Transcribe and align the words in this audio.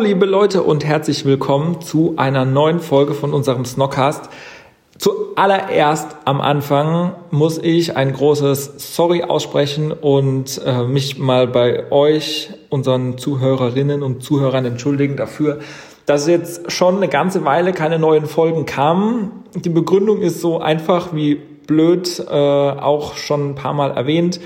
Liebe 0.00 0.24
Leute 0.24 0.62
und 0.62 0.84
herzlich 0.84 1.26
willkommen 1.26 1.82
zu 1.82 2.14
einer 2.16 2.46
neuen 2.46 2.80
Folge 2.80 3.12
von 3.12 3.34
unserem 3.34 3.66
Snockcast. 3.66 4.30
Zuallererst 4.96 6.16
am 6.24 6.40
Anfang 6.40 7.14
muss 7.30 7.58
ich 7.58 7.96
ein 7.98 8.14
großes 8.14 8.94
Sorry 8.96 9.24
aussprechen 9.24 9.92
und 9.92 10.60
äh, 10.64 10.84
mich 10.84 11.18
mal 11.18 11.46
bei 11.46 11.92
euch, 11.92 12.50
unseren 12.70 13.18
Zuhörerinnen 13.18 14.02
und 14.02 14.22
Zuhörern 14.22 14.64
entschuldigen 14.64 15.16
dafür, 15.16 15.58
dass 16.06 16.26
jetzt 16.26 16.72
schon 16.72 16.96
eine 16.96 17.08
ganze 17.08 17.44
Weile 17.44 17.72
keine 17.72 17.98
neuen 17.98 18.24
Folgen 18.24 18.64
kamen. 18.64 19.44
Die 19.54 19.68
Begründung 19.68 20.22
ist 20.22 20.40
so 20.40 20.60
einfach 20.60 21.14
wie 21.14 21.34
blöd, 21.34 22.24
äh, 22.26 22.32
auch 22.32 23.16
schon 23.16 23.50
ein 23.50 23.54
paar 23.54 23.74
Mal 23.74 23.90
erwähnt. 23.90 24.40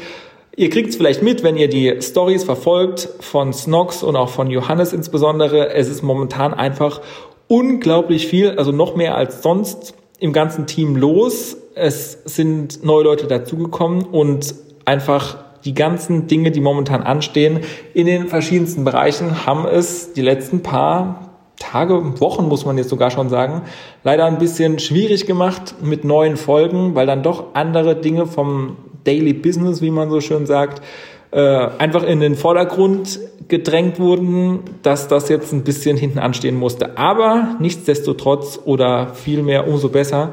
Ihr 0.56 0.70
kriegt 0.70 0.90
es 0.90 0.96
vielleicht 0.96 1.22
mit, 1.22 1.42
wenn 1.42 1.56
ihr 1.56 1.68
die 1.68 2.00
Stories 2.00 2.44
verfolgt 2.44 3.08
von 3.20 3.52
Snox 3.52 4.04
und 4.04 4.14
auch 4.14 4.28
von 4.28 4.50
Johannes 4.50 4.92
insbesondere. 4.92 5.70
Es 5.70 5.88
ist 5.88 6.02
momentan 6.02 6.54
einfach 6.54 7.00
unglaublich 7.48 8.28
viel, 8.28 8.50
also 8.50 8.70
noch 8.70 8.94
mehr 8.94 9.16
als 9.16 9.42
sonst 9.42 9.94
im 10.20 10.32
ganzen 10.32 10.66
Team 10.66 10.94
los. 10.94 11.56
Es 11.74 12.18
sind 12.24 12.84
neue 12.84 13.02
Leute 13.02 13.26
dazugekommen 13.26 14.04
und 14.04 14.54
einfach 14.84 15.38
die 15.64 15.74
ganzen 15.74 16.28
Dinge, 16.28 16.52
die 16.52 16.60
momentan 16.60 17.02
anstehen, 17.02 17.60
in 17.92 18.06
den 18.06 18.28
verschiedensten 18.28 18.84
Bereichen 18.84 19.46
haben 19.46 19.66
es 19.66 20.12
die 20.12 20.22
letzten 20.22 20.62
paar 20.62 21.30
Tage, 21.58 22.20
Wochen 22.20 22.46
muss 22.46 22.64
man 22.64 22.78
jetzt 22.78 22.90
sogar 22.90 23.10
schon 23.10 23.28
sagen, 23.28 23.62
leider 24.02 24.26
ein 24.26 24.38
bisschen 24.38 24.78
schwierig 24.78 25.26
gemacht 25.26 25.74
mit 25.82 26.04
neuen 26.04 26.36
Folgen, 26.36 26.94
weil 26.94 27.06
dann 27.06 27.22
doch 27.22 27.54
andere 27.54 27.96
Dinge 27.96 28.26
vom 28.26 28.76
Daily 29.04 29.32
Business, 29.32 29.80
wie 29.82 29.90
man 29.90 30.10
so 30.10 30.20
schön 30.20 30.46
sagt, 30.46 30.82
äh, 31.30 31.68
einfach 31.78 32.04
in 32.04 32.20
den 32.20 32.36
Vordergrund 32.36 33.18
gedrängt 33.48 33.98
wurden, 33.98 34.60
dass 34.82 35.08
das 35.08 35.28
jetzt 35.28 35.52
ein 35.52 35.64
bisschen 35.64 35.96
hinten 35.96 36.18
anstehen 36.18 36.56
musste. 36.56 36.96
Aber 36.96 37.56
nichtsdestotrotz 37.58 38.60
oder 38.64 39.08
vielmehr 39.14 39.68
umso 39.68 39.88
besser 39.88 40.32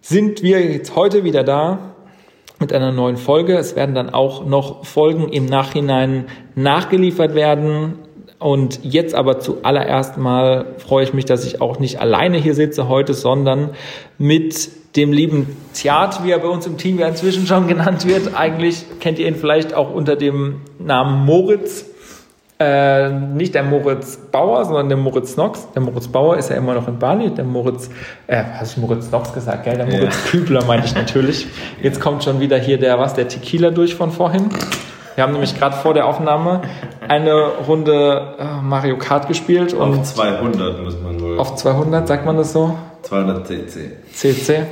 sind 0.00 0.42
wir 0.42 0.60
jetzt 0.60 0.96
heute 0.96 1.24
wieder 1.24 1.44
da 1.44 1.94
mit 2.58 2.72
einer 2.72 2.92
neuen 2.92 3.16
Folge. 3.16 3.56
Es 3.56 3.76
werden 3.76 3.94
dann 3.94 4.10
auch 4.10 4.46
noch 4.46 4.84
Folgen 4.84 5.28
im 5.28 5.46
Nachhinein 5.46 6.26
nachgeliefert 6.54 7.34
werden. 7.34 7.98
Und 8.38 8.80
jetzt 8.82 9.14
aber 9.14 9.38
zuallererst 9.40 10.18
mal 10.18 10.74
freue 10.78 11.04
ich 11.04 11.14
mich, 11.14 11.24
dass 11.24 11.46
ich 11.46 11.60
auch 11.60 11.78
nicht 11.78 12.00
alleine 12.00 12.38
hier 12.38 12.54
sitze 12.54 12.88
heute, 12.88 13.14
sondern 13.14 13.70
mit 14.18 14.70
dem 14.96 15.12
lieben 15.12 15.56
Ziat, 15.72 16.22
wie 16.24 16.30
er 16.30 16.38
bei 16.38 16.48
uns 16.48 16.66
im 16.66 16.76
Team 16.78 16.98
ja 16.98 17.08
inzwischen 17.08 17.46
schon 17.46 17.66
genannt 17.66 18.06
wird. 18.06 18.34
Eigentlich 18.34 18.84
kennt 19.00 19.18
ihr 19.18 19.26
ihn 19.26 19.34
vielleicht 19.34 19.74
auch 19.74 19.92
unter 19.92 20.16
dem 20.16 20.60
Namen 20.78 21.24
Moritz. 21.24 21.86
Äh, 22.60 23.10
nicht 23.10 23.56
der 23.56 23.64
Moritz 23.64 24.16
Bauer, 24.30 24.64
sondern 24.64 24.88
der 24.88 24.96
Moritz 24.96 25.34
Knox. 25.34 25.66
Der 25.74 25.82
Moritz 25.82 26.06
Bauer 26.06 26.36
ist 26.36 26.50
ja 26.50 26.56
immer 26.56 26.74
noch 26.74 26.86
in 26.86 27.00
Bali. 27.00 27.30
Der 27.30 27.44
Moritz, 27.44 27.90
äh, 28.28 28.44
hast 28.58 28.72
ich 28.72 28.78
Moritz 28.78 29.08
Knox 29.08 29.32
gesagt, 29.32 29.64
gell? 29.64 29.76
Der 29.76 29.86
Moritz 29.86 30.14
ja. 30.24 30.30
Kübler 30.30 30.64
meine 30.64 30.84
ich 30.84 30.94
natürlich. 30.94 31.48
Jetzt 31.82 32.00
kommt 32.00 32.22
schon 32.22 32.38
wieder 32.38 32.56
hier 32.56 32.78
der, 32.78 32.96
was, 33.00 33.14
der 33.14 33.26
Tequila 33.26 33.70
durch 33.70 33.96
von 33.96 34.12
vorhin. 34.12 34.50
Wir 35.16 35.24
haben 35.24 35.32
nämlich 35.32 35.58
gerade 35.58 35.76
vor 35.76 35.94
der 35.94 36.06
Aufnahme 36.06 36.62
eine 37.08 37.34
Runde 37.66 38.36
äh, 38.38 38.62
Mario 38.62 38.98
Kart 38.98 39.26
gespielt. 39.26 39.74
Auf 39.74 40.02
200 40.02 40.82
muss 40.82 40.96
man 41.02 41.20
wohl. 41.20 41.38
Auf 41.38 41.56
200, 41.56 42.06
sagt 42.06 42.24
man 42.24 42.36
das 42.36 42.52
so? 42.52 42.78
200 43.04 43.46
CC. 43.46 43.90
CC? 44.12 44.54
ja. 44.54 44.66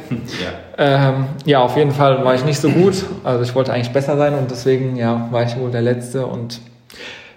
Ähm, 0.78 1.26
ja, 1.44 1.60
auf 1.60 1.76
jeden 1.76 1.92
Fall 1.92 2.24
war 2.24 2.34
ich 2.34 2.44
nicht 2.44 2.58
so 2.58 2.70
gut. 2.70 3.04
Also 3.24 3.42
ich 3.42 3.54
wollte 3.54 3.72
eigentlich 3.72 3.92
besser 3.92 4.16
sein 4.16 4.34
und 4.34 4.50
deswegen 4.50 4.96
ja, 4.96 5.28
war 5.30 5.42
ich 5.42 5.56
wohl 5.56 5.70
der 5.70 5.82
Letzte 5.82 6.26
und 6.26 6.60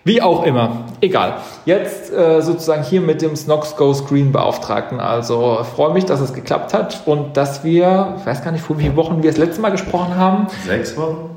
wie 0.04 0.22
auch 0.22 0.46
immer. 0.46 0.86
Egal. 1.02 1.38
Jetzt 1.66 2.14
äh, 2.14 2.40
sozusagen 2.42 2.84
hier 2.84 3.02
mit 3.02 3.24
dem 3.24 3.36
Snox 3.36 3.76
Go 3.76 3.92
Screen 3.94 4.32
Beauftragten. 4.32 5.00
Also 5.00 5.66
freue 5.76 5.94
mich, 5.94 6.06
dass 6.06 6.20
es 6.20 6.32
geklappt 6.32 6.76
hat 6.76 7.02
und 7.08 7.36
dass 7.36 7.64
wir, 7.64 8.16
ich 8.20 8.26
weiß 8.26 8.44
gar 8.44 8.52
nicht, 8.52 8.64
vor 8.64 8.78
wie 8.78 8.84
vielen 8.84 8.96
Wochen 8.96 9.24
wir 9.24 9.32
das 9.32 9.40
letzte 9.40 9.62
Mal 9.62 9.72
gesprochen 9.72 10.16
haben. 10.16 10.48
Sechs 10.66 10.96
Wochen? 10.96 11.32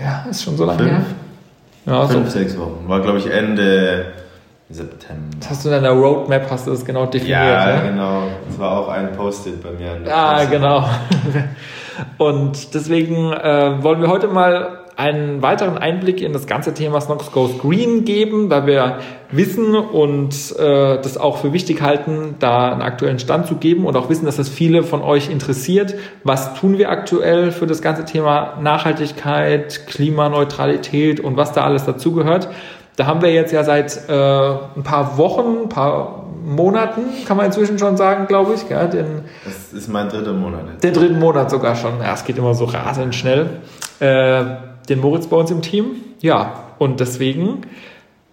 Ja, 0.00 0.26
ist 0.30 0.42
schon 0.42 0.56
so 0.56 0.64
lange 0.64 0.84
her. 0.84 1.02
Ja, 1.84 2.08
Fünf, 2.08 2.30
so. 2.30 2.38
sechs 2.38 2.58
Wochen. 2.58 2.84
War, 2.86 3.00
glaube 3.00 3.18
ich, 3.18 3.30
Ende 3.30 4.06
September. 4.70 5.36
Das 5.40 5.50
hast 5.50 5.64
du 5.64 5.68
in 5.68 5.74
deiner 5.74 5.90
Roadmap, 5.90 6.50
hast 6.50 6.66
du 6.66 6.70
das 6.70 6.84
genau 6.84 7.06
definiert? 7.06 7.38
Ja, 7.38 7.70
ja? 7.70 7.80
genau. 7.82 8.22
Das 8.48 8.58
war 8.58 8.78
auch 8.80 8.88
ein 8.88 9.12
Post-it 9.12 9.62
bei 9.62 9.70
mir. 9.70 10.00
ah, 10.10 10.38
Post 10.38 10.50
genau. 10.50 10.88
Und 12.18 12.74
deswegen 12.74 13.32
äh, 13.32 13.82
wollen 13.82 14.00
wir 14.00 14.08
heute 14.08 14.26
mal 14.26 14.84
einen 14.96 15.42
weiteren 15.42 15.76
Einblick 15.76 16.20
in 16.20 16.32
das 16.32 16.46
ganze 16.46 16.72
Thema 16.72 17.00
Snox 17.00 17.32
Goes 17.32 17.58
Green 17.58 18.04
geben, 18.04 18.48
da 18.48 18.66
wir 18.66 18.98
wissen 19.30 19.74
und 19.74 20.34
äh, 20.56 21.00
das 21.00 21.16
auch 21.16 21.38
für 21.38 21.52
wichtig 21.52 21.82
halten, 21.82 22.36
da 22.38 22.70
einen 22.70 22.82
aktuellen 22.82 23.18
Stand 23.18 23.46
zu 23.46 23.56
geben 23.56 23.86
und 23.86 23.96
auch 23.96 24.08
wissen, 24.08 24.24
dass 24.24 24.36
das 24.36 24.48
viele 24.48 24.84
von 24.84 25.02
euch 25.02 25.30
interessiert. 25.30 25.96
Was 26.22 26.54
tun 26.54 26.78
wir 26.78 26.90
aktuell 26.90 27.50
für 27.50 27.66
das 27.66 27.82
ganze 27.82 28.04
Thema 28.04 28.58
Nachhaltigkeit, 28.60 29.86
Klimaneutralität 29.88 31.18
und 31.18 31.36
was 31.36 31.52
da 31.52 31.64
alles 31.64 31.84
dazugehört? 31.84 32.48
Da 32.96 33.06
haben 33.06 33.22
wir 33.22 33.32
jetzt 33.32 33.52
ja 33.52 33.64
seit 33.64 34.08
äh, 34.08 34.12
ein 34.12 34.82
paar 34.84 35.18
Wochen, 35.18 35.64
ein 35.64 35.68
paar 35.68 36.24
Monaten, 36.44 37.00
kann 37.26 37.36
man 37.36 37.46
inzwischen 37.46 37.78
schon 37.78 37.96
sagen, 37.96 38.26
glaube 38.26 38.54
ich. 38.54 38.68
Gell? 38.68 38.88
Den, 38.88 39.06
das 39.44 39.72
ist 39.72 39.88
mein 39.88 40.08
dritter 40.08 40.32
Monat. 40.32 40.82
Den 40.82 40.94
dritten 40.94 41.18
Monat 41.18 41.50
sogar 41.50 41.74
schon. 41.74 42.00
Ja, 42.00 42.14
es 42.14 42.24
geht 42.24 42.38
immer 42.38 42.54
so 42.54 42.66
rasend 42.66 43.14
schnell. 43.14 43.60
Äh, 43.98 44.44
den 44.88 45.00
Moritz 45.00 45.26
bei 45.26 45.36
uns 45.36 45.50
im 45.50 45.62
Team. 45.62 45.96
Ja, 46.20 46.52
und 46.78 47.00
deswegen 47.00 47.62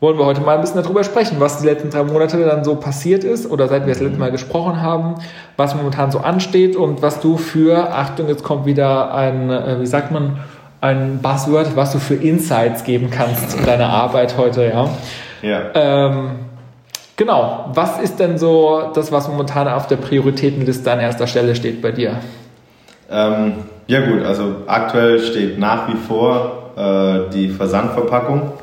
wollen 0.01 0.17
wir 0.17 0.25
heute 0.25 0.41
mal 0.41 0.55
ein 0.55 0.61
bisschen 0.61 0.81
darüber 0.81 1.03
sprechen, 1.03 1.39
was 1.39 1.61
die 1.61 1.67
letzten 1.67 1.91
drei 1.91 2.03
Monate 2.03 2.43
dann 2.43 2.63
so 2.63 2.75
passiert 2.75 3.23
ist 3.23 3.49
oder 3.49 3.67
seit 3.67 3.85
wir 3.85 3.93
das 3.93 4.01
letzte 4.01 4.19
Mal 4.19 4.31
gesprochen 4.31 4.81
haben, 4.81 5.15
was 5.57 5.75
momentan 5.75 6.09
so 6.09 6.19
ansteht 6.19 6.75
und 6.75 7.03
was 7.03 7.19
du 7.19 7.37
für, 7.37 7.93
Achtung, 7.93 8.27
jetzt 8.27 8.43
kommt 8.43 8.65
wieder 8.65 9.13
ein, 9.13 9.51
äh, 9.51 9.79
wie 9.79 9.85
sagt 9.85 10.11
man, 10.11 10.39
ein 10.81 11.19
Buzzword, 11.21 11.75
was 11.75 11.93
du 11.93 11.99
für 11.99 12.15
Insights 12.15 12.83
geben 12.83 13.09
kannst 13.11 13.57
in 13.57 13.65
deiner 13.65 13.89
Arbeit 13.89 14.35
heute, 14.37 14.65
ja. 14.65 14.89
Ja. 15.43 15.61
Ähm, 15.75 16.31
genau. 17.15 17.69
Was 17.73 17.99
ist 17.99 18.19
denn 18.19 18.37
so 18.37 18.91
das, 18.93 19.11
was 19.11 19.27
momentan 19.27 19.67
auf 19.67 19.87
der 19.87 19.97
Prioritätenliste 19.97 20.91
an 20.91 20.99
erster 20.99 21.27
Stelle 21.27 21.55
steht 21.55 21.81
bei 21.81 21.91
dir? 21.91 22.15
Ähm, 23.09 23.53
ja 23.87 24.01
gut, 24.01 24.25
also 24.25 24.55
aktuell 24.65 25.19
steht 25.19 25.59
nach 25.59 25.87
wie 25.87 25.97
vor 25.97 26.71
äh, 26.75 27.31
die 27.31 27.49
Versandverpackung. 27.49 28.53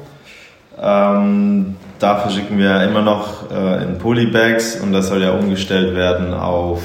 Ähm, 0.80 1.76
dafür 1.98 2.30
schicken 2.30 2.58
wir 2.58 2.82
immer 2.82 3.02
noch 3.02 3.50
äh, 3.50 3.84
in 3.84 3.98
Polybags 3.98 4.80
und 4.80 4.92
das 4.92 5.08
soll 5.08 5.22
ja 5.22 5.32
umgestellt 5.32 5.94
werden 5.94 6.34
auf 6.34 6.80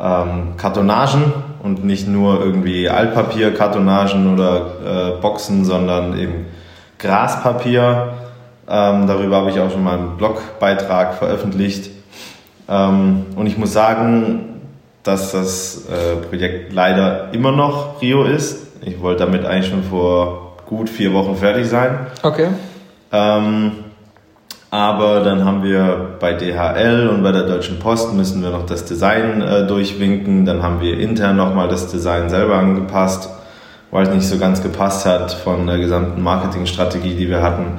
ähm, 0.00 0.54
Kartonagen 0.56 1.32
und 1.64 1.82
nicht 1.82 2.06
nur 2.06 2.40
irgendwie 2.40 2.90
Altpapier-Kartonagen 2.90 4.34
oder 4.34 5.16
äh, 5.16 5.20
Boxen, 5.22 5.64
sondern 5.64 6.18
eben 6.18 6.44
Graspapier. 6.98 8.12
Ähm, 8.68 9.06
darüber 9.06 9.38
habe 9.38 9.50
ich 9.50 9.58
auch 9.58 9.70
schon 9.70 9.82
mal 9.82 9.96
einen 9.96 10.18
Blogbeitrag 10.18 11.14
veröffentlicht. 11.14 11.90
Ähm, 12.68 13.24
und 13.34 13.46
ich 13.46 13.56
muss 13.56 13.72
sagen, 13.72 14.60
dass 15.04 15.32
das 15.32 15.86
äh, 15.88 16.16
Projekt 16.28 16.74
leider 16.74 17.32
immer 17.32 17.50
noch 17.50 18.02
Rio 18.02 18.24
ist. 18.24 18.66
Ich 18.82 19.00
wollte 19.00 19.24
damit 19.24 19.46
eigentlich 19.46 19.70
schon 19.70 19.84
vor 19.84 20.58
gut 20.66 20.90
vier 20.90 21.14
Wochen 21.14 21.34
fertig 21.34 21.66
sein. 21.66 21.98
Okay. 22.22 22.48
Ähm, 23.10 23.72
aber 24.74 25.20
dann 25.20 25.44
haben 25.44 25.62
wir 25.62 26.16
bei 26.18 26.32
DHL 26.32 27.08
und 27.08 27.22
bei 27.22 27.30
der 27.30 27.44
Deutschen 27.44 27.78
Post 27.78 28.12
müssen 28.12 28.42
wir 28.42 28.50
noch 28.50 28.66
das 28.66 28.84
Design 28.84 29.40
äh, 29.40 29.66
durchwinken. 29.66 30.44
Dann 30.44 30.62
haben 30.62 30.80
wir 30.80 30.98
intern 30.98 31.36
nochmal 31.36 31.68
das 31.68 31.92
Design 31.92 32.28
selber 32.28 32.56
angepasst, 32.56 33.28
weil 33.90 34.06
es 34.06 34.12
nicht 34.12 34.26
so 34.26 34.36
ganz 34.36 34.62
gepasst 34.62 35.06
hat 35.06 35.32
von 35.32 35.66
der 35.68 35.78
gesamten 35.78 36.20
Marketingstrategie, 36.22 37.14
die 37.14 37.28
wir 37.28 37.40
hatten. 37.40 37.78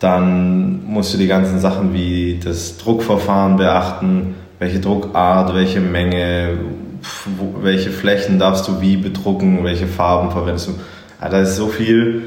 Dann 0.00 0.84
musst 0.84 1.14
du 1.14 1.18
die 1.18 1.28
ganzen 1.28 1.60
Sachen 1.60 1.94
wie 1.94 2.40
das 2.42 2.78
Druckverfahren 2.78 3.56
beachten 3.56 4.34
welche 4.58 4.80
Druckart, 4.80 5.54
welche 5.54 5.80
Menge, 5.80 6.58
welche 7.60 7.90
Flächen 7.90 8.38
darfst 8.38 8.66
du 8.66 8.80
wie 8.80 8.96
bedrucken, 8.96 9.62
welche 9.62 9.86
Farben 9.86 10.30
verwendest 10.30 10.68
du. 10.68 10.72
Ja, 11.20 11.28
da 11.28 11.40
ist 11.40 11.56
so 11.56 11.68
viel 11.68 12.22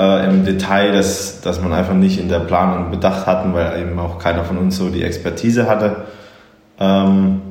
äh, 0.00 0.26
im 0.28 0.44
Detail, 0.44 0.92
dass, 0.92 1.42
dass 1.42 1.60
man 1.60 1.72
einfach 1.72 1.94
nicht 1.94 2.18
in 2.18 2.28
der 2.28 2.40
Planung 2.40 2.90
bedacht 2.90 3.26
hatten, 3.26 3.52
weil 3.52 3.80
eben 3.80 3.98
auch 3.98 4.18
keiner 4.18 4.44
von 4.44 4.56
uns 4.56 4.76
so 4.76 4.88
die 4.88 5.02
Expertise 5.02 5.68
hatte. 5.68 6.04
Ähm, 6.78 7.42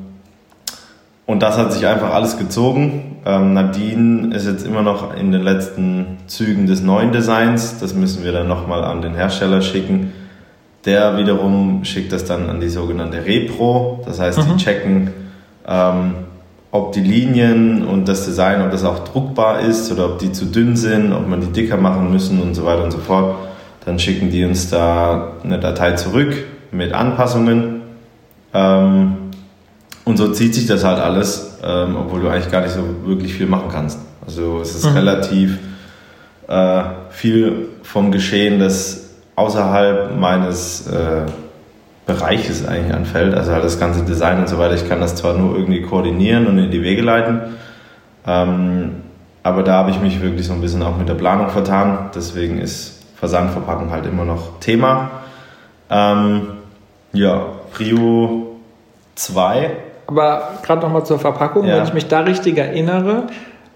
und 1.27 1.43
das 1.43 1.57
hat 1.59 1.71
sich 1.71 1.85
einfach 1.85 2.11
alles 2.11 2.39
gezogen. 2.39 3.17
Ähm, 3.23 3.53
Nadine 3.53 4.35
ist 4.35 4.47
jetzt 4.47 4.65
immer 4.65 4.81
noch 4.81 5.15
in 5.15 5.31
den 5.31 5.43
letzten 5.43 6.17
Zügen 6.25 6.65
des 6.65 6.81
neuen 6.81 7.11
Designs. 7.11 7.79
Das 7.79 7.93
müssen 7.93 8.23
wir 8.23 8.31
dann 8.31 8.47
nochmal 8.47 8.83
an 8.83 9.03
den 9.03 9.13
Hersteller 9.13 9.61
schicken. 9.61 10.11
Der 10.85 11.17
wiederum 11.17 11.83
schickt 11.83 12.11
das 12.13 12.25
dann 12.25 12.49
an 12.49 12.59
die 12.59 12.69
sogenannte 12.69 13.25
Repro. 13.25 14.01
Das 14.05 14.19
heißt, 14.19 14.39
mhm. 14.39 14.57
die 14.57 14.63
checken, 14.63 15.11
ähm, 15.67 16.13
ob 16.71 16.91
die 16.91 17.01
Linien 17.01 17.85
und 17.85 18.07
das 18.07 18.25
Design, 18.25 18.61
ob 18.61 18.71
das 18.71 18.83
auch 18.83 18.99
druckbar 18.99 19.61
ist 19.61 19.91
oder 19.91 20.05
ob 20.05 20.19
die 20.19 20.31
zu 20.31 20.45
dünn 20.45 20.75
sind, 20.75 21.13
ob 21.13 21.27
man 21.27 21.41
die 21.41 21.47
dicker 21.47 21.77
machen 21.77 22.11
müssen 22.11 22.41
und 22.41 22.53
so 22.53 22.65
weiter 22.65 22.83
und 22.83 22.91
so 22.91 22.99
fort. 22.99 23.35
Dann 23.85 23.97
schicken 23.97 24.29
die 24.29 24.43
uns 24.45 24.69
da 24.69 25.33
eine 25.43 25.59
Datei 25.59 25.93
zurück 25.93 26.33
mit 26.71 26.93
Anpassungen. 26.93 27.81
Ähm, 28.53 29.15
und 30.05 30.17
so 30.17 30.31
zieht 30.31 30.53
sich 30.53 30.67
das 30.67 30.83
halt 30.83 30.99
alles, 30.99 31.57
ähm, 31.63 31.95
obwohl 31.95 32.21
du 32.21 32.29
eigentlich 32.29 32.51
gar 32.51 32.61
nicht 32.61 32.73
so 32.73 32.83
wirklich 33.05 33.33
viel 33.33 33.47
machen 33.47 33.69
kannst. 33.71 33.99
Also 34.25 34.59
es 34.61 34.75
ist 34.75 34.85
mhm. 34.85 34.93
relativ 34.93 35.57
äh, 36.47 36.83
viel 37.09 37.69
vom 37.83 38.11
Geschehen, 38.11 38.59
das 38.59 39.09
außerhalb 39.35 40.19
meines 40.19 40.87
äh, 40.87 41.21
Bereiches 42.09 42.67
eigentlich 42.67 42.93
anfällt, 42.93 43.35
also 43.35 43.51
halt 43.51 43.63
das 43.63 43.79
ganze 43.79 44.03
Design 44.03 44.39
und 44.39 44.49
so 44.49 44.57
weiter. 44.57 44.73
Ich 44.73 44.89
kann 44.89 44.99
das 44.99 45.15
zwar 45.15 45.35
nur 45.35 45.55
irgendwie 45.55 45.83
koordinieren 45.83 46.47
und 46.47 46.57
in 46.57 46.71
die 46.71 46.81
Wege 46.81 47.03
leiten, 47.03 47.41
ähm, 48.25 49.03
aber 49.43 49.61
da 49.61 49.73
habe 49.73 49.91
ich 49.91 50.01
mich 50.01 50.19
wirklich 50.19 50.47
so 50.47 50.53
ein 50.53 50.61
bisschen 50.61 50.81
auch 50.81 50.97
mit 50.97 51.07
der 51.07 51.13
Planung 51.13 51.49
vertan. 51.49 52.09
Deswegen 52.15 52.57
ist 52.57 53.05
Versandverpackung 53.15 53.91
halt 53.91 54.07
immer 54.07 54.25
noch 54.25 54.59
Thema. 54.59 55.11
Ähm, 55.89 56.47
ja, 57.13 57.45
Prio 57.71 58.55
2. 59.13 59.71
Aber 60.07 60.53
gerade 60.63 60.81
nochmal 60.81 61.05
zur 61.05 61.19
Verpackung, 61.19 61.67
ja. 61.67 61.77
wenn 61.77 61.83
ich 61.83 61.93
mich 61.93 62.07
da 62.07 62.21
richtig 62.21 62.57
erinnere, 62.57 63.27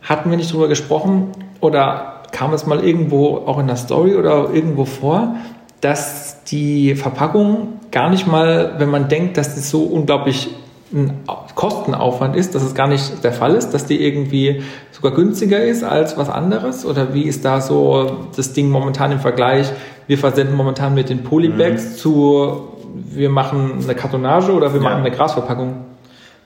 hatten 0.02 0.32
wir 0.32 0.38
nicht 0.38 0.52
drüber 0.52 0.68
gesprochen 0.68 1.32
oder 1.62 2.22
kam 2.32 2.52
es 2.54 2.66
mal 2.66 2.84
irgendwo 2.84 3.44
auch 3.46 3.60
in 3.60 3.68
der 3.68 3.76
Story 3.76 4.16
oder 4.16 4.50
irgendwo 4.52 4.86
vor, 4.86 5.36
dass 5.84 6.44
die 6.46 6.96
Verpackung 6.96 7.80
gar 7.92 8.10
nicht 8.10 8.26
mal, 8.26 8.76
wenn 8.78 8.90
man 8.90 9.10
denkt, 9.10 9.38
dass 9.38 9.56
das 9.56 9.70
so 9.70 9.84
unglaublich 9.84 10.50
ein 10.94 11.22
Kostenaufwand 11.56 12.36
ist, 12.36 12.54
dass 12.56 12.64
es 12.64 12.76
gar 12.76 12.88
nicht 12.88 13.24
der 13.24 13.34
Fall 13.34 13.56
ist, 13.56 13.72
dass 13.72 13.86
die 13.86 14.04
irgendwie 14.04 14.64
sogar 14.92 15.12
günstiger 15.12 15.62
ist 15.64 15.84
als 15.84 16.18
was 16.18 16.30
anderes? 16.30 16.86
Oder 16.86 17.14
wie 17.14 17.24
ist 17.24 17.44
da 17.44 17.62
so 17.62 18.28
das 18.36 18.54
Ding 18.54 18.70
momentan 18.70 19.12
im 19.12 19.20
Vergleich? 19.20 19.72
Wir 20.08 20.18
versenden 20.18 20.56
momentan 20.56 20.94
mit 20.94 21.10
den 21.10 21.24
Polybags 21.24 21.84
mhm. 21.84 21.96
zu, 21.96 22.68
wir 22.94 23.30
machen 23.30 23.80
eine 23.84 23.96
Kartonage 23.96 24.52
oder 24.52 24.74
wir 24.74 24.82
ja. 24.82 24.90
machen 24.90 25.00
eine 25.00 25.12
Grasverpackung? 25.12 25.86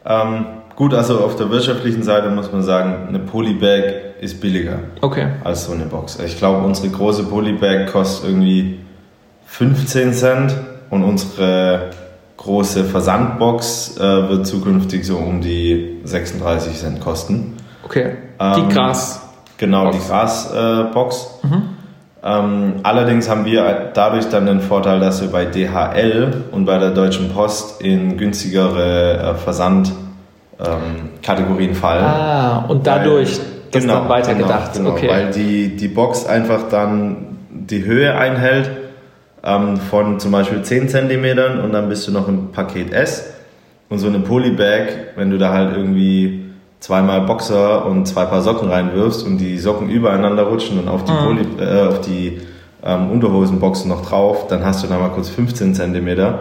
Ähm, 0.05 0.45
gut, 0.75 0.93
also 0.93 1.19
auf 1.19 1.35
der 1.35 1.49
wirtschaftlichen 1.51 2.03
Seite 2.03 2.29
muss 2.29 2.51
man 2.51 2.63
sagen, 2.63 3.09
eine 3.09 3.19
Polybag 3.19 4.21
ist 4.21 4.39
billiger 4.39 4.79
okay. 5.01 5.27
als 5.43 5.65
so 5.65 5.73
eine 5.73 5.85
Box. 5.85 6.19
Ich 6.25 6.37
glaube, 6.37 6.65
unsere 6.65 6.89
große 6.89 7.23
Polybag 7.25 7.91
kostet 7.91 8.29
irgendwie 8.29 8.79
15 9.47 10.13
Cent 10.13 10.55
und 10.89 11.03
unsere 11.03 11.89
große 12.37 12.85
Versandbox 12.85 13.97
äh, 13.97 14.29
wird 14.29 14.45
zukünftig 14.45 15.05
so 15.05 15.17
um 15.17 15.41
die 15.41 15.99
36 16.03 16.77
Cent 16.77 17.01
kosten. 17.01 17.57
Okay. 17.83 18.11
Die 18.39 18.61
ähm, 18.61 18.69
Gras. 18.69 19.23
Genau, 19.57 19.85
Box. 19.85 19.97
die 19.97 20.07
Grasbox. 20.07 21.39
Äh, 21.43 21.47
mhm. 21.47 21.63
ähm, 22.23 22.73
allerdings 22.83 23.27
haben 23.27 23.45
wir 23.45 23.89
dadurch 23.93 24.29
dann 24.29 24.45
den 24.45 24.61
Vorteil, 24.61 24.99
dass 24.99 25.19
wir 25.21 25.29
bei 25.29 25.45
DHL 25.45 26.43
und 26.51 26.65
bei 26.65 26.77
der 26.77 26.91
Deutschen 26.91 27.29
Post 27.29 27.81
in 27.81 28.17
günstigere 28.17 29.17
äh, 29.17 29.33
Versandkategorien 29.35 31.71
ähm, 31.71 31.75
fallen. 31.75 32.05
Ah, 32.05 32.65
und 32.67 32.85
dadurch 32.85 33.39
weil, 33.39 33.45
das 33.71 33.81
genau, 33.81 34.01
dann 34.01 34.09
weitergedacht. 34.09 34.73
Genau, 34.73 34.91
genau, 34.91 34.97
okay. 34.97 35.09
Weil 35.09 35.31
die, 35.31 35.75
die 35.75 35.87
Box 35.87 36.27
einfach 36.27 36.69
dann 36.69 37.39
die 37.49 37.83
Höhe 37.83 38.15
einhält 38.15 38.69
ähm, 39.47 39.77
von 39.77 40.19
zum 40.19 40.31
Beispiel 40.31 40.61
10 40.61 40.89
cm 40.89 41.63
und 41.63 41.71
dann 41.71 41.87
bist 41.87 42.07
du 42.07 42.11
noch 42.11 42.27
im 42.27 42.51
Paket 42.51 42.91
S. 42.91 43.33
Und 43.89 43.99
so 43.99 44.07
eine 44.07 44.19
Polybag, 44.19 45.15
wenn 45.15 45.31
du 45.31 45.37
da 45.37 45.53
halt 45.53 45.75
irgendwie 45.75 46.45
zweimal 46.81 47.21
Boxer 47.21 47.85
und 47.85 48.05
zwei 48.05 48.25
Paar 48.25 48.41
Socken 48.41 48.69
reinwirfst 48.69 49.25
und 49.25 49.37
die 49.37 49.57
Socken 49.57 49.89
übereinander 49.89 50.43
rutschen 50.43 50.77
und 50.77 50.89
auf 50.89 51.05
die, 51.05 51.13
mhm. 51.13 51.17
Poly, 51.17 51.45
äh, 51.59 51.87
auf 51.87 52.01
die 52.01 52.41
ähm, 52.83 53.09
Unterhosenboxen 53.09 53.89
noch 53.89 54.05
drauf, 54.05 54.47
dann 54.47 54.65
hast 54.65 54.83
du 54.83 54.87
da 54.87 54.99
mal 54.99 55.09
kurz 55.09 55.29
15 55.29 55.73
cm 55.73 56.33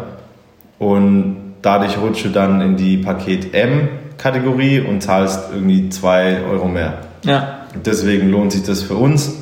und 0.81 1.37
dadurch 1.62 1.97
rutschst 1.99 2.26
du 2.26 2.29
dann 2.31 2.61
in 2.61 2.76
die 2.76 2.97
Paket 2.97 3.55
M 3.55 3.88
Kategorie 4.19 4.81
und 4.81 5.03
zahlst 5.03 5.50
irgendwie 5.55 5.88
2 5.88 6.44
Euro 6.50 6.67
mehr. 6.67 6.94
Ja. 7.25 7.61
Deswegen 7.85 8.31
lohnt 8.31 8.53
sich 8.53 8.64
das 8.64 8.82
für 8.82 8.94
uns. 8.94 9.37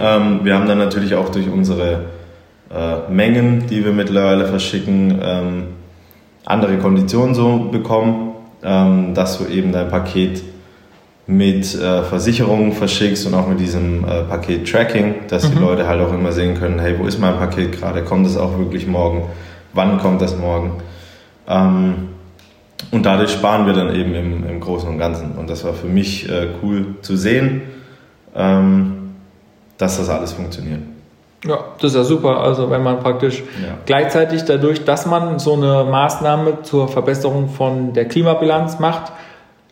Ähm, 0.00 0.40
wir 0.44 0.54
haben 0.54 0.66
dann 0.66 0.78
natürlich 0.78 1.14
auch 1.14 1.28
durch 1.28 1.48
unsere 1.50 2.04
äh, 2.70 3.10
Mengen, 3.10 3.66
die 3.66 3.84
wir 3.84 3.92
mittlerweile 3.92 4.46
verschicken, 4.46 5.18
ähm, 5.22 5.62
andere 6.44 6.78
Konditionen 6.78 7.34
so 7.34 7.68
bekommen, 7.70 8.32
ähm, 8.62 9.14
dass 9.14 9.38
du 9.38 9.46
eben 9.46 9.72
dein 9.72 9.88
Paket 9.88 10.42
mit 11.26 11.74
äh, 11.74 12.02
Versicherungen 12.04 12.72
verschickst 12.72 13.26
und 13.26 13.34
auch 13.34 13.46
mit 13.46 13.60
diesem 13.60 14.04
äh, 14.04 14.22
Paket 14.24 14.70
Tracking, 14.70 15.14
dass 15.28 15.48
mhm. 15.48 15.54
die 15.54 15.58
Leute 15.60 15.86
halt 15.86 16.00
auch 16.00 16.12
immer 16.12 16.32
sehen 16.32 16.58
können, 16.58 16.78
hey, 16.78 16.98
wo 16.98 17.04
ist 17.04 17.18
mein 17.18 17.36
Paket 17.36 17.72
gerade? 17.72 18.02
Kommt 18.02 18.26
es 18.26 18.36
auch 18.36 18.56
wirklich 18.58 18.86
morgen? 18.86 19.24
Wann 19.74 19.98
kommt 19.98 20.22
das 20.22 20.38
morgen? 20.38 20.82
Ähm, 21.46 22.08
und 22.90 23.04
dadurch 23.04 23.32
sparen 23.32 23.66
wir 23.66 23.74
dann 23.74 23.94
eben 23.94 24.14
im, 24.14 24.48
im 24.48 24.60
Großen 24.60 24.88
und 24.88 24.98
Ganzen. 24.98 25.32
Und 25.32 25.50
das 25.50 25.64
war 25.64 25.74
für 25.74 25.86
mich 25.86 26.28
äh, 26.30 26.48
cool 26.62 26.94
zu 27.02 27.16
sehen, 27.16 27.62
ähm, 28.34 29.14
dass 29.76 29.98
das 29.98 30.08
alles 30.08 30.32
funktioniert. 30.32 30.80
Ja, 31.44 31.58
das 31.80 31.92
ist 31.92 31.96
ja 31.96 32.04
super. 32.04 32.40
Also 32.40 32.70
wenn 32.70 32.82
man 32.82 33.00
praktisch 33.00 33.40
ja. 33.62 33.74
gleichzeitig 33.86 34.44
dadurch, 34.44 34.84
dass 34.84 35.06
man 35.06 35.38
so 35.38 35.54
eine 35.54 35.84
Maßnahme 35.84 36.62
zur 36.62 36.88
Verbesserung 36.88 37.48
von 37.48 37.92
der 37.92 38.06
Klimabilanz 38.06 38.80
macht, 38.80 39.12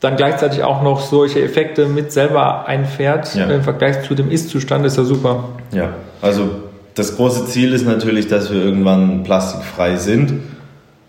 dann 0.01 0.17
gleichzeitig 0.17 0.63
auch 0.63 0.83
noch 0.83 1.01
solche 1.01 1.43
Effekte 1.43 1.87
mit 1.87 2.13
selber 2.13 2.67
einfährt 2.67 3.35
ja. 3.35 3.46
im 3.46 3.63
Vergleich 3.63 4.03
zu 4.06 4.15
dem 4.15 4.31
Ist-Zustand, 4.31 4.85
ist 4.87 4.96
ja 4.96 5.05
super. 5.05 5.44
Ja, 5.73 5.94
also 6.23 6.51
das 6.94 7.17
große 7.17 7.46
Ziel 7.46 7.73
ist 7.73 7.87
natürlich, 7.87 8.29
dass 8.29 8.53
wir 8.53 8.63
irgendwann 8.63 9.23
plastikfrei 9.25 9.96
sind. 9.96 10.35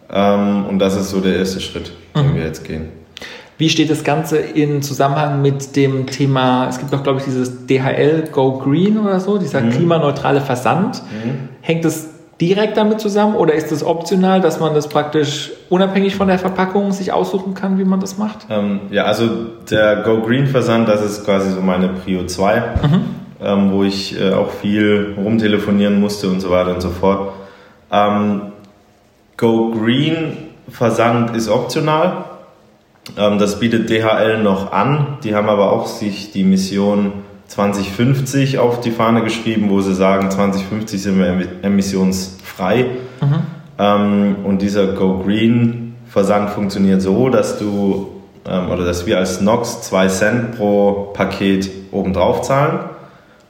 Ähm, 0.10 0.66
und 0.66 0.80
das 0.80 0.96
ist 0.96 1.10
so 1.10 1.20
der 1.20 1.38
erste 1.38 1.60
Schritt, 1.60 1.92
den 2.16 2.32
mhm. 2.32 2.36
wir 2.36 2.44
jetzt 2.44 2.64
gehen. 2.64 2.90
Wie 3.58 3.70
steht 3.70 3.90
das 3.90 4.04
Ganze 4.04 4.38
in 4.38 4.82
Zusammenhang 4.84 5.42
mit 5.42 5.76
dem 5.76 6.06
Thema, 6.06 6.68
es 6.70 6.78
gibt 6.78 6.94
doch, 6.94 7.02
glaube 7.02 7.20
ich, 7.20 7.26
dieses 7.26 7.66
DHL 7.66 8.30
Go 8.32 8.60
Green 8.60 9.00
oder 9.00 9.20
so, 9.20 9.38
dieser 9.38 9.62
mhm. 9.62 9.72
klimaneutrale 9.72 10.42
Versand. 10.42 11.02
Mhm. 11.12 11.50
Hängt 11.62 11.84
das 11.84 12.10
direkt 12.40 12.78
damit 12.78 13.00
zusammen 13.00 13.36
oder 13.36 13.56
ist 13.56 13.72
es 13.72 13.84
optional, 13.84 14.42
dass 14.42 14.60
man 14.60 14.76
das 14.76 14.88
praktisch 14.90 15.52
unabhängig 15.70 16.16
von 16.16 16.28
der 16.28 16.38
Verpackung 16.38 16.92
sich 16.92 17.12
aussuchen 17.12 17.56
kann, 17.56 17.80
wie 17.80 17.84
man 17.84 18.00
das 18.00 18.18
macht? 18.18 18.46
Ähm, 18.50 18.82
ja, 18.92 19.06
also 19.06 19.28
der 19.70 20.04
Go 20.04 20.22
Green 20.22 20.46
Versand, 20.46 20.88
das 20.88 21.04
ist 21.04 21.26
quasi 21.26 21.50
so 21.52 21.62
meine 21.62 21.90
Prio 21.90 22.26
2, 22.26 22.60
mhm. 22.60 23.02
ähm, 23.42 23.72
wo 23.72 23.84
ich 23.84 24.20
äh, 24.20 24.34
auch 24.34 24.52
viel 24.52 25.16
rumtelefonieren 25.18 26.00
musste 26.00 26.30
und 26.30 26.42
so 26.42 26.52
weiter 26.52 26.76
und 26.76 26.82
so 26.82 26.90
fort. 26.90 27.34
Ähm, 27.92 28.42
Go 29.36 29.72
Green 29.72 30.38
Versand 30.70 31.36
ist 31.36 31.50
optional. 31.50 32.26
Ähm, 33.16 33.40
das 33.40 33.60
bietet 33.60 33.90
DHL 33.90 34.42
noch 34.42 34.72
an. 34.72 35.18
Die 35.24 35.36
haben 35.36 35.50
aber 35.50 35.72
auch 35.72 35.88
sich 35.88 36.32
die 36.32 36.44
Mission 36.44 37.14
2050 37.48 38.60
auf 38.60 38.82
die 38.82 38.92
Fahne 38.92 39.24
geschrieben, 39.24 39.70
wo 39.70 39.82
sie 39.82 39.96
sagen, 39.96 40.30
2050 40.30 41.02
sind 41.02 41.20
wir 41.20 41.48
emissionsfrei. 41.62 42.86
Mhm. 43.22 43.36
Ähm, 43.80 44.36
und 44.44 44.62
dieser 44.62 44.88
Go 44.88 45.20
Green 45.20 45.96
Versand 46.10 46.50
funktioniert 46.50 47.02
so, 47.02 47.30
dass 47.30 47.60
du 47.60 48.10
ähm, 48.46 48.72
oder 48.72 48.86
dass 48.86 49.06
wir 49.06 49.18
als 49.18 49.42
Nox 49.42 49.82
2 49.84 50.08
Cent 50.08 50.58
pro 50.58 51.12
Paket 51.14 51.70
obendrauf 51.92 52.42
zahlen. 52.42 52.80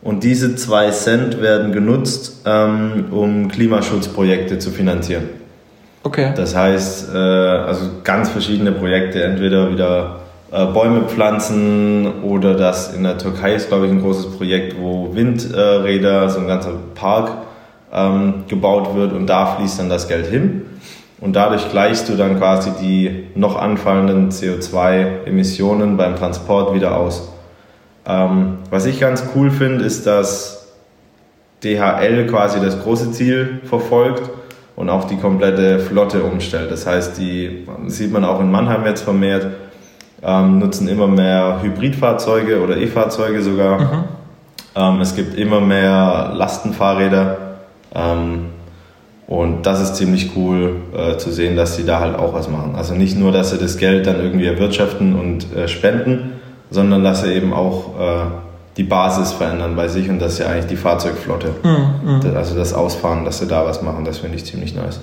Und 0.02 0.24
diese 0.24 0.56
2 0.56 0.92
Cent 0.92 1.42
werden 1.42 1.72
genutzt, 1.72 2.46
um 2.46 3.48
Klimaschutzprojekte 3.50 4.60
zu 4.60 4.70
finanzieren. 4.70 5.24
Okay. 6.08 6.32
Das 6.38 6.56
heißt, 6.56 7.14
äh, 7.14 7.18
also 7.18 7.90
ganz 8.06 8.30
verschiedene 8.30 8.72
Projekte, 8.72 9.22
entweder 9.24 9.70
wieder 9.70 10.22
äh, 10.54 10.66
Bäume 10.68 11.02
pflanzen 11.02 12.24
oder 12.24 12.54
das 12.54 12.94
in 12.94 13.04
der 13.04 13.18
Türkei 13.18 13.56
ist, 13.56 13.68
glaube 13.68 13.88
ich, 13.88 13.92
ein 13.92 14.02
großes 14.02 14.38
Projekt, 14.38 14.80
wo 14.80 15.14
Windräder, 15.14 16.30
so 16.30 16.40
ein 16.40 16.48
ganzer 16.48 16.72
Park 16.96 17.32
ähm, 17.92 18.46
gebaut 18.48 18.96
wird 18.96 19.12
und 19.12 19.28
da 19.28 19.58
fließt 19.58 19.80
dann 19.80 19.90
das 19.90 20.08
Geld 20.08 20.28
hin. 20.28 20.62
und 21.20 21.36
dadurch 21.36 21.70
gleichst 21.72 22.08
du 22.08 22.16
dann 22.16 22.38
quasi 22.38 22.72
die 22.82 23.26
noch 23.36 23.58
anfallenden 23.58 24.32
CO2-Emissionen 24.32 25.98
beim 25.98 26.16
Transport 26.16 26.74
wieder 26.74 26.96
aus. 26.96 27.34
Ähm, 28.06 28.60
was 28.70 28.86
ich 28.86 29.02
ganz 29.02 29.26
cool 29.36 29.52
finde, 29.52 29.84
ist, 29.84 30.08
dass 30.08 30.70
DHL 31.66 32.28
quasi 32.28 32.62
das 32.62 32.82
große 32.82 33.12
Ziel 33.12 33.60
verfolgt 33.66 34.30
und 34.78 34.90
auch 34.90 35.06
die 35.06 35.18
komplette 35.18 35.80
Flotte 35.80 36.24
umstellt. 36.24 36.72
Das 36.72 36.86
heißt, 36.86 37.18
die 37.18 37.68
sieht 37.88 38.14
man 38.14 38.24
auch 38.24 38.40
in 38.40 38.50
Mannheim 38.52 38.86
jetzt 38.86 39.02
vermehrt, 39.02 39.48
ähm, 40.24 40.60
nutzen 40.60 40.88
immer 40.88 41.08
mehr 41.08 41.60
Hybridfahrzeuge 41.64 42.62
oder 42.62 42.78
E-Fahrzeuge 42.78 43.42
sogar. 43.42 43.80
Mhm. 43.80 44.04
Ähm, 44.76 45.02
es 45.02 45.16
gibt 45.16 45.36
immer 45.36 45.60
mehr 45.60 46.32
Lastenfahrräder. 46.36 47.38
Ähm, 47.94 48.46
und 49.26 49.66
das 49.66 49.82
ist 49.82 49.96
ziemlich 49.96 50.38
cool 50.38 50.76
äh, 50.96 51.18
zu 51.18 51.32
sehen, 51.32 51.58
dass 51.58 51.76
sie 51.76 51.84
da 51.84 52.00
halt 52.00 52.16
auch 52.16 52.34
was 52.34 52.48
machen. 52.48 52.76
Also 52.76 52.94
nicht 52.94 53.18
nur, 53.18 53.32
dass 53.32 53.50
sie 53.50 53.58
das 53.58 53.78
Geld 53.78 54.06
dann 54.06 54.22
irgendwie 54.22 54.46
erwirtschaften 54.46 55.20
und 55.20 55.56
äh, 55.56 55.68
spenden, 55.68 56.34
sondern 56.70 57.04
dass 57.04 57.24
sie 57.24 57.34
eben 57.34 57.52
auch 57.52 58.00
äh, 58.00 58.26
die 58.78 58.84
Basis 58.84 59.34
verändern 59.34 59.76
bei 59.76 59.88
sich 59.88 60.10
und 60.10 60.20
das 60.20 60.34
ist 60.34 60.40
ja 60.40 60.48
eigentlich 60.48 60.68
die 60.68 60.78
Fahrzeugflotte. 60.78 61.50
Mhm, 61.64 62.20
mhm. 62.20 62.38
also 62.38 62.56
das 62.56 62.74
Ausfahren, 62.74 63.26
dass 63.26 63.40
sie 63.40 63.48
da 63.48 63.66
was 63.66 63.82
machen, 63.82 64.06
das 64.06 64.20
finde 64.20 64.38
ich 64.38 64.46
ziemlich 64.46 64.76
nice. 64.76 65.02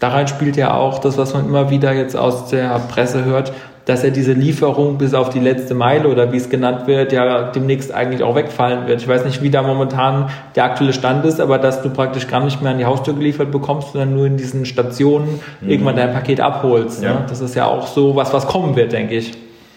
Da 0.00 0.08
rein 0.08 0.26
spielt 0.26 0.56
ja 0.56 0.74
auch 0.74 0.98
das, 0.98 1.16
was 1.16 1.32
man 1.32 1.46
immer 1.46 1.70
wieder 1.70 1.92
jetzt 1.92 2.16
aus 2.16 2.48
der 2.48 2.80
Presse 2.88 3.24
hört, 3.24 3.52
dass 3.84 4.02
ja 4.02 4.10
diese 4.10 4.32
Lieferung 4.32 4.98
bis 4.98 5.14
auf 5.14 5.30
die 5.30 5.38
letzte 5.38 5.74
Meile 5.74 6.08
oder 6.08 6.32
wie 6.32 6.36
es 6.36 6.50
genannt 6.50 6.88
wird, 6.88 7.12
ja 7.12 7.50
demnächst 7.50 7.92
eigentlich 7.92 8.22
auch 8.22 8.34
wegfallen 8.34 8.88
wird. 8.88 9.00
Ich 9.00 9.08
weiß 9.08 9.24
nicht, 9.24 9.42
wie 9.42 9.50
da 9.50 9.62
momentan 9.62 10.30
der 10.56 10.64
aktuelle 10.64 10.92
Stand 10.92 11.24
ist, 11.24 11.40
aber 11.40 11.58
dass 11.58 11.82
du 11.82 11.90
praktisch 11.90 12.26
gar 12.26 12.44
nicht 12.44 12.62
mehr 12.62 12.72
an 12.72 12.78
die 12.78 12.84
Haustür 12.84 13.14
geliefert 13.14 13.52
bekommst, 13.52 13.92
sondern 13.92 14.14
nur 14.14 14.26
in 14.26 14.36
diesen 14.36 14.66
Stationen 14.66 15.40
mhm. 15.60 15.68
irgendwann 15.68 15.96
dein 15.96 16.12
Paket 16.12 16.40
abholst. 16.40 17.02
Ja. 17.02 17.14
Ne? 17.14 17.24
Das 17.28 17.40
ist 17.40 17.54
ja 17.54 17.66
auch 17.66 17.86
so 17.86 18.16
was, 18.16 18.32
was 18.32 18.46
kommen 18.46 18.74
wird, 18.74 18.92
denke 18.92 19.14
ich. 19.14 19.32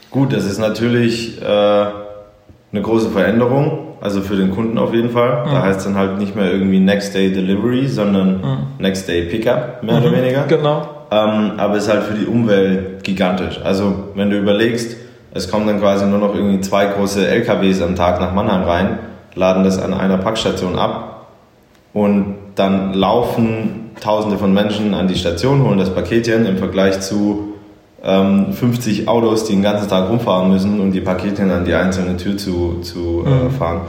Gut, 0.09 0.33
das 0.33 0.45
ist 0.45 0.59
natürlich 0.59 1.41
äh, 1.41 1.85
eine 2.75 2.83
große 2.83 3.09
Veränderung, 3.09 3.95
also 4.01 4.21
für 4.21 4.35
den 4.35 4.51
Kunden 4.51 4.77
auf 4.77 4.93
jeden 4.93 5.09
Fall. 5.09 5.45
Mhm. 5.45 5.51
Da 5.51 5.61
heißt 5.63 5.79
es 5.79 5.85
dann 5.85 5.95
halt 5.95 6.19
nicht 6.19 6.35
mehr 6.35 6.51
irgendwie 6.51 6.79
Next 6.79 7.15
Day 7.15 7.31
Delivery, 7.31 7.87
sondern 7.87 8.37
mhm. 8.37 8.57
Next 8.79 9.07
Day 9.07 9.23
Pickup, 9.23 9.81
mehr 9.83 9.97
oder 9.97 10.11
mhm. 10.11 10.15
weniger. 10.17 10.43
Genau 10.47 10.95
ähm, 11.11 11.53
aber 11.57 11.77
ist 11.77 11.89
halt 11.89 12.03
für 12.03 12.13
die 12.13 12.25
Umwelt 12.25 13.03
gigantisch. 13.03 13.59
Also 13.63 14.09
wenn 14.15 14.29
du 14.29 14.37
überlegst, 14.37 14.97
es 15.33 15.49
kommen 15.49 15.67
dann 15.67 15.79
quasi 15.79 16.05
nur 16.05 16.19
noch 16.19 16.33
irgendwie 16.33 16.61
zwei 16.61 16.85
große 16.85 17.27
LKWs 17.27 17.81
am 17.81 17.95
Tag 17.95 18.19
nach 18.19 18.33
Mannheim 18.33 18.63
rein, 18.63 18.99
laden 19.35 19.63
das 19.63 19.79
an 19.79 19.93
einer 19.93 20.17
Packstation 20.17 20.77
ab 20.77 21.27
und 21.93 22.35
dann 22.55 22.93
laufen 22.93 23.81
Tausende 24.01 24.37
von 24.37 24.53
Menschen 24.53 24.93
an 24.93 25.07
die 25.07 25.15
Station, 25.15 25.63
holen 25.63 25.77
das 25.77 25.93
Paketchen 25.93 26.45
im 26.45 26.57
Vergleich 26.57 26.99
zu 26.99 27.53
ähm, 28.05 28.53
50 28.53 29.07
Autos, 29.07 29.45
die 29.45 29.53
den 29.53 29.63
ganzen 29.63 29.89
Tag 29.89 30.09
rumfahren 30.09 30.49
müssen, 30.49 30.79
um 30.79 30.91
die 30.91 31.01
Paketchen 31.01 31.49
an 31.51 31.65
die 31.65 31.73
einzelne 31.73 32.17
Tür 32.17 32.37
zu, 32.37 32.81
zu 32.81 33.23
äh, 33.25 33.29
mhm. 33.29 33.51
fahren. 33.51 33.81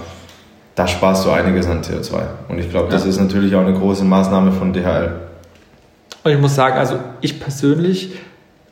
Da 0.75 0.87
sparst 0.87 1.27
du 1.27 1.31
einiges 1.31 1.67
an 1.67 1.83
CO2. 1.83 2.15
Und 2.49 2.59
ich 2.59 2.71
glaube, 2.71 2.89
das 2.91 3.05
ja. 3.05 3.11
ist 3.11 3.21
natürlich 3.21 3.55
auch 3.55 3.61
eine 3.61 3.75
große 3.75 4.05
Maßnahme 4.05 4.53
von 4.53 4.73
DHL. 4.73 5.13
Und 6.25 6.33
ich 6.33 6.39
muss 6.39 6.55
sagen, 6.55 6.77
also 6.77 6.99
ich 7.21 7.41
persönlich 7.41 8.17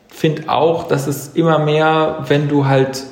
finde 0.09 0.49
auch, 0.49 0.87
dass 0.87 1.07
es 1.07 1.29
immer 1.29 1.59
mehr, 1.59 2.25
wenn 2.27 2.47
du 2.47 2.65
halt 2.65 3.03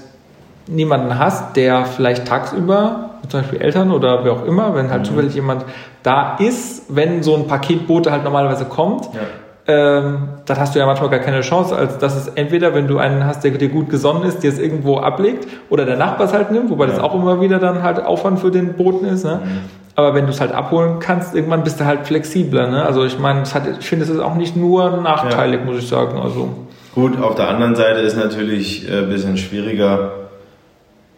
niemanden 0.68 1.18
hast, 1.18 1.56
der 1.56 1.86
vielleicht 1.86 2.28
tagsüber, 2.28 3.12
zum 3.30 3.42
Beispiel 3.42 3.62
Eltern 3.62 3.92
oder 3.92 4.24
wer 4.24 4.34
auch 4.34 4.46
immer, 4.46 4.76
wenn 4.76 4.90
halt 4.90 5.02
mhm. 5.02 5.06
zufällig 5.06 5.36
jemand 5.36 5.66
da 6.04 6.36
ist, 6.38 6.84
wenn 6.90 7.24
so 7.24 7.36
ein 7.36 7.48
Paketbote 7.48 8.12
halt 8.12 8.24
normalerweise 8.24 8.66
kommt, 8.66 9.06
ja. 9.14 9.22
Ähm, 9.66 10.28
dann 10.46 10.60
hast 10.60 10.76
du 10.76 10.80
ja 10.80 10.86
manchmal 10.86 11.10
gar 11.10 11.20
keine 11.20 11.42
Chance, 11.42 11.76
als 11.76 11.98
dass 11.98 12.16
es 12.16 12.28
entweder, 12.30 12.74
wenn 12.74 12.88
du 12.88 12.98
einen 12.98 13.26
hast, 13.26 13.44
der 13.44 13.52
dir 13.52 13.70
gut 13.70 13.90
gesonnen 13.90 14.24
ist, 14.24 14.44
dir 14.44 14.50
es 14.50 14.60
irgendwo 14.60 14.98
ablegt 14.98 15.48
oder 15.70 15.86
der 15.86 15.96
Nachbar 15.96 16.28
es 16.28 16.34
halt 16.34 16.52
nimmt, 16.52 16.70
wobei 16.70 16.86
ja. 16.86 16.92
das 16.92 17.00
auch 17.00 17.16
immer 17.16 17.40
wieder 17.40 17.60
dann 17.60 17.82
halt 17.82 18.04
Aufwand 18.04 18.40
für 18.40 18.52
den 18.52 18.74
Boten 18.74 19.06
ist. 19.06 19.24
Ne? 19.24 19.40
Mhm. 19.44 19.50
Aber 19.96 20.16
wenn 20.16 20.26
du 20.26 20.32
es 20.32 20.42
halt 20.42 20.52
abholen 20.52 21.00
kannst, 21.00 21.34
irgendwann 21.34 21.64
bist 21.64 21.80
du 21.80 21.86
halt 21.86 22.06
flexibler. 22.06 22.68
Ne? 22.68 22.86
Also 22.86 23.06
ich 23.06 23.20
meine, 23.20 23.44
ich 23.44 23.88
finde, 23.88 24.04
es 24.04 24.10
ist 24.10 24.20
auch 24.20 24.36
nicht 24.36 24.56
nur 24.58 24.98
nachteilig, 24.98 25.62
ja. 25.62 25.66
muss 25.66 25.82
ich 25.82 25.88
sagen. 25.88 26.20
Also 26.20 26.50
Gut, 26.96 27.22
auf 27.22 27.36
der 27.36 27.48
anderen 27.48 27.76
Seite 27.76 28.02
ist 28.02 28.18
natürlich 28.18 28.88
ein 28.88 29.06
äh, 29.06 29.08
bisschen 29.08 29.38
schwieriger, 29.38 30.12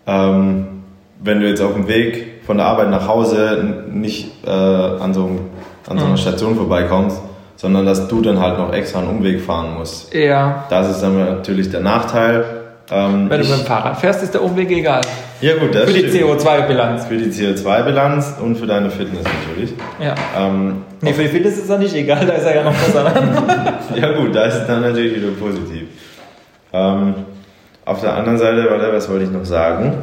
ähm, 0.05 0.67
wenn 1.21 1.41
du 1.41 1.47
jetzt 1.47 1.61
auf 1.61 1.73
dem 1.73 1.87
Weg 1.87 2.43
von 2.45 2.57
der 2.57 2.67
Arbeit 2.67 2.91
nach 2.91 3.07
Hause 3.07 3.83
nicht 3.89 4.45
äh, 4.45 4.49
an, 4.49 5.13
so, 5.13 5.31
an 5.89 5.97
so 5.97 6.05
einer 6.05 6.13
mhm. 6.13 6.17
Station 6.17 6.55
vorbeikommst, 6.55 7.21
sondern 7.55 7.85
dass 7.85 8.07
du 8.07 8.21
dann 8.21 8.39
halt 8.39 8.57
noch 8.57 8.73
extra 8.73 8.99
einen 8.99 9.09
Umweg 9.09 9.41
fahren 9.41 9.75
musst. 9.77 10.13
Ja. 10.13 10.65
Das 10.69 10.89
ist 10.89 11.01
dann 11.01 11.17
natürlich 11.17 11.69
der 11.69 11.81
Nachteil. 11.81 12.43
Ähm, 12.91 13.29
wenn 13.29 13.41
du 13.41 13.47
mit 13.47 13.59
dem 13.59 13.65
Fahrrad 13.65 13.97
fährst, 13.97 14.21
ist 14.21 14.33
der 14.33 14.43
Umweg 14.43 14.69
egal. 14.69 15.01
Ja, 15.41 15.55
gut, 15.57 15.73
das 15.73 15.89
Für 15.89 15.93
die 15.93 16.07
CO2-Bilanz. 16.07 17.05
Für 17.05 17.17
die 17.17 17.31
CO2-Bilanz 17.31 18.35
und 18.41 18.57
für 18.57 18.67
deine 18.67 18.91
Fitness 18.91 19.23
natürlich. 19.23 19.73
Ja. 19.99 20.13
Ähm, 20.37 20.83
nee, 21.01 21.13
für 21.13 21.23
die 21.23 21.29
Fitness 21.29 21.57
ist 21.57 21.69
er 21.69 21.79
nicht 21.79 21.95
egal, 21.95 22.25
da 22.25 22.33
ist 22.33 22.45
er 22.45 22.55
ja 22.55 22.63
noch 22.63 22.75
besser. 22.75 23.11
ja, 23.95 24.11
gut, 24.13 24.35
da 24.35 24.45
ist 24.45 24.55
es 24.55 24.67
dann 24.67 24.81
natürlich 24.81 25.15
wieder 25.15 25.29
positiv. 25.31 25.87
Ähm, 26.71 27.15
auf 27.85 28.01
der 28.01 28.15
anderen 28.15 28.37
Seite, 28.37 28.67
warte, 28.69 28.93
was 28.93 29.09
wollte 29.09 29.25
ich 29.25 29.31
noch 29.31 29.45
sagen? 29.45 29.93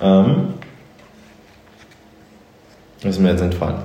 Ähm, 0.00 0.54
ist 3.02 3.20
mir 3.20 3.30
jetzt 3.30 3.42
entfallen. 3.42 3.76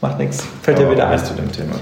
Macht 0.00 0.18
nichts, 0.18 0.46
fällt 0.62 0.78
dir 0.78 0.90
wieder 0.90 1.08
ein. 1.08 1.18
zu 1.18 1.34
dem 1.34 1.52
Thema. 1.52 1.74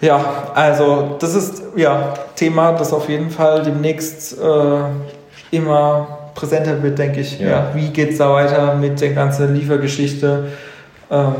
Ja, 0.00 0.50
also 0.54 1.16
das 1.20 1.34
ist 1.34 1.62
ja 1.76 2.14
Thema, 2.34 2.72
das 2.72 2.92
auf 2.92 3.08
jeden 3.08 3.30
Fall 3.30 3.62
demnächst 3.62 4.36
äh, 4.36 5.56
immer 5.56 6.18
präsenter 6.34 6.82
wird, 6.82 6.98
denke 6.98 7.20
ich. 7.20 7.38
Ja. 7.38 7.48
ja 7.48 7.70
wie 7.74 7.90
geht 7.90 8.10
es 8.10 8.18
da 8.18 8.32
weiter 8.32 8.74
mit 8.74 9.00
der 9.00 9.10
ganzen 9.10 9.54
Liefergeschichte? 9.54 10.48
Ähm, 11.10 11.34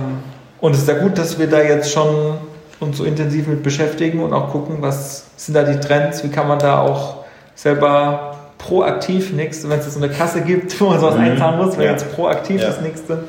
und 0.60 0.72
es 0.72 0.82
ist 0.82 0.88
ja 0.88 0.98
gut, 0.98 1.18
dass 1.18 1.40
wir 1.40 1.48
da 1.48 1.60
jetzt 1.60 1.90
schon 1.90 2.38
uns 2.78 2.98
so 2.98 3.04
intensiv 3.04 3.48
mit 3.48 3.64
beschäftigen 3.64 4.22
und 4.22 4.32
auch 4.32 4.50
gucken, 4.50 4.76
was 4.80 5.26
sind 5.36 5.54
da 5.54 5.64
die 5.64 5.80
Trends, 5.80 6.22
wie 6.22 6.28
kann 6.28 6.46
man 6.46 6.60
da 6.60 6.80
auch 6.80 7.24
selber 7.56 8.36
proaktiv 8.58 9.32
nächste, 9.32 9.68
wenn 9.70 9.80
es 9.80 9.92
so 9.92 10.00
eine 10.00 10.12
Kasse 10.12 10.42
gibt, 10.42 10.80
wo 10.80 10.86
man 10.86 11.00
sowas 11.00 11.16
mhm. 11.16 11.22
einzahlen 11.22 11.58
muss, 11.58 11.76
wenn 11.76 11.86
ja. 11.86 11.92
jetzt 11.92 12.12
proaktiv 12.14 12.60
ja. 12.60 12.68
das 12.68 12.80
nächste 12.80 13.24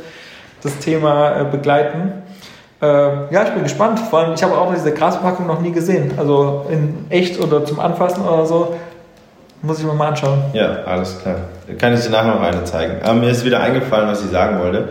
das 0.61 0.77
Thema 0.79 1.41
äh, 1.41 1.43
begleiten. 1.45 2.22
Äh, 2.83 3.33
ja, 3.33 3.43
ich 3.43 3.51
bin 3.51 3.63
gespannt. 3.63 3.97
Vor 3.99 4.19
allem, 4.19 4.33
ich 4.33 4.43
habe 4.43 4.57
auch 4.57 4.73
diese 4.73 4.91
Graspackung 4.91 5.47
noch 5.47 5.61
nie 5.61 5.71
gesehen. 5.71 6.11
Also 6.17 6.65
in 6.69 7.05
echt 7.09 7.39
oder 7.39 7.63
zum 7.63 7.79
Anfassen 7.79 8.25
oder 8.25 8.45
so. 8.45 8.75
Muss 9.61 9.79
ich 9.79 9.85
mir 9.85 9.93
mal 9.93 10.09
anschauen. 10.09 10.39
Ja, 10.51 10.83
alles 10.85 11.21
klar. 11.21 11.35
Kann 11.79 11.93
ich 11.93 12.01
dir 12.01 12.09
nachher 12.09 12.35
noch 12.35 12.41
eine 12.41 12.65
zeigen. 12.65 12.95
Aber 13.01 13.13
mir 13.13 13.29
ist 13.29 13.45
wieder 13.45 13.61
eingefallen, 13.61 14.09
was 14.09 14.21
ich 14.21 14.29
sagen 14.29 14.59
wollte. 14.59 14.89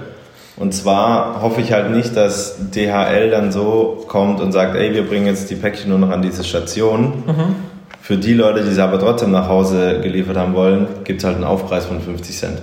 Und 0.56 0.72
zwar 0.72 1.42
hoffe 1.42 1.60
ich 1.60 1.72
halt 1.72 1.90
nicht, 1.90 2.16
dass 2.16 2.56
DHL 2.70 3.30
dann 3.30 3.52
so 3.52 4.04
kommt 4.08 4.40
und 4.40 4.52
sagt, 4.52 4.74
ey, 4.74 4.94
wir 4.94 5.06
bringen 5.06 5.26
jetzt 5.26 5.50
die 5.50 5.56
Päckchen 5.56 5.90
nur 5.90 5.98
noch 5.98 6.10
an 6.10 6.22
diese 6.22 6.44
Station. 6.44 7.24
Mhm. 7.26 7.56
Für 8.00 8.16
die 8.16 8.32
Leute, 8.32 8.62
die 8.62 8.70
sie 8.70 8.82
aber 8.82 8.98
trotzdem 8.98 9.30
nach 9.30 9.48
Hause 9.48 10.00
geliefert 10.00 10.38
haben 10.38 10.54
wollen, 10.54 10.86
gibt 11.04 11.20
es 11.20 11.26
halt 11.26 11.36
einen 11.36 11.44
Aufpreis 11.44 11.84
von 11.84 12.00
50 12.00 12.36
Cent. 12.38 12.62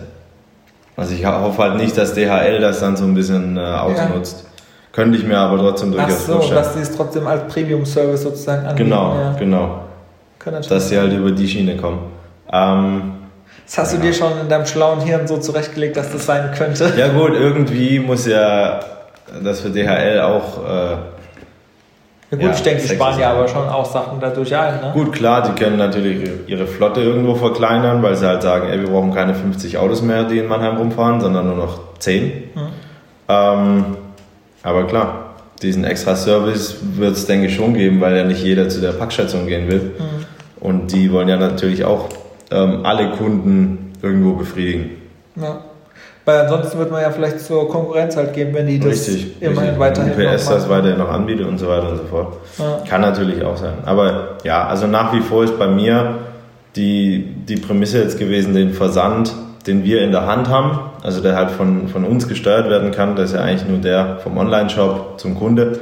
Also 0.98 1.14
ich 1.14 1.26
hoffe 1.26 1.62
halt 1.62 1.78
nicht, 1.78 1.96
dass 1.98 2.16
DHL 2.16 2.60
das 2.60 2.80
dann 2.80 2.98
so 2.98 3.06
ein 3.06 3.14
bisschen 3.14 3.58
äh, 3.58 3.62
ausnutzt. 3.62 4.44
Ja. 4.44 4.49
Könnte 5.00 5.18
ich 5.18 5.24
mir 5.24 5.38
aber 5.38 5.58
trotzdem 5.58 5.92
durchaus 5.92 6.12
Ach 6.12 6.20
so, 6.20 6.34
vorstellen. 6.34 6.56
dass 6.56 6.74
sie 6.74 6.82
es 6.82 6.96
trotzdem 6.96 7.26
als 7.28 7.54
Premium-Service 7.54 8.24
sozusagen 8.24 8.66
anbieten. 8.66 8.90
Genau, 8.90 9.16
ja. 9.16 9.34
genau 9.40 9.82
dass 10.46 10.90
sie 10.90 10.98
halt 10.98 11.14
über 11.14 11.32
die 11.32 11.48
Schiene 11.48 11.76
kommen. 11.78 12.00
Ähm, 12.52 13.14
das 13.66 13.78
hast 13.78 13.94
ja. 13.94 14.00
du 14.00 14.06
dir 14.06 14.14
schon 14.14 14.32
in 14.42 14.50
deinem 14.50 14.66
schlauen 14.66 15.02
Hirn 15.02 15.28
so 15.28 15.38
zurechtgelegt, 15.38 15.98
dass 15.98 16.12
das 16.12 16.26
sein 16.26 16.52
könnte? 16.58 16.92
Ja 16.98 17.10
gut, 17.10 17.34
irgendwie 17.34 18.00
muss 18.00 18.26
ja 18.26 18.80
das 19.44 19.62
für 19.62 19.70
DHL 19.70 20.22
auch... 20.22 20.66
Äh, 20.66 20.98
ja 22.32 22.38
gut, 22.38 22.42
ja, 22.42 22.52
ich 22.52 22.62
denke, 22.62 22.84
die 22.84 22.90
sparen 22.90 23.20
ja 23.20 23.32
aber 23.32 23.48
schon 23.48 23.68
auch 23.68 23.86
Sachen 23.86 24.20
dadurch 24.20 24.56
ein. 24.56 24.76
Ne? 24.82 24.92
Gut, 24.94 25.14
klar, 25.14 25.42
die 25.42 25.60
können 25.60 25.78
natürlich 25.78 26.30
ihre 26.46 26.68
Flotte 26.68 27.02
irgendwo 27.02 27.34
verkleinern, 27.34 28.04
weil 28.04 28.16
sie 28.16 28.28
halt 28.28 28.44
sagen, 28.44 28.70
ey, 28.70 28.80
wir 28.80 28.88
brauchen 28.88 29.12
keine 29.12 29.34
50 29.34 29.80
Autos 29.80 30.04
mehr, 30.04 30.26
die 30.26 30.38
in 30.38 30.48
Mannheim 30.48 30.78
rumfahren, 30.78 31.22
sondern 31.22 31.48
nur 31.48 31.56
noch 31.56 31.80
10. 31.98 32.24
Mhm. 32.24 32.62
Ähm, 33.30 33.86
aber 34.64 34.86
klar, 34.88 35.36
diesen 35.62 35.84
extra 35.84 36.16
Service 36.16 36.78
wird 36.96 37.14
es, 37.14 37.26
denke 37.26 37.48
ich, 37.48 37.56
schon 37.56 37.74
geben, 37.74 38.02
weil 38.02 38.16
ja 38.16 38.24
nicht 38.24 38.44
jeder 38.44 38.70
zu 38.70 38.82
der 38.82 38.92
Packstation 38.92 39.48
gehen 39.48 39.70
will. 39.70 39.92
Mhm. 39.98 40.26
Und 40.60 40.92
die 40.92 41.12
wollen 41.12 41.28
ja 41.28 41.38
natürlich 41.38 41.84
auch 41.86 42.10
ähm, 42.52 42.86
alle 42.86 43.12
Kunden 43.12 43.94
irgendwo 44.02 44.34
befriedigen. 44.34 44.92
Ja. 45.36 45.62
Weil 46.26 46.42
ansonsten 46.42 46.78
wird 46.78 46.92
man 46.92 47.02
ja 47.02 47.10
vielleicht 47.10 47.40
zur 47.40 47.68
Konkurrenz 47.70 48.16
halt 48.16 48.34
gehen, 48.34 48.54
wenn 48.54 48.68
die 48.68 48.80
das 48.80 49.08
richtig, 49.08 49.42
immerhin 49.42 49.72
richtig. 49.72 49.80
weiterhin 49.80 50.12
UPS 50.12 50.48
das 50.48 50.70
weiterhin 50.70 50.98
noch 50.98 51.10
anbietet 51.10 51.48
und 51.48 51.58
so 51.58 51.68
weiter 51.68 51.90
und 51.90 51.98
so 51.98 52.04
fort. 52.04 52.38
Ja. 52.58 52.84
Kann 52.88 53.02
natürlich 53.02 53.44
auch 53.44 53.58
sein. 53.58 53.74
Aber 53.86 54.38
ja, 54.44 54.68
also 54.68 54.86
nach 54.86 55.14
wie 55.14 55.22
vor 55.22 55.44
ist 55.44 55.58
bei 55.58 55.68
mir 55.68 56.20
die, 56.76 57.36
die 57.48 57.56
Prämisse 57.56 58.04
jetzt 58.04 58.20
gewesen, 58.20 58.54
den 58.54 58.74
Versand, 58.74 59.34
den 59.66 59.84
wir 59.84 60.02
in 60.02 60.12
der 60.12 60.28
Hand 60.28 60.50
haben, 60.50 60.89
also 61.10 61.22
der 61.22 61.36
halt 61.36 61.50
von, 61.50 61.88
von 61.88 62.06
uns 62.06 62.28
gesteuert 62.28 62.70
werden 62.70 62.92
kann, 62.92 63.16
das 63.16 63.32
ist 63.32 63.36
ja 63.36 63.42
eigentlich 63.42 63.68
nur 63.68 63.80
der 63.80 64.20
vom 64.22 64.38
Online-Shop 64.38 65.20
zum 65.20 65.40
Kunde, 65.40 65.80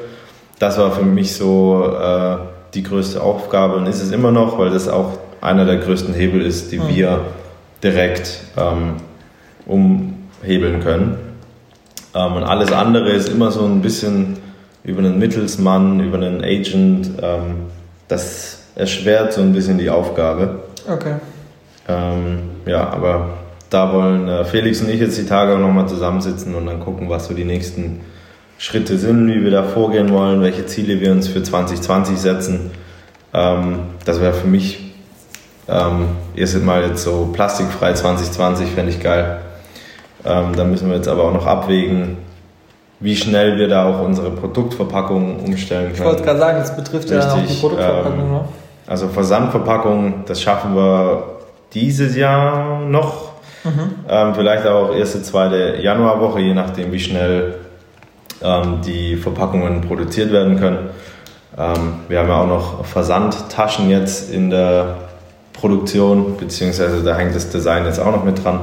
das 0.58 0.78
war 0.78 0.94
für 0.94 1.04
mich 1.04 1.36
so 1.36 1.94
äh, 2.02 2.38
die 2.74 2.82
größte 2.82 3.22
Aufgabe 3.22 3.76
und 3.76 3.88
ist 3.88 4.02
es 4.02 4.12
immer 4.12 4.32
noch, 4.32 4.58
weil 4.58 4.70
das 4.70 4.88
auch 4.88 5.18
einer 5.42 5.66
der 5.66 5.80
größten 5.80 6.14
Hebel 6.14 6.42
ist, 6.42 6.72
die 6.72 6.80
mhm. 6.80 6.88
wir 6.88 7.20
direkt 7.84 8.40
ähm, 8.56 8.94
umhebeln 9.66 10.80
können. 10.80 11.18
Ähm, 12.16 12.34
und 12.38 12.44
alles 12.44 12.72
andere 12.72 13.10
ist 13.10 13.28
immer 13.28 13.52
so 13.52 13.66
ein 13.66 13.82
bisschen 13.82 14.38
über 14.86 15.00
einen 15.00 15.20
Mittelsmann, 15.20 16.00
über 16.00 16.16
einen 16.16 16.42
Agent. 16.42 17.10
Ähm, 17.22 17.66
das 18.08 18.60
erschwert 18.76 19.34
so 19.34 19.42
ein 19.42 19.52
bisschen 19.52 19.78
die 19.78 19.90
Aufgabe. 19.90 20.60
Okay. 20.90 21.16
Ähm, 21.90 22.40
ja, 22.66 22.90
aber 22.90 23.32
da 23.70 23.94
wollen 23.94 24.28
äh, 24.28 24.46
Felix 24.46 24.82
und 24.82 24.90
ich 24.90 25.00
jetzt 25.00 25.18
die 25.18 25.26
Tage 25.26 25.56
auch 25.56 25.60
nochmal 25.60 25.88
zusammensitzen 25.88 26.56
und 26.56 26.66
dann 26.66 26.80
gucken, 26.80 27.10
was 27.10 27.28
so 27.28 27.34
die 27.34 27.46
nächsten 27.46 28.02
Schritte 28.58 28.98
sind, 28.98 29.28
wie 29.28 29.44
wir 29.44 29.52
da 29.52 29.64
vorgehen 29.64 30.12
wollen, 30.12 30.42
welche 30.42 30.66
Ziele 30.66 31.00
wir 31.00 31.12
uns 31.12 31.28
für 31.28 31.44
2020 31.44 32.18
setzen. 32.18 32.72
Ähm, 33.34 33.80
das 34.06 34.22
wäre 34.22 34.34
für 34.34 34.48
mich 34.48 34.94
ähm, 35.68 36.08
erst 36.36 36.64
mal 36.64 36.82
jetzt 36.84 37.04
so 37.04 37.30
plastikfrei 37.34 37.94
2020, 37.94 38.70
fände 38.70 38.92
ich 38.92 39.02
geil. 39.02 39.42
Ähm, 40.26 40.56
da 40.56 40.64
müssen 40.64 40.90
wir 40.90 40.96
jetzt 40.96 41.08
aber 41.08 41.26
auch 41.26 41.34
noch 41.34 41.46
abwägen, 41.46 42.18
wie 43.00 43.16
schnell 43.16 43.58
wir 43.58 43.68
da 43.68 43.86
auch 43.86 44.04
unsere 44.04 44.32
Produktverpackung 44.32 45.40
umstellen 45.46 45.94
können. 45.94 45.96
Ich 45.96 46.04
wollte 46.04 46.24
gerade 46.24 46.40
sagen, 46.40 46.60
das 46.60 46.76
betrifft 46.76 47.12
Richtig, 47.12 47.24
ja 47.24 47.34
auch 47.34 47.46
die 47.46 47.54
Produktverpackung. 47.54 48.20
Ähm, 48.20 48.32
ne? 48.32 48.46
Also 48.88 49.08
Versandverpackung, 49.10 50.24
das 50.26 50.42
schaffen 50.42 50.76
wir 50.76 51.24
dieses 51.74 52.16
Jahr 52.16 52.80
noch. 52.80 53.27
Mhm. 53.68 53.96
Ähm, 54.10 54.36
vielleicht 54.36 54.66
auch 54.66 54.96
erste, 54.96 55.22
zweite 55.22 55.78
Januarwoche, 55.82 56.40
je 56.40 56.54
nachdem, 56.54 56.92
wie 56.92 57.00
schnell 57.00 57.56
ähm, 58.42 58.82
die 58.86 59.16
Verpackungen 59.16 59.82
produziert 59.82 60.32
werden 60.32 60.60
können. 60.60 60.90
Ähm, 61.58 61.94
wir 62.08 62.20
haben 62.20 62.30
ja 62.30 62.42
auch 62.42 62.48
noch 62.48 62.86
Versandtaschen 62.86 63.90
jetzt 63.90 64.32
in 64.32 64.50
der 64.50 64.96
Produktion, 65.54 66.38
beziehungsweise 66.38 67.04
da 67.04 67.16
hängt 67.16 67.36
das 67.36 67.50
Design 67.50 67.86
jetzt 67.86 68.00
auch 68.00 68.12
noch 68.12 68.24
mit 68.24 68.44
dran. 68.44 68.60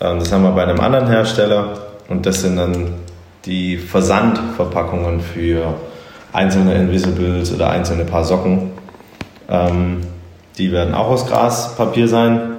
Ähm, 0.00 0.18
das 0.18 0.32
haben 0.32 0.42
wir 0.42 0.50
bei 0.50 0.64
einem 0.64 0.80
anderen 0.80 1.08
Hersteller 1.08 1.78
und 2.08 2.26
das 2.26 2.42
sind 2.42 2.56
dann 2.56 2.94
die 3.44 3.76
Versandverpackungen 3.78 5.20
für 5.20 5.74
einzelne 6.32 6.74
Invisibles 6.74 7.52
oder 7.54 7.70
einzelne 7.70 8.04
Paar 8.04 8.24
Socken. 8.24 8.72
Ähm, 9.48 10.00
die 10.58 10.72
werden 10.72 10.94
auch 10.94 11.08
aus 11.08 11.26
Graspapier 11.26 12.08
sein. 12.08 12.57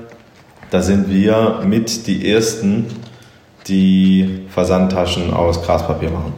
Da 0.71 0.81
sind 0.81 1.09
wir 1.09 1.61
mit 1.63 2.05
die 2.07 2.31
ersten, 2.31 2.87
die 3.67 4.45
Versandtaschen 4.49 5.33
aus 5.33 5.63
Graspapier 5.63 6.09
machen. 6.09 6.33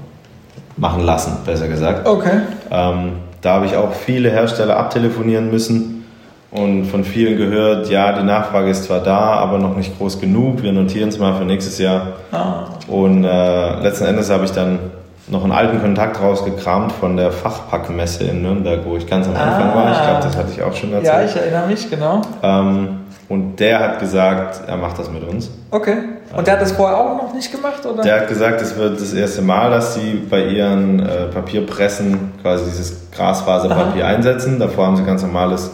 Machen 0.78 1.04
lassen, 1.04 1.38
besser 1.46 1.68
gesagt. 1.68 2.08
Okay. 2.08 2.42
Ähm, 2.72 3.14
da 3.42 3.56
habe 3.56 3.66
ich 3.66 3.76
auch 3.76 3.94
viele 3.94 4.30
Hersteller 4.32 4.78
abtelefonieren 4.78 5.52
müssen 5.52 6.06
und 6.52 6.86
von 6.86 7.04
vielen 7.04 7.38
gehört, 7.38 7.90
ja, 7.90 8.12
die 8.12 8.24
Nachfrage 8.24 8.70
ist 8.70 8.84
zwar 8.84 9.00
da, 9.00 9.20
aber 9.20 9.58
noch 9.58 9.76
nicht 9.76 9.98
groß 9.98 10.20
genug. 10.20 10.64
Wir 10.64 10.74
notieren 10.74 11.10
es 11.10 11.18
mal 11.18 11.34
für 11.36 11.46
nächstes 11.46 11.78
Jahr. 11.78 12.08
Ah. 12.32 12.66
Und 12.88 13.24
äh, 13.24 13.80
letzten 13.82 14.06
Endes 14.06 14.30
habe 14.30 14.46
ich 14.46 14.52
dann 14.52 14.80
noch 15.28 15.44
einen 15.44 15.54
alten 15.54 15.82
Kontakt 15.82 16.22
rausgekramt 16.22 16.92
von 16.92 17.16
der 17.16 17.32
Fachpackmesse 17.32 18.26
in 18.26 18.42
Nürnberg, 18.42 18.82
wo 18.86 18.98
ich 18.98 19.08
ganz 19.08 19.28
am 19.28 19.36
Anfang 19.36 19.72
ah. 19.72 19.76
war. 19.76 19.92
Ich 19.94 20.02
glaube, 20.02 20.24
das 20.24 20.38
hatte 20.38 20.52
ich 20.52 20.62
auch 20.62 20.76
schon 20.76 20.92
erzählt. 20.92 21.14
Ja, 21.14 21.24
ich 21.24 21.36
erinnere 21.36 21.68
mich, 21.68 21.90
genau. 21.90 22.22
Ähm, 22.44 23.01
und 23.32 23.62
der 23.62 23.80
hat 23.80 24.00
gesagt, 24.02 24.68
er 24.68 24.76
macht 24.76 25.00
das 25.00 25.10
mit 25.10 25.24
uns. 25.24 25.50
Okay. 25.70 25.96
Und 26.36 26.48
der 26.48 26.56
hat 26.56 26.62
das 26.62 26.74
vorher 26.74 26.98
auch 26.98 27.16
noch 27.16 27.34
nicht 27.34 27.50
gemacht, 27.50 27.86
oder? 27.86 28.04
Der 28.04 28.20
hat 28.20 28.28
gesagt, 28.28 28.62
es 28.62 28.76
wird 28.76 29.00
das 29.00 29.14
erste 29.14 29.42
Mal, 29.42 29.72
dass 29.72 29.96
sie 29.96 30.22
bei 30.30 30.48
ihren 30.48 31.00
äh, 31.00 31.28
Papierpressen 31.28 32.34
quasi 32.42 32.66
dieses 32.66 33.10
Grasfaserpapier 33.14 34.04
Aha. 34.04 34.16
einsetzen. 34.16 34.60
Davor 34.60 34.88
haben 34.88 34.98
sie 34.98 35.06
ganz 35.06 35.22
normales 35.22 35.72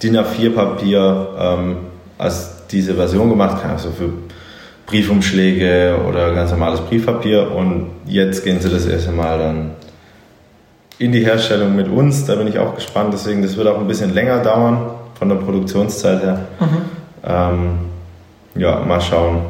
DIN 0.00 0.16
A4-Papier 0.18 1.28
ähm, 1.36 1.76
als 2.16 2.66
diese 2.70 2.94
Version 2.94 3.28
gemacht, 3.28 3.56
also 3.68 3.90
für 3.90 4.12
Briefumschläge 4.86 5.96
oder 6.08 6.32
ganz 6.32 6.52
normales 6.52 6.80
Briefpapier. 6.80 7.50
Und 7.50 7.90
jetzt 8.06 8.44
gehen 8.44 8.60
sie 8.60 8.70
das 8.70 8.86
erste 8.86 9.10
Mal 9.10 9.36
dann 9.36 9.70
in 11.00 11.10
die 11.10 11.24
Herstellung 11.24 11.74
mit 11.74 11.88
uns. 11.88 12.24
Da 12.24 12.36
bin 12.36 12.46
ich 12.46 12.60
auch 12.60 12.76
gespannt. 12.76 13.12
Deswegen, 13.12 13.42
das 13.42 13.56
wird 13.56 13.66
auch 13.66 13.80
ein 13.80 13.88
bisschen 13.88 14.14
länger 14.14 14.44
dauern 14.44 14.90
von 15.18 15.28
der 15.28 15.36
Produktionszeit 15.36 16.22
her. 16.22 16.38
Mhm. 16.60 16.99
Ähm, 17.24 17.78
ja, 18.54 18.80
mal 18.80 19.00
schauen, 19.00 19.42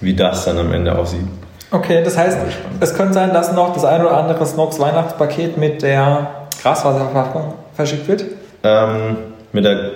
wie 0.00 0.14
das 0.14 0.44
dann 0.44 0.58
am 0.58 0.72
Ende 0.72 0.96
aussieht. 0.96 1.26
Okay, 1.70 2.02
das 2.02 2.16
heißt, 2.16 2.38
es 2.80 2.94
könnte 2.94 3.14
sein, 3.14 3.32
dass 3.32 3.52
noch 3.52 3.74
das 3.74 3.84
ein 3.84 4.00
oder 4.00 4.16
andere 4.16 4.46
Snox 4.46 4.78
Weihnachtspaket 4.78 5.58
mit 5.58 5.82
der 5.82 6.46
Graswasserverpackung 6.62 7.54
verschickt 7.74 8.08
wird? 8.08 8.24
Ähm, 8.62 9.16
mit 9.52 9.64
der, 9.64 9.90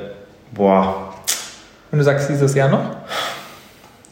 boah. 0.53 1.15
Und 1.91 1.99
du 1.99 2.05
sagst 2.05 2.29
dieses 2.29 2.55
Jahr 2.55 2.69
noch? 2.69 2.85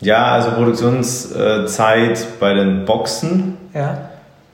Ja, 0.01 0.33
also 0.33 0.53
Produktionszeit 0.53 2.27
bei 2.41 2.55
den 2.55 2.87
Boxen 2.87 3.59
ja. 3.75 3.99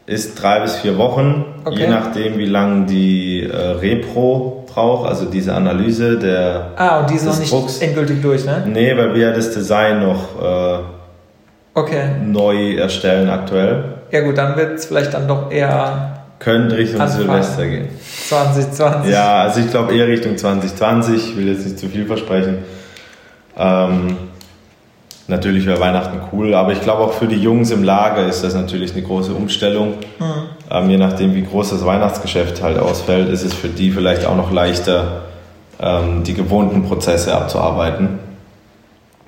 ist 0.06 0.42
drei 0.42 0.60
bis 0.60 0.76
vier 0.76 0.98
Wochen, 0.98 1.44
okay. 1.64 1.82
je 1.82 1.86
nachdem, 1.86 2.38
wie 2.38 2.46
lange 2.46 2.86
die 2.86 3.44
äh, 3.44 3.56
Repro 3.56 4.55
braucht, 4.76 5.08
also 5.08 5.24
diese 5.24 5.54
Analyse 5.54 6.18
der. 6.18 6.72
Ah, 6.76 7.00
und 7.00 7.10
die 7.10 7.14
ist 7.14 7.24
noch 7.24 7.38
nicht 7.38 7.50
Drucks. 7.50 7.78
endgültig 7.78 8.20
durch, 8.20 8.44
ne? 8.44 8.62
Nee, 8.66 8.94
weil 8.96 9.14
wir 9.14 9.28
ja 9.28 9.32
das 9.32 9.50
Design 9.50 10.00
noch 10.00 10.40
äh, 10.40 10.78
okay. 11.74 12.10
neu 12.22 12.76
erstellen 12.76 13.30
aktuell. 13.30 13.84
Ja, 14.12 14.20
gut, 14.20 14.36
dann 14.36 14.54
wird 14.56 14.78
es 14.78 14.84
vielleicht 14.86 15.14
dann 15.14 15.26
doch 15.26 15.50
eher. 15.50 16.12
Könnte 16.38 16.76
Richtung 16.76 17.00
Anfang 17.00 17.22
Silvester 17.22 17.66
gehen. 17.66 17.88
2020. 18.28 19.10
Ja, 19.10 19.42
also 19.44 19.60
ich 19.60 19.70
glaube 19.70 19.96
eher 19.96 20.06
Richtung 20.06 20.36
2020. 20.36 21.30
Ich 21.30 21.36
will 21.36 21.48
jetzt 21.48 21.64
nicht 21.64 21.78
zu 21.78 21.88
viel 21.88 22.04
versprechen. 22.04 22.58
Ähm, 23.56 24.16
Natürlich 25.28 25.66
wäre 25.66 25.80
Weihnachten 25.80 26.20
cool, 26.32 26.54
aber 26.54 26.72
ich 26.72 26.80
glaube 26.80 27.02
auch 27.02 27.12
für 27.12 27.26
die 27.26 27.40
Jungs 27.42 27.72
im 27.72 27.82
Lager 27.82 28.28
ist 28.28 28.44
das 28.44 28.54
natürlich 28.54 28.92
eine 28.92 29.02
große 29.02 29.32
Umstellung. 29.32 29.94
Mhm. 30.20 30.55
Ähm, 30.70 30.90
je 30.90 30.98
nachdem, 30.98 31.34
wie 31.34 31.42
groß 31.42 31.70
das 31.70 31.84
Weihnachtsgeschäft 31.84 32.62
halt 32.62 32.78
ausfällt, 32.78 33.28
ist 33.28 33.44
es 33.44 33.54
für 33.54 33.68
die 33.68 33.90
vielleicht 33.90 34.26
auch 34.26 34.36
noch 34.36 34.50
leichter, 34.50 35.22
ähm, 35.80 36.24
die 36.24 36.34
gewohnten 36.34 36.84
Prozesse 36.84 37.34
abzuarbeiten. 37.34 38.18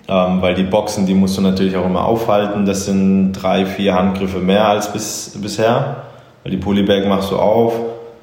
Ähm, 0.09 0.40
weil 0.40 0.55
die 0.55 0.62
Boxen, 0.62 1.07
die 1.07 1.14
musst 1.14 1.37
du 1.37 1.42
natürlich 1.42 1.77
auch 1.77 1.85
immer 1.85 2.05
aufhalten. 2.05 2.64
Das 2.64 2.87
sind 2.87 3.33
drei, 3.33 3.66
vier 3.66 3.94
Handgriffe 3.94 4.38
mehr 4.38 4.66
als 4.66 4.92
bis, 4.92 5.37
bisher. 5.40 6.05
Weil 6.42 6.53
die 6.53 6.57
Polybag 6.57 7.07
machst 7.07 7.31
du 7.31 7.37
auf, 7.37 7.74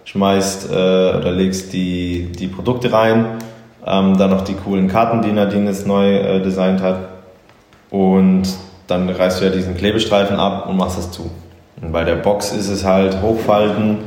schmeißt 0.06 0.72
äh, 0.72 0.74
oder 0.74 1.32
legst 1.32 1.74
die, 1.74 2.32
die 2.32 2.48
Produkte 2.48 2.92
rein. 2.92 3.26
Ähm, 3.86 4.18
dann 4.18 4.32
noch 4.32 4.42
die 4.42 4.56
coolen 4.56 4.88
Karten, 4.88 5.22
die 5.22 5.32
Nadine 5.32 5.70
jetzt 5.70 5.86
neu 5.86 6.16
äh, 6.16 6.42
designt 6.42 6.82
hat 6.82 6.98
und 7.92 8.44
dann 8.88 9.10
reißt 9.10 9.42
du 9.42 9.46
ja 9.46 9.52
diesen 9.52 9.78
Klebestreifen 9.78 10.38
ab 10.38 10.68
und 10.68 10.78
machst 10.78 10.98
das 10.98 11.12
zu. 11.12 11.30
Und 11.82 11.92
bei 11.92 12.04
der 12.04 12.16
Box 12.16 12.52
ist 12.52 12.70
es 12.70 12.86
halt 12.86 13.22
hochfalten, 13.22 13.98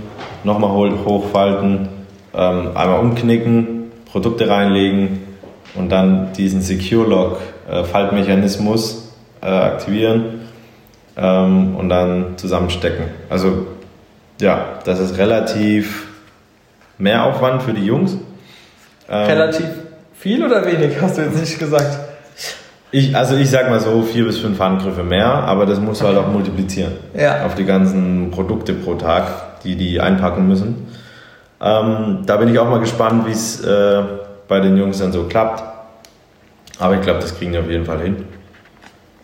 nochmal 0.44 0.70
hochfalten, 0.70 1.88
ähm, 2.34 2.76
einmal 2.76 3.00
umknicken, 3.00 3.90
Produkte 4.10 4.48
reinlegen 4.48 5.20
und 5.74 5.90
dann 5.90 6.32
diesen 6.32 6.62
Secure 6.62 7.08
Lock 7.08 7.40
äh, 7.70 7.84
Faltmechanismus 7.84 9.12
äh, 9.42 9.46
aktivieren 9.46 10.40
ähm, 11.16 11.76
und 11.76 11.88
dann 11.88 12.38
zusammenstecken. 12.38 13.06
Also 13.28 13.66
ja, 14.40 14.78
das 14.84 15.00
ist 15.00 15.18
relativ 15.18 16.06
mehr 16.96 17.24
Aufwand 17.24 17.62
für 17.62 17.72
die 17.72 17.84
Jungs. 17.84 18.16
Ähm, 19.08 19.26
relativ 19.26 19.66
viel 20.14 20.44
oder 20.44 20.64
wenig, 20.64 21.00
hast 21.00 21.18
du 21.18 21.22
jetzt 21.22 21.38
nicht 21.38 21.58
gesagt? 21.58 22.07
Ich, 22.90 23.14
also 23.14 23.36
ich 23.36 23.50
sag 23.50 23.68
mal 23.68 23.80
so, 23.80 24.02
vier 24.02 24.24
bis 24.24 24.38
fünf 24.38 24.58
Handgriffe 24.58 25.02
mehr, 25.02 25.26
aber 25.26 25.66
das 25.66 25.78
musst 25.78 26.00
du 26.00 26.06
halt 26.06 26.16
auch 26.16 26.28
multiplizieren. 26.28 26.92
Ja. 27.14 27.44
Auf 27.44 27.54
die 27.54 27.64
ganzen 27.64 28.30
Produkte 28.30 28.72
pro 28.72 28.94
Tag, 28.94 29.62
die 29.62 29.76
die 29.76 30.00
einpacken 30.00 30.48
müssen. 30.48 30.86
Ähm, 31.60 32.20
da 32.24 32.36
bin 32.36 32.48
ich 32.48 32.58
auch 32.58 32.68
mal 32.68 32.80
gespannt, 32.80 33.26
wie 33.26 33.32
es 33.32 33.62
äh, 33.62 34.02
bei 34.46 34.60
den 34.60 34.76
Jungs 34.76 34.98
dann 34.98 35.12
so 35.12 35.24
klappt. 35.24 35.62
Aber 36.78 36.94
ich 36.94 37.02
glaube, 37.02 37.20
das 37.20 37.36
kriegen 37.36 37.52
wir 37.52 37.60
auf 37.60 37.70
jeden 37.70 37.84
Fall 37.84 38.00
hin. 38.00 38.24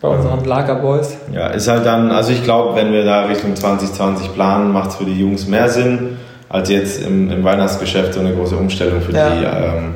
Bei 0.01 0.09
unseren 0.09 0.39
ähm, 0.39 0.45
Lagerboys. 0.45 1.17
Ja, 1.33 1.47
ist 1.47 1.67
halt 1.67 1.85
dann, 1.85 2.11
also 2.11 2.31
ich 2.31 2.43
glaube, 2.43 2.75
wenn 2.75 2.91
wir 2.91 3.03
da 3.05 3.25
Richtung 3.25 3.55
2020 3.55 4.33
planen, 4.33 4.71
macht 4.71 4.89
es 4.89 4.95
für 4.97 5.05
die 5.05 5.19
Jungs 5.19 5.47
mehr 5.47 5.69
Sinn, 5.69 6.17
als 6.49 6.69
jetzt 6.69 7.01
im, 7.01 7.31
im 7.31 7.43
Weihnachtsgeschäft 7.43 8.13
so 8.13 8.19
eine 8.19 8.33
große 8.33 8.55
Umstellung 8.55 9.01
für 9.01 9.13
ja. 9.13 9.29
die 9.29 9.43
ähm, 9.43 9.95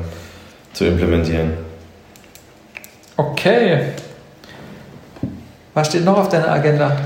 zu 0.72 0.86
implementieren. 0.86 1.69
Okay. 3.20 3.80
Was 5.74 5.88
steht 5.88 6.06
noch 6.06 6.16
auf 6.16 6.30
deiner 6.30 6.52
Agenda? 6.52 6.96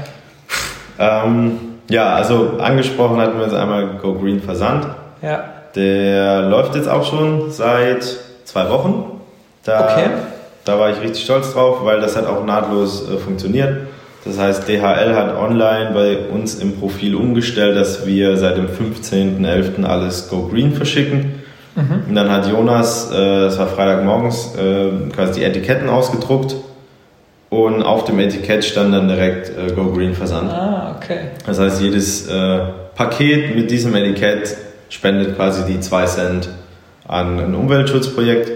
Ähm, 0.96 1.58
ja, 1.90 2.14
also 2.14 2.58
angesprochen 2.60 3.20
hatten 3.20 3.36
wir 3.36 3.46
jetzt 3.46 3.54
einmal 3.54 3.98
Go 4.00 4.14
Green 4.14 4.40
Versand. 4.40 4.86
Ja. 5.22 5.44
Der 5.74 6.42
läuft 6.42 6.76
jetzt 6.76 6.88
auch 6.88 7.04
schon 7.04 7.50
seit 7.50 8.04
zwei 8.44 8.70
Wochen. 8.70 9.22
Da, 9.64 9.84
okay. 9.84 10.10
Da 10.64 10.78
war 10.78 10.90
ich 10.90 11.00
richtig 11.00 11.24
stolz 11.24 11.52
drauf, 11.52 11.78
weil 11.82 12.00
das 12.00 12.16
hat 12.16 12.26
auch 12.26 12.44
nahtlos 12.44 13.10
äh, 13.10 13.16
funktioniert. 13.16 13.88
Das 14.24 14.38
heißt, 14.38 14.68
DHL 14.68 15.16
hat 15.16 15.36
online 15.36 15.90
bei 15.92 16.18
uns 16.32 16.54
im 16.54 16.78
Profil 16.78 17.16
umgestellt, 17.16 17.76
dass 17.76 18.06
wir 18.06 18.36
seit 18.36 18.56
dem 18.56 18.68
15.11. 18.68 19.84
alles 19.84 20.28
Go 20.30 20.48
Green 20.48 20.74
verschicken. 20.74 21.42
Mhm. 21.76 22.08
Und 22.08 22.14
dann 22.14 22.30
hat 22.30 22.46
Jonas, 22.46 23.10
äh, 23.10 23.14
das 23.14 23.58
war 23.58 23.66
Freitagmorgens, 23.66 24.54
äh, 24.56 25.10
quasi 25.14 25.40
die 25.40 25.44
Etiketten 25.44 25.88
ausgedruckt 25.88 26.56
und 27.50 27.82
auf 27.82 28.04
dem 28.04 28.18
Etikett 28.18 28.64
stand 28.64 28.94
dann 28.94 29.08
direkt 29.08 29.50
äh, 29.50 29.72
Go 29.72 29.92
Green 29.92 30.14
Versand. 30.14 30.50
Ah, 30.50 30.96
okay. 30.96 31.28
Das 31.46 31.58
heißt, 31.58 31.80
jedes 31.80 32.28
äh, 32.28 32.58
Paket 32.94 33.54
mit 33.54 33.70
diesem 33.70 33.94
Etikett 33.94 34.56
spendet 34.88 35.36
quasi 35.36 35.64
die 35.64 35.80
2 35.80 36.04
Cent 36.06 36.48
an 37.06 37.38
ein 37.38 37.54
Umweltschutzprojekt. 37.54 38.50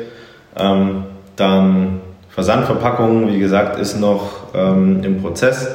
Ähm, 0.57 1.05
dann 1.37 2.01
Versandverpackungen, 2.31 3.33
wie 3.33 3.39
gesagt, 3.39 3.79
ist 3.79 4.01
noch 4.01 4.55
ähm, 4.55 5.03
im 5.03 5.21
Prozess. 5.21 5.69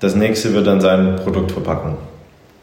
Das 0.00 0.14
nächste 0.14 0.54
wird 0.54 0.66
dann 0.66 0.80
sein 0.80 1.16
Produktverpackung. 1.16 1.96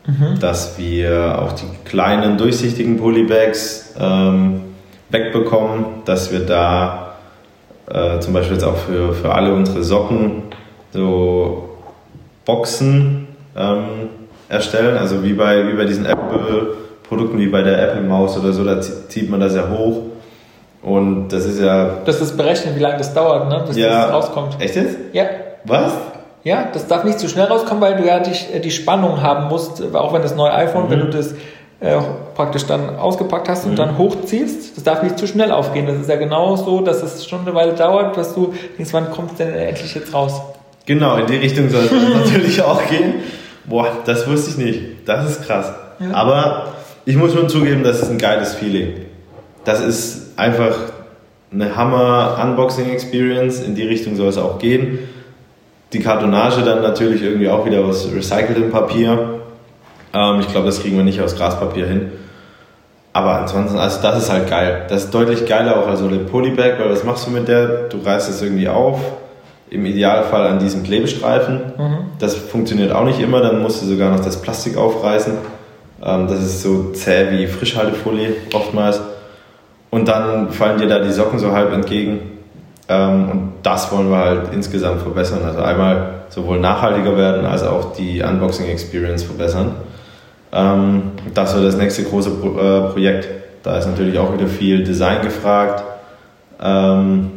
Mhm. 0.07 0.39
Dass 0.39 0.77
wir 0.77 1.39
auch 1.41 1.53
die 1.53 1.65
kleinen 1.83 2.37
durchsichtigen 2.37 2.97
Polybags 2.97 3.95
ähm, 3.99 4.61
wegbekommen, 5.09 5.85
dass 6.05 6.31
wir 6.31 6.45
da 6.45 7.15
äh, 7.89 8.19
zum 8.19 8.33
Beispiel 8.33 8.55
jetzt 8.57 8.65
auch 8.65 8.77
für, 8.77 9.13
für 9.13 9.33
alle 9.33 9.53
unsere 9.53 9.83
Socken 9.83 10.43
so 10.91 11.69
Boxen 12.45 13.27
ähm, 13.55 14.09
erstellen, 14.49 14.97
also 14.97 15.23
wie 15.23 15.33
bei, 15.33 15.67
wie 15.67 15.73
bei 15.73 15.85
diesen 15.85 16.05
Apple-Produkten, 16.05 17.39
wie 17.39 17.47
bei 17.47 17.63
der 17.63 17.81
Apple-Maus 17.81 18.37
oder 18.37 18.53
so, 18.53 18.63
da 18.63 18.79
zieht 18.81 19.29
man 19.29 19.39
das 19.39 19.55
ja 19.55 19.69
hoch 19.69 20.03
und 20.81 21.29
das 21.29 21.45
ist 21.45 21.59
ja. 21.59 21.97
Das 22.05 22.21
ist 22.21 22.37
berechnet, 22.37 22.75
wie 22.75 22.79
lange 22.79 22.97
das 22.97 23.13
dauert, 23.13 23.49
ne? 23.49 23.63
bis 23.67 23.75
ja, 23.75 24.05
das 24.05 24.13
rauskommt. 24.13 24.61
Echt 24.61 24.75
jetzt? 24.75 24.97
Ja. 25.13 25.25
Was? 25.63 25.93
Ja, 26.45 26.69
das 26.71 26.85
darf 26.85 27.03
nicht 27.03 27.19
zu 27.19 27.27
schnell 27.27 27.47
rauskommen, 27.47 27.81
weil 27.81 27.97
du 27.97 28.05
ja 28.05 28.19
die, 28.19 28.59
die 28.61 28.69
Spannung 28.69 29.23
haben 29.23 29.47
musst, 29.47 29.83
auch 29.95 30.13
wenn 30.13 30.21
das 30.21 30.35
neue 30.35 30.53
iPhone, 30.53 30.85
mhm. 30.85 30.89
wenn 30.91 30.99
du 30.99 31.09
das 31.09 31.33
äh, 31.79 31.97
praktisch 32.35 32.67
dann 32.67 32.97
ausgepackt 32.97 33.49
hast 33.49 33.65
und 33.65 33.71
mhm. 33.71 33.77
dann 33.77 33.97
hochziehst, 33.97 34.77
das 34.77 34.83
darf 34.83 35.01
nicht 35.01 35.17
zu 35.17 35.25
schnell 35.25 35.51
aufgehen. 35.51 35.87
Das 35.87 35.97
ist 35.97 36.07
ja 36.07 36.17
genau 36.17 36.55
so, 36.55 36.81
dass 36.81 37.01
es 37.01 37.27
schon 37.27 37.41
eine 37.41 37.55
Weile 37.55 37.73
dauert, 37.73 38.15
dass 38.15 38.35
du 38.35 38.53
denkst, 38.77 38.93
wann 38.93 39.09
kommt 39.09 39.31
es 39.31 39.37
denn 39.37 39.55
endlich 39.55 39.95
jetzt 39.95 40.13
raus? 40.13 40.39
Genau, 40.85 41.17
in 41.17 41.25
die 41.25 41.37
Richtung 41.37 41.67
soll 41.69 41.85
es 41.85 41.91
natürlich 42.25 42.61
auch 42.61 42.85
gehen. 42.87 43.15
Boah, 43.65 43.87
das 44.05 44.29
wusste 44.29 44.51
ich 44.51 44.57
nicht. 44.57 44.81
Das 45.07 45.27
ist 45.27 45.47
krass. 45.47 45.73
Ja. 45.99 46.13
Aber 46.13 46.73
ich 47.05 47.15
muss 47.15 47.33
schon 47.33 47.49
zugeben, 47.49 47.81
das 47.81 48.03
ist 48.03 48.11
ein 48.11 48.19
geiles 48.19 48.53
Feeling. 48.53 48.93
Das 49.63 49.81
ist 49.81 50.37
einfach 50.37 50.77
eine 51.51 51.75
Hammer-Unboxing-Experience. 51.75 53.61
In 53.61 53.73
die 53.73 53.87
Richtung 53.87 54.15
soll 54.15 54.27
es 54.27 54.37
auch 54.37 54.59
gehen. 54.59 54.99
Die 55.93 55.99
Kartonage 55.99 56.61
dann 56.61 56.81
natürlich 56.81 57.21
irgendwie 57.21 57.49
auch 57.49 57.65
wieder 57.65 57.85
aus 57.85 58.07
recyceltem 58.13 58.71
Papier. 58.71 59.39
Ähm, 60.13 60.39
ich 60.39 60.47
glaube, 60.47 60.65
das 60.65 60.81
kriegen 60.81 60.97
wir 60.97 61.03
nicht 61.03 61.21
aus 61.21 61.35
Graspapier 61.35 61.87
hin. 61.87 62.11
Aber 63.13 63.39
ansonsten, 63.39 63.77
also 63.77 64.01
das 64.01 64.23
ist 64.23 64.29
halt 64.29 64.49
geil. 64.49 64.87
Das 64.89 65.05
ist 65.05 65.13
deutlich 65.13 65.45
geiler 65.45 65.79
auch 65.79 65.87
als 65.87 65.99
so 65.99 66.07
eine 66.07 66.17
Polybag, 66.17 66.79
weil 66.79 66.89
was 66.89 67.05
machst 67.05 67.25
du 67.27 67.31
mit 67.31 67.47
der? 67.47 67.87
Du 67.87 67.99
reißt 68.03 68.29
es 68.29 68.41
irgendwie 68.41 68.67
auf, 68.67 68.99
im 69.69 69.85
Idealfall 69.85 70.47
an 70.47 70.59
diesem 70.59 70.83
Klebestreifen. 70.83 71.61
Mhm. 71.77 71.97
Das 72.19 72.35
funktioniert 72.35 72.91
auch 72.91 73.05
nicht 73.05 73.21
immer, 73.21 73.39
dann 73.39 73.61
musst 73.61 73.81
du 73.81 73.85
sogar 73.85 74.11
noch 74.11 74.23
das 74.23 74.41
Plastik 74.41 74.75
aufreißen. 74.75 75.33
Ähm, 76.03 76.27
das 76.27 76.39
ist 76.39 76.61
so 76.61 76.91
zäh 76.91 77.31
wie 77.31 77.47
Frischhaltefolie 77.47 78.35
oftmals. 78.53 78.99
Und 79.91 80.09
dann 80.09 80.51
fallen 80.51 80.77
dir 80.79 80.87
da 80.87 80.99
die 80.99 81.11
Socken 81.11 81.39
so 81.39 81.53
halb 81.53 81.71
entgegen. 81.71 82.34
Ähm, 82.87 83.29
und 83.29 83.53
das 83.63 83.91
wollen 83.91 84.09
wir 84.09 84.17
halt 84.17 84.53
insgesamt 84.53 85.01
verbessern. 85.01 85.39
Also 85.45 85.59
einmal 85.59 86.25
sowohl 86.29 86.59
nachhaltiger 86.59 87.17
werden 87.17 87.45
als 87.45 87.63
auch 87.63 87.93
die 87.93 88.21
Unboxing-Experience 88.21 89.23
verbessern. 89.23 89.75
Ähm, 90.51 91.11
das 91.33 91.55
wird 91.55 91.65
das 91.65 91.77
nächste 91.77 92.03
große 92.03 92.29
äh, 92.29 92.91
Projekt. 92.91 93.27
Da 93.63 93.77
ist 93.77 93.87
natürlich 93.87 94.17
auch 94.19 94.33
wieder 94.33 94.47
viel 94.47 94.83
Design 94.83 95.21
gefragt. 95.21 95.83
Ähm, 96.61 97.31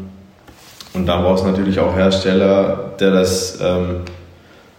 und 0.95 1.07
da 1.07 1.21
brauchst 1.21 1.45
du 1.45 1.49
natürlich 1.49 1.79
auch 1.79 1.95
Hersteller, 1.95 2.93
der 2.99 3.13
das 3.13 3.59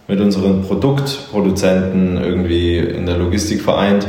mit 0.06 0.20
unseren 0.20 0.62
Produktproduzenten 0.62 2.22
irgendwie 2.22 2.78
in 2.78 3.06
der 3.06 3.16
Logistik 3.16 3.62
vereint 3.62 4.06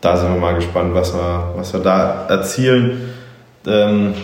da 0.00 0.16
sind 0.16 0.32
wir 0.32 0.40
mal 0.40 0.54
gespannt, 0.54 0.94
was 0.94 1.14
wir, 1.14 1.52
was 1.56 1.72
wir 1.72 1.80
da 1.80 2.26
erzielen. 2.28 3.12
Ähm, 3.66 4.14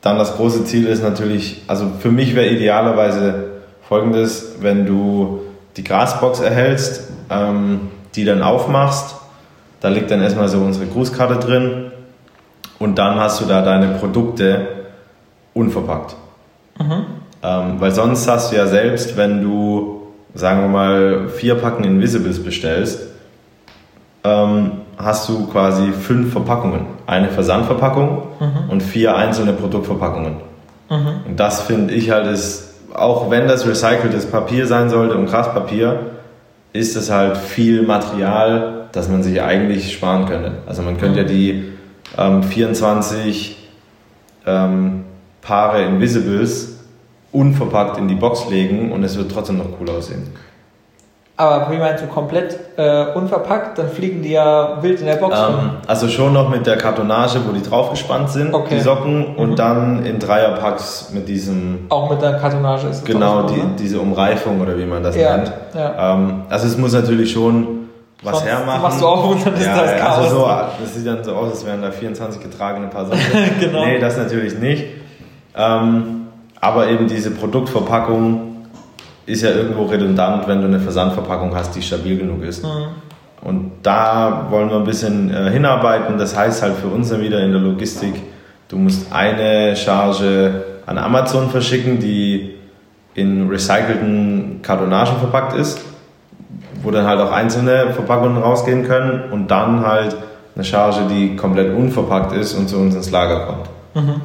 dann 0.00 0.18
das 0.18 0.36
große 0.36 0.64
Ziel 0.64 0.86
ist 0.86 1.02
natürlich, 1.02 1.62
also 1.66 1.90
für 1.98 2.10
mich 2.10 2.34
wäre 2.34 2.48
idealerweise 2.48 3.50
folgendes, 3.82 4.56
wenn 4.60 4.86
du 4.86 5.40
die 5.76 5.84
Grasbox 5.84 6.40
erhältst, 6.40 7.08
ähm, 7.30 7.90
die 8.14 8.24
dann 8.24 8.42
aufmachst, 8.42 9.16
da 9.80 9.88
liegt 9.88 10.10
dann 10.10 10.22
erstmal 10.22 10.48
so 10.48 10.58
unsere 10.58 10.86
Grußkarte 10.86 11.36
drin 11.36 11.92
und 12.78 12.98
dann 12.98 13.18
hast 13.18 13.40
du 13.40 13.44
da 13.44 13.62
deine 13.62 13.94
Produkte 13.98 14.68
unverpackt. 15.54 16.16
Mhm. 16.78 17.06
Ähm, 17.42 17.80
weil 17.80 17.92
sonst 17.92 18.28
hast 18.28 18.52
du 18.52 18.56
ja 18.56 18.66
selbst, 18.66 19.16
wenn 19.16 19.42
du, 19.42 20.12
sagen 20.34 20.62
wir 20.62 20.68
mal, 20.68 21.28
vier 21.28 21.56
Packen 21.56 21.84
Invisibles 21.84 22.42
bestellst, 22.42 23.02
ähm, 24.24 24.72
hast 24.96 25.28
du 25.28 25.46
quasi 25.46 25.92
fünf 25.92 26.32
Verpackungen. 26.32 26.86
Eine 27.06 27.28
Versandverpackung 27.28 28.22
mhm. 28.40 28.70
und 28.70 28.82
vier 28.82 29.16
einzelne 29.16 29.52
Produktverpackungen. 29.52 30.36
Mhm. 30.90 31.28
Und 31.28 31.40
das 31.40 31.62
finde 31.62 31.94
ich 31.94 32.10
halt 32.10 32.26
ist, 32.26 32.74
auch 32.94 33.30
wenn 33.30 33.46
das 33.46 33.66
recyceltes 33.66 34.26
Papier 34.26 34.66
sein 34.66 34.88
sollte 34.88 35.16
und 35.16 35.26
Graspapier, 35.26 36.00
ist 36.72 36.96
es 36.96 37.10
halt 37.10 37.36
viel 37.36 37.82
Material, 37.82 38.88
das 38.92 39.08
man 39.08 39.22
sich 39.22 39.42
eigentlich 39.42 39.92
sparen 39.92 40.26
könnte. 40.26 40.52
Also 40.66 40.82
man 40.82 40.98
könnte 40.98 41.22
mhm. 41.22 41.28
ja 41.28 41.32
die 41.32 41.72
ähm, 42.16 42.42
24 42.42 43.56
ähm, 44.46 45.04
Paare 45.42 45.82
Invisibles 45.82 46.78
unverpackt 47.32 47.98
in 47.98 48.08
die 48.08 48.14
Box 48.14 48.48
legen 48.48 48.92
und 48.92 49.04
es 49.04 49.16
wird 49.16 49.30
trotzdem 49.30 49.58
noch 49.58 49.66
cool 49.80 49.90
aussehen. 49.90 50.22
Aber 51.38 51.70
wie 51.70 51.76
meinst 51.76 52.02
du, 52.02 52.06
komplett 52.06 52.58
äh, 52.78 53.12
unverpackt? 53.14 53.76
Dann 53.78 53.90
fliegen 53.90 54.22
die 54.22 54.32
ja 54.32 54.78
wild 54.82 55.00
in 55.00 55.06
der 55.06 55.16
Box 55.16 55.36
ähm, 55.38 55.70
Also 55.86 56.08
schon 56.08 56.32
noch 56.32 56.48
mit 56.48 56.66
der 56.66 56.78
Kartonage, 56.78 57.40
wo 57.46 57.52
die 57.52 57.62
draufgespannt 57.62 58.30
sind, 58.30 58.54
okay. 58.54 58.76
die 58.76 58.80
Socken, 58.80 59.32
mhm. 59.32 59.36
und 59.36 59.58
dann 59.58 60.06
in 60.06 60.18
Dreierpacks 60.18 61.10
mit 61.12 61.28
diesem... 61.28 61.86
Auch 61.90 62.10
mit 62.10 62.22
der 62.22 62.34
Kartonage 62.38 62.88
ist 62.88 62.98
es 62.98 63.04
Genau, 63.04 63.42
die, 63.42 63.56
ne? 63.56 63.70
diese 63.78 64.00
Umreifung 64.00 64.62
oder 64.62 64.78
wie 64.78 64.86
man 64.86 65.02
das 65.02 65.14
ja, 65.14 65.36
nennt. 65.36 65.52
Ja. 65.74 66.14
Ähm, 66.14 66.42
also 66.48 66.66
es 66.66 66.78
muss 66.78 66.94
natürlich 66.94 67.32
schon 67.32 67.86
was 68.22 68.38
Sonst 68.38 68.48
hermachen. 68.48 68.82
Machst 68.82 69.00
du 69.02 69.06
auch 69.06 69.30
und 69.30 69.46
dann 69.46 69.54
ist 69.54 69.66
ja, 69.66 69.76
das 69.76 70.00
Chaos. 70.00 70.18
Also 70.24 70.36
so, 70.38 70.46
das 70.80 70.94
sieht 70.94 71.06
dann 71.06 71.22
so 71.22 71.34
aus, 71.34 71.50
als 71.50 71.66
wären 71.66 71.82
da 71.82 71.90
24 71.90 72.42
getragene 72.42 72.86
Paar 72.86 73.04
Socken. 73.04 73.20
genau. 73.60 73.84
Nee, 73.84 73.98
das 73.98 74.16
natürlich 74.16 74.58
nicht. 74.58 74.86
Ähm, 75.54 76.28
aber 76.60 76.88
eben 76.88 77.08
diese 77.08 77.30
Produktverpackung 77.30 78.55
ist 79.26 79.42
ja 79.42 79.50
irgendwo 79.50 79.84
redundant, 79.84 80.46
wenn 80.48 80.60
du 80.60 80.68
eine 80.68 80.80
Versandverpackung 80.80 81.54
hast, 81.54 81.74
die 81.74 81.82
stabil 81.82 82.16
genug 82.16 82.42
ist. 82.42 82.64
Mhm. 82.64 82.86
Und 83.42 83.72
da 83.82 84.46
wollen 84.50 84.70
wir 84.70 84.76
ein 84.76 84.84
bisschen 84.84 85.32
äh, 85.32 85.50
hinarbeiten. 85.50 86.18
Das 86.18 86.36
heißt 86.36 86.62
halt 86.62 86.74
für 86.76 86.88
uns 86.88 87.10
dann 87.10 87.20
wieder 87.20 87.40
in 87.40 87.52
der 87.52 87.60
Logistik, 87.60 88.14
du 88.68 88.76
musst 88.76 89.12
eine 89.12 89.76
Charge 89.76 90.64
an 90.86 90.98
Amazon 90.98 91.50
verschicken, 91.50 91.98
die 91.98 92.54
in 93.14 93.48
recycelten 93.48 94.60
Kartonagen 94.62 95.18
verpackt 95.18 95.56
ist, 95.56 95.80
wo 96.82 96.90
dann 96.90 97.06
halt 97.06 97.20
auch 97.20 97.32
einzelne 97.32 97.92
Verpackungen 97.92 98.42
rausgehen 98.42 98.84
können 98.84 99.30
und 99.32 99.50
dann 99.50 99.84
halt 99.84 100.16
eine 100.54 100.64
Charge, 100.64 101.06
die 101.10 101.36
komplett 101.36 101.74
unverpackt 101.74 102.32
ist 102.32 102.54
und 102.54 102.68
zu 102.68 102.78
uns 102.78 102.94
ins 102.94 103.10
Lager 103.10 103.46
kommt. 103.46 103.68
Mhm. 103.94 104.20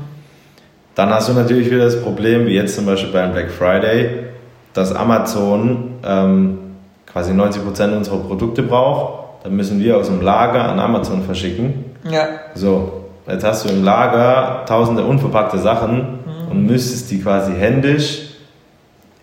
Dann 0.96 1.10
hast 1.10 1.30
du 1.30 1.34
natürlich 1.34 1.72
wieder 1.72 1.86
das 1.86 2.02
Problem, 2.02 2.46
wie 2.46 2.56
jetzt 2.56 2.76
zum 2.76 2.86
Beispiel 2.86 3.12
beim 3.12 3.32
Black 3.32 3.50
Friday, 3.50 4.31
dass 4.74 4.94
Amazon 4.94 5.96
ähm, 6.06 6.58
quasi 7.06 7.32
90% 7.32 7.98
unserer 7.98 8.18
Produkte 8.18 8.64
braucht, 8.64 9.44
dann 9.44 9.56
müssen 9.56 9.80
wir 9.80 9.98
aus 9.98 10.08
dem 10.08 10.22
Lager 10.22 10.64
an 10.64 10.80
Amazon 10.80 11.24
verschicken. 11.24 11.86
Ja. 12.10 12.28
So, 12.54 13.06
jetzt 13.28 13.44
hast 13.44 13.66
du 13.66 13.70
im 13.74 13.84
Lager 13.84 14.64
tausende 14.66 15.04
unverpackte 15.04 15.58
Sachen 15.58 15.98
mhm. 15.98 16.52
und 16.52 16.66
müsstest 16.68 17.12
die 17.12 17.22
quasi 17.22 17.54
händisch 17.54 18.30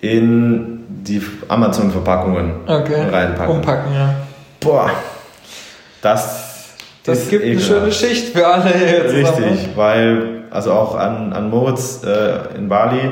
in 0.01 0.85
die 0.89 1.23
Amazon-Verpackungen 1.49 2.53
okay. 2.67 3.09
reinpacken. 3.11 3.57
Umpacken, 3.57 3.95
ja. 3.95 4.15
Boah, 4.61 4.91
das 6.03 6.49
das 7.05 7.29
gibt 7.31 7.43
ekelhaft. 7.43 7.71
eine 7.71 7.81
schöne 7.81 7.93
Schicht 7.93 8.37
für 8.37 8.47
alle 8.47 8.71
jetzt. 8.71 9.15
Richtig, 9.15 9.71
weil, 9.77 10.45
also 10.51 10.73
auch 10.73 10.95
an, 10.95 11.33
an 11.33 11.49
Moritz 11.49 12.03
äh, 12.05 12.57
in 12.57 12.69
Bali, 12.69 13.11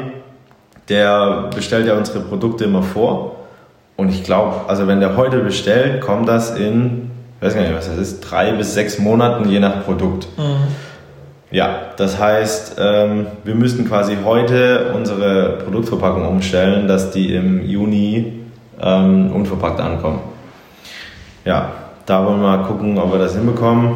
der 0.88 1.50
bestellt 1.54 1.86
ja 1.86 1.94
unsere 1.96 2.20
Produkte 2.20 2.64
immer 2.64 2.82
vor. 2.82 3.36
Und 3.96 4.10
ich 4.10 4.24
glaube, 4.24 4.68
also 4.68 4.86
wenn 4.86 5.00
der 5.00 5.16
heute 5.16 5.38
bestellt, 5.38 6.00
kommt 6.00 6.28
das 6.28 6.56
in, 6.56 7.10
ich 7.40 7.46
weiß 7.46 7.54
gar 7.54 7.62
nicht, 7.62 7.74
was 7.74 7.88
das 7.88 7.98
ist, 7.98 8.20
drei 8.20 8.52
bis 8.52 8.74
sechs 8.74 8.98
Monaten, 8.98 9.48
je 9.48 9.58
nach 9.58 9.84
Produkt. 9.84 10.28
Mhm. 10.36 10.68
Ja, 11.50 11.92
das 11.96 12.18
heißt, 12.18 12.76
ähm, 12.78 13.26
wir 13.44 13.54
müssten 13.54 13.86
quasi 13.88 14.18
heute 14.24 14.92
unsere 14.94 15.58
Produktverpackung 15.64 16.26
umstellen, 16.26 16.88
dass 16.88 17.12
die 17.12 17.34
im 17.34 17.64
Juni 17.64 18.40
ähm, 18.80 19.32
unverpackt 19.32 19.80
ankommen. 19.80 20.20
Ja, 21.44 21.72
da 22.04 22.24
wollen 22.26 22.40
wir 22.40 22.56
mal 22.56 22.64
gucken, 22.64 22.98
ob 22.98 23.12
wir 23.12 23.18
das 23.18 23.34
hinbekommen 23.34 23.94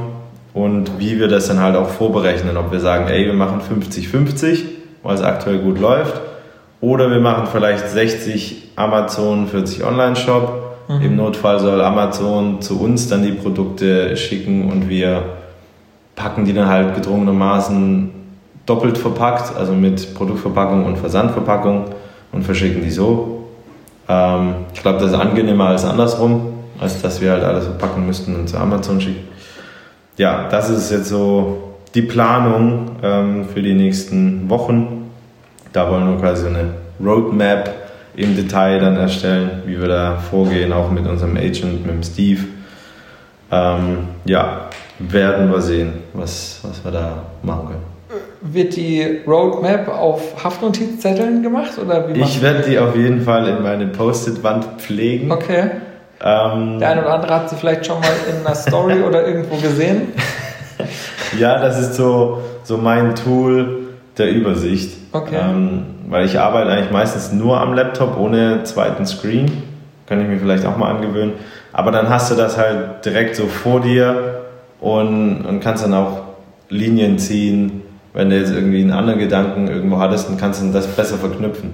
und 0.55 0.99
wie 0.99 1.19
wir 1.19 1.29
das 1.29 1.49
dann 1.49 1.61
halt 1.61 1.77
auch 1.77 1.89
vorberechnen. 1.89 2.57
Ob 2.57 2.73
wir 2.73 2.81
sagen, 2.81 3.09
ey, 3.09 3.27
wir 3.27 3.35
machen 3.35 3.61
50-50, 3.61 4.65
weil 5.03 5.15
es 5.15 5.23
aktuell 5.23 5.59
gut 5.59 5.79
läuft, 5.79 6.21
oder 6.81 7.11
wir 7.11 7.21
machen 7.21 7.47
vielleicht 7.51 7.89
60 7.89 8.71
Amazon, 8.77 9.47
40 9.49 9.85
Online-Shop. 9.85 10.77
Mhm. 10.89 11.03
Im 11.03 11.17
Notfall 11.17 11.61
soll 11.61 11.81
Amazon 11.81 12.61
zu 12.61 12.81
uns 12.81 13.09
dann 13.09 13.23
die 13.23 13.33
Produkte 13.33 14.17
schicken 14.17 14.71
und 14.71 14.89
wir 14.89 15.23
packen 16.17 16.45
die 16.45 16.53
dann 16.53 16.69
halt 16.69 16.95
gedrungenermaßen 16.95 18.11
doppelt 18.67 18.99
verpackt, 18.99 19.57
also 19.57 19.73
mit 19.73 20.15
Produktverpackung 20.15 20.85
und 20.85 20.97
Versandverpackung 20.99 21.87
und 22.33 22.43
verschicken 22.45 22.83
die 22.83 22.91
so. 22.91 23.49
Ähm, 24.09 24.55
ich 24.75 24.83
glaube, 24.83 24.99
das 24.99 25.13
ist 25.13 25.19
angenehmer 25.19 25.69
als 25.69 25.85
andersrum, 25.85 26.53
als 26.79 27.01
dass 27.03 27.21
wir 27.21 27.33
halt 27.33 27.45
alles 27.45 27.65
verpacken 27.65 28.07
müssten 28.07 28.37
und 28.37 28.49
zu 28.49 28.59
Amazon 28.59 29.01
schicken. 29.01 29.29
Ja, 30.17 30.49
das 30.49 30.71
ist 30.71 30.91
jetzt 30.91 31.09
so 31.09 31.75
die 31.95 32.03
Planung 32.03 32.91
ähm, 33.03 33.45
für 33.47 33.63
die 33.63 33.75
nächsten 33.75 34.49
Wochen. 34.51 35.00
Da 35.73 35.91
wollen 35.91 36.11
wir 36.11 36.21
quasi 36.21 36.47
eine 36.47 36.75
Roadmap 37.05 37.71
im 38.17 38.37
Detail 38.37 38.81
dann 38.81 38.97
erstellen, 38.97 39.63
wie 39.67 39.81
wir 39.81 39.89
da 39.89 40.17
vorgehen, 40.19 40.73
auch 40.73 40.91
mit 40.91 41.07
unserem 41.07 41.37
Agent, 41.37 41.87
mit 41.87 41.95
dem 41.95 42.03
Steve. 42.03 42.41
Ähm, 43.53 43.99
ja, 44.25 44.69
werden 44.99 45.51
wir 45.51 45.61
sehen, 45.61 45.93
was, 46.13 46.61
was 46.63 46.85
wir 46.85 46.91
da 46.91 47.23
machen 47.43 47.69
können. 47.69 47.91
Wird 48.43 48.75
die 48.77 49.21
Roadmap 49.27 49.89
auf 49.89 50.43
Haftnotizzetteln 50.43 51.43
gemacht? 51.43 51.73
Oder 51.79 52.09
wie 52.09 52.21
ich 52.21 52.43
werde 52.43 52.69
die 52.69 52.79
auf 52.79 52.97
jeden 52.97 53.23
Fall 53.23 53.47
in 53.49 53.63
meine 53.63 53.87
Post-it-Wand 53.87 54.67
pflegen. 54.79 55.31
Okay. 55.31 55.71
Ähm, 56.23 56.79
Der 56.79 56.91
eine 56.91 57.03
oder 57.03 57.15
andere 57.15 57.35
hat 57.35 57.51
sie 57.51 57.57
vielleicht 57.57 57.87
schon 57.87 58.01
mal 58.01 58.11
in 58.29 58.45
einer 58.45 58.55
Story 58.55 59.03
oder 59.07 59.27
irgendwo 59.27 59.57
gesehen. 59.57 60.13
ja, 61.39 61.59
das 61.61 61.79
ist 61.81 61.95
so, 61.95 62.41
so 62.65 62.77
mein 62.77 63.15
Tool 63.15 63.89
der 64.19 64.31
Übersicht. 64.31 65.00
Okay. 65.13 65.37
Ähm, 65.41 65.85
weil 66.09 66.25
ich 66.25 66.39
arbeite 66.39 66.71
eigentlich 66.71 66.91
meistens 66.91 67.33
nur 67.33 67.61
am 67.61 67.75
Laptop 67.75 68.17
ohne 68.19 68.63
zweiten 68.65 69.07
Screen. 69.07 69.51
Kann 70.07 70.21
ich 70.21 70.29
mir 70.29 70.39
vielleicht 70.39 70.67
auch 70.67 70.77
mal 70.77 70.91
angewöhnen. 70.91 71.35
Aber 71.73 71.91
dann 71.93 72.09
hast 72.09 72.31
du 72.31 72.35
das 72.35 72.57
halt 72.57 73.05
direkt 73.05 73.37
so 73.37 73.47
vor 73.47 73.81
dir 73.81 74.41
und, 74.81 75.45
und 75.45 75.61
kannst 75.61 75.85
dann 75.85 75.95
auch 75.95 76.23
Linien 76.69 77.19
ziehen. 77.19 77.83
Wenn 78.13 78.31
du 78.31 78.37
jetzt 78.37 78.53
irgendwie 78.53 78.81
einen 78.81 78.93
anderen 78.93 79.21
Gedanken 79.21 79.69
irgendwo 79.69 79.99
hattest, 79.99 80.29
dann 80.29 80.37
kannst 80.37 80.63
du 80.63 80.73
das 80.73 80.87
besser 80.89 81.17
verknüpfen. 81.17 81.71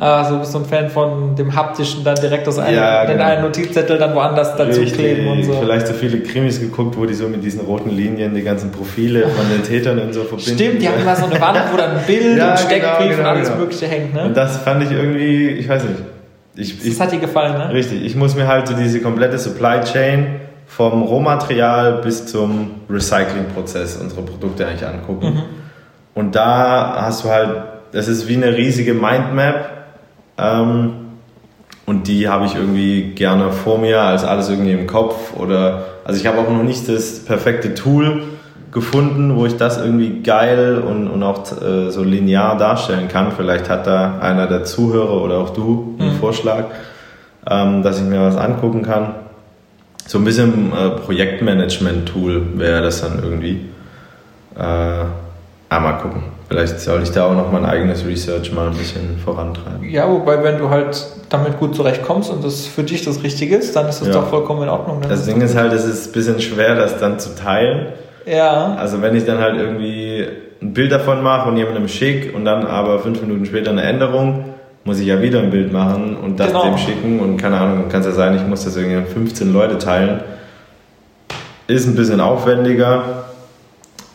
Ah, 0.00 0.22
so 0.22 0.38
bist 0.38 0.54
du 0.54 0.58
ein 0.58 0.64
Fan 0.64 0.88
von 0.90 1.34
dem 1.34 1.56
haptischen, 1.56 2.04
dann 2.04 2.14
direkt 2.14 2.46
aus 2.46 2.60
einem, 2.60 2.76
ja, 2.76 3.04
genau. 3.04 3.24
einen 3.24 3.42
Notizzettel 3.42 3.98
dann 3.98 4.14
woanders 4.14 4.54
dazu 4.54 4.80
Richtig. 4.80 4.92
kleben 4.92 5.26
und 5.26 5.42
so. 5.42 5.54
Vielleicht 5.54 5.88
so 5.88 5.92
viele 5.92 6.20
Krimis 6.20 6.60
geguckt, 6.60 6.96
wo 6.96 7.04
die 7.04 7.14
so 7.14 7.28
mit 7.28 7.42
diesen 7.42 7.62
roten 7.62 7.90
Linien 7.90 8.32
die 8.32 8.42
ganzen 8.42 8.70
Profile 8.70 9.26
von 9.26 9.50
den 9.50 9.64
Tätern 9.64 9.98
und 9.98 10.14
so 10.14 10.22
verbinden. 10.22 10.54
Stimmt, 10.54 10.82
die 10.82 10.88
haben 10.88 11.00
immer 11.00 11.16
so 11.16 11.24
eine 11.24 11.40
Wand, 11.40 11.58
wo 11.72 11.76
dann 11.76 11.96
ein 11.96 12.06
Bild 12.06 12.38
ja, 12.38 12.52
und 12.52 12.60
Steckbrief 12.60 12.96
genau, 12.96 13.08
genau, 13.08 13.18
und 13.18 13.26
alles 13.26 13.48
genau. 13.48 13.60
Mögliche 13.60 13.86
hängt, 13.88 14.14
ne? 14.14 14.22
Und 14.22 14.36
das 14.36 14.58
fand 14.58 14.84
ich 14.84 14.92
irgendwie, 14.92 15.48
ich 15.48 15.68
weiß 15.68 15.82
nicht. 15.82 15.96
Ich, 16.54 16.84
ich, 16.84 16.96
das 16.96 17.00
hat 17.00 17.12
dir 17.12 17.18
gefallen, 17.18 17.58
ne? 17.58 17.74
Richtig. 17.74 18.04
Ich 18.04 18.14
muss 18.14 18.36
mir 18.36 18.46
halt 18.46 18.68
so 18.68 18.74
diese 18.74 19.00
komplette 19.00 19.36
Supply 19.36 19.80
Chain 19.80 20.26
vom 20.68 21.02
Rohmaterial 21.02 22.02
bis 22.02 22.24
zum 22.26 22.70
Recyclingprozess 22.88 23.96
unsere 23.96 24.22
Produkte 24.22 24.64
eigentlich 24.64 24.86
angucken. 24.86 25.26
Mhm. 25.26 25.42
Und 26.14 26.36
da 26.36 27.02
hast 27.02 27.24
du 27.24 27.30
halt, 27.30 27.50
das 27.90 28.06
ist 28.06 28.28
wie 28.28 28.36
eine 28.36 28.56
riesige 28.56 28.94
Mindmap. 28.94 29.77
Ähm, 30.38 30.92
und 31.86 32.06
die 32.06 32.28
habe 32.28 32.46
ich 32.46 32.54
irgendwie 32.54 33.14
gerne 33.14 33.50
vor 33.50 33.78
mir 33.78 34.02
als 34.02 34.24
alles 34.24 34.48
irgendwie 34.50 34.72
im 34.72 34.86
Kopf. 34.86 35.34
Oder 35.36 35.84
also 36.04 36.20
ich 36.20 36.26
habe 36.26 36.38
auch 36.38 36.50
noch 36.50 36.62
nicht 36.62 36.88
das 36.88 37.24
perfekte 37.24 37.74
Tool 37.74 38.22
gefunden, 38.72 39.36
wo 39.36 39.46
ich 39.46 39.56
das 39.56 39.78
irgendwie 39.78 40.22
geil 40.22 40.82
und, 40.86 41.08
und 41.08 41.22
auch 41.22 41.44
äh, 41.62 41.90
so 41.90 42.02
linear 42.02 42.58
darstellen 42.58 43.08
kann. 43.08 43.32
Vielleicht 43.32 43.70
hat 43.70 43.86
da 43.86 44.18
einer 44.20 44.46
der 44.46 44.64
Zuhörer 44.64 45.22
oder 45.22 45.38
auch 45.38 45.50
du 45.50 45.96
einen 45.98 46.14
mhm. 46.14 46.18
Vorschlag, 46.18 46.64
ähm, 47.50 47.82
dass 47.82 47.98
ich 47.98 48.04
mir 48.04 48.20
was 48.20 48.36
angucken 48.36 48.82
kann 48.82 49.14
so 50.08 50.16
ein 50.16 50.24
bisschen 50.24 50.72
äh, 50.72 50.88
Projektmanagement-Tool 50.90 52.58
wäre 52.58 52.82
das 52.82 53.02
dann 53.02 53.22
irgendwie. 53.22 53.66
Äh, 54.58 55.04
ah, 55.68 55.80
mal 55.80 55.92
gucken. 55.94 56.22
Vielleicht 56.48 56.80
soll 56.80 57.02
ich 57.02 57.10
da 57.10 57.26
auch 57.26 57.34
noch 57.34 57.52
mein 57.52 57.66
eigenes 57.66 58.06
Research 58.06 58.52
mal 58.52 58.68
ein 58.68 58.76
bisschen 58.76 59.18
vorantreiben. 59.22 59.88
Ja, 59.88 60.08
wobei, 60.08 60.42
wenn 60.42 60.58
du 60.58 60.70
halt 60.70 61.06
damit 61.28 61.58
gut 61.58 61.74
zurechtkommst 61.74 62.30
und 62.30 62.42
das 62.42 62.66
für 62.66 62.82
dich 62.82 63.04
das 63.04 63.22
Richtige 63.22 63.56
ist, 63.56 63.76
dann 63.76 63.86
ist 63.88 64.00
das 64.00 64.08
ja. 64.08 64.14
doch 64.14 64.28
vollkommen 64.28 64.62
in 64.62 64.68
Ordnung. 64.70 65.02
das 65.06 65.26
Ding 65.26 65.40
ist 65.42 65.54
halt, 65.54 65.72
es 65.72 65.84
ist 65.84 66.08
ein 66.08 66.12
bisschen 66.12 66.40
schwer, 66.40 66.74
das 66.74 66.98
dann 66.98 67.18
zu 67.18 67.34
teilen. 67.34 67.88
Ja. 68.24 68.74
Also 68.78 69.02
wenn 69.02 69.14
ich 69.14 69.24
dann 69.24 69.38
halt 69.38 69.56
irgendwie 69.56 70.26
ein 70.60 70.72
Bild 70.72 70.90
davon 70.90 71.22
mache 71.22 71.48
und 71.48 71.56
jemandem 71.56 71.88
schick 71.88 72.34
und 72.34 72.44
dann 72.44 72.66
aber 72.66 72.98
fünf 72.98 73.20
Minuten 73.20 73.44
später 73.44 73.70
eine 73.70 73.82
Änderung, 73.82 74.44
muss 74.84 75.00
ich 75.00 75.06
ja 75.06 75.20
wieder 75.20 75.40
ein 75.40 75.50
Bild 75.50 75.72
machen 75.72 76.16
und 76.16 76.40
das 76.40 76.48
genau. 76.48 76.64
dem 76.64 76.78
schicken 76.78 77.20
und 77.20 77.36
keine 77.36 77.58
Ahnung, 77.58 77.88
kann 77.88 78.00
es 78.00 78.06
ja 78.06 78.12
sein, 78.12 78.34
ich 78.34 78.46
muss 78.46 78.64
das 78.64 78.76
irgendwie 78.76 79.10
15 79.10 79.52
Leute 79.52 79.78
teilen. 79.78 80.20
Ist 81.66 81.86
ein 81.86 81.94
bisschen 81.94 82.20
aufwendiger, 82.20 83.26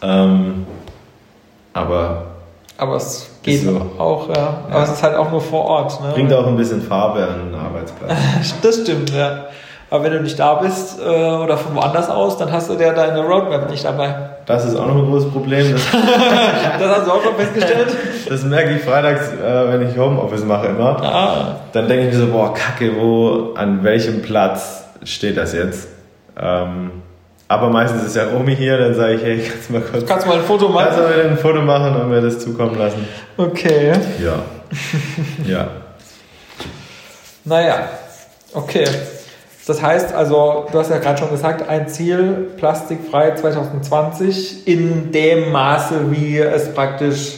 ähm, 0.01 0.65
aber. 1.73 2.25
Aber 2.77 2.95
es 2.95 3.29
geht 3.43 3.63
so. 3.63 3.81
auch, 3.97 4.29
ja. 4.29 4.63
Aber 4.67 4.77
ja. 4.77 4.83
es 4.83 4.91
ist 4.91 5.03
halt 5.03 5.15
auch 5.15 5.29
nur 5.31 5.41
vor 5.41 5.65
Ort. 5.65 6.01
Ne? 6.01 6.11
Bringt 6.13 6.33
auch 6.33 6.47
ein 6.47 6.57
bisschen 6.57 6.81
Farbe 6.81 7.27
an 7.27 7.51
den 7.51 7.55
Arbeitsplatz. 7.55 8.11
das 8.61 8.81
stimmt, 8.81 9.11
ja. 9.11 9.45
Aber 9.93 10.05
wenn 10.05 10.13
du 10.13 10.21
nicht 10.21 10.39
da 10.39 10.55
bist 10.55 10.99
äh, 10.99 11.03
oder 11.03 11.55
von 11.55 11.75
woanders 11.75 12.09
aus, 12.09 12.35
dann 12.37 12.51
hast 12.51 12.67
du 12.67 12.73
ja 12.73 12.93
deine 12.93 13.21
Roadmap 13.21 13.69
nicht 13.69 13.85
dabei. 13.85 14.15
Das 14.47 14.65
ist 14.65 14.75
auch 14.75 14.87
noch 14.87 14.95
ein 14.95 15.05
großes 15.05 15.31
Problem. 15.31 15.71
Das, 15.71 15.81
das 16.79 16.97
hast 16.97 17.07
du 17.07 17.11
auch 17.11 17.23
schon 17.23 17.35
festgestellt? 17.35 17.87
Das 18.27 18.43
merke 18.43 18.73
ich 18.73 18.81
freitags, 18.81 19.31
äh, 19.33 19.71
wenn 19.71 19.87
ich 19.87 19.97
Homeoffice 19.97 20.45
mache 20.45 20.67
immer. 20.67 20.99
Ah. 21.03 21.55
Dann 21.73 21.87
denke 21.87 22.07
ich 22.07 22.13
mir 22.13 22.21
so, 22.21 22.31
boah, 22.31 22.53
kacke, 22.53 22.93
wo, 22.99 23.53
an 23.53 23.83
welchem 23.83 24.23
Platz 24.23 24.85
steht 25.03 25.37
das 25.37 25.53
jetzt? 25.53 25.89
Ähm, 26.41 26.89
aber 27.53 27.69
meistens 27.69 28.03
ist 28.03 28.15
ja 28.15 28.25
Romy 28.25 28.55
hier, 28.55 28.77
dann 28.77 28.95
sage 28.95 29.13
ich, 29.13 29.23
hey, 29.23 29.39
kannst 29.39 29.69
du 29.69 29.73
mal 29.73 29.81
kurz... 29.81 30.05
Kannst 30.05 30.25
du 30.25 30.29
mal 30.29 30.39
ein 30.39 30.43
Foto 30.43 30.69
machen? 30.69 30.85
Kannst 30.85 30.99
du 30.99 31.03
mal 31.03 31.29
ein 31.29 31.37
Foto 31.37 31.61
machen 31.61 31.95
und 32.01 32.09
mir 32.09 32.21
das 32.21 32.39
zukommen 32.39 32.77
lassen? 32.77 33.07
Okay. 33.37 33.93
Ja. 34.23 34.39
Ja. 35.45 35.67
naja, 37.43 37.89
okay. 38.53 38.85
Das 39.67 39.81
heißt 39.81 40.13
also, 40.13 40.65
du 40.71 40.79
hast 40.79 40.89
ja 40.89 40.97
gerade 40.97 41.19
schon 41.19 41.29
gesagt, 41.29 41.69
ein 41.69 41.87
Ziel 41.87 42.49
plastikfrei 42.57 43.35
2020 43.35 44.67
in 44.67 45.11
dem 45.11 45.51
Maße, 45.51 46.11
wie 46.11 46.39
es 46.39 46.73
praktisch 46.73 47.37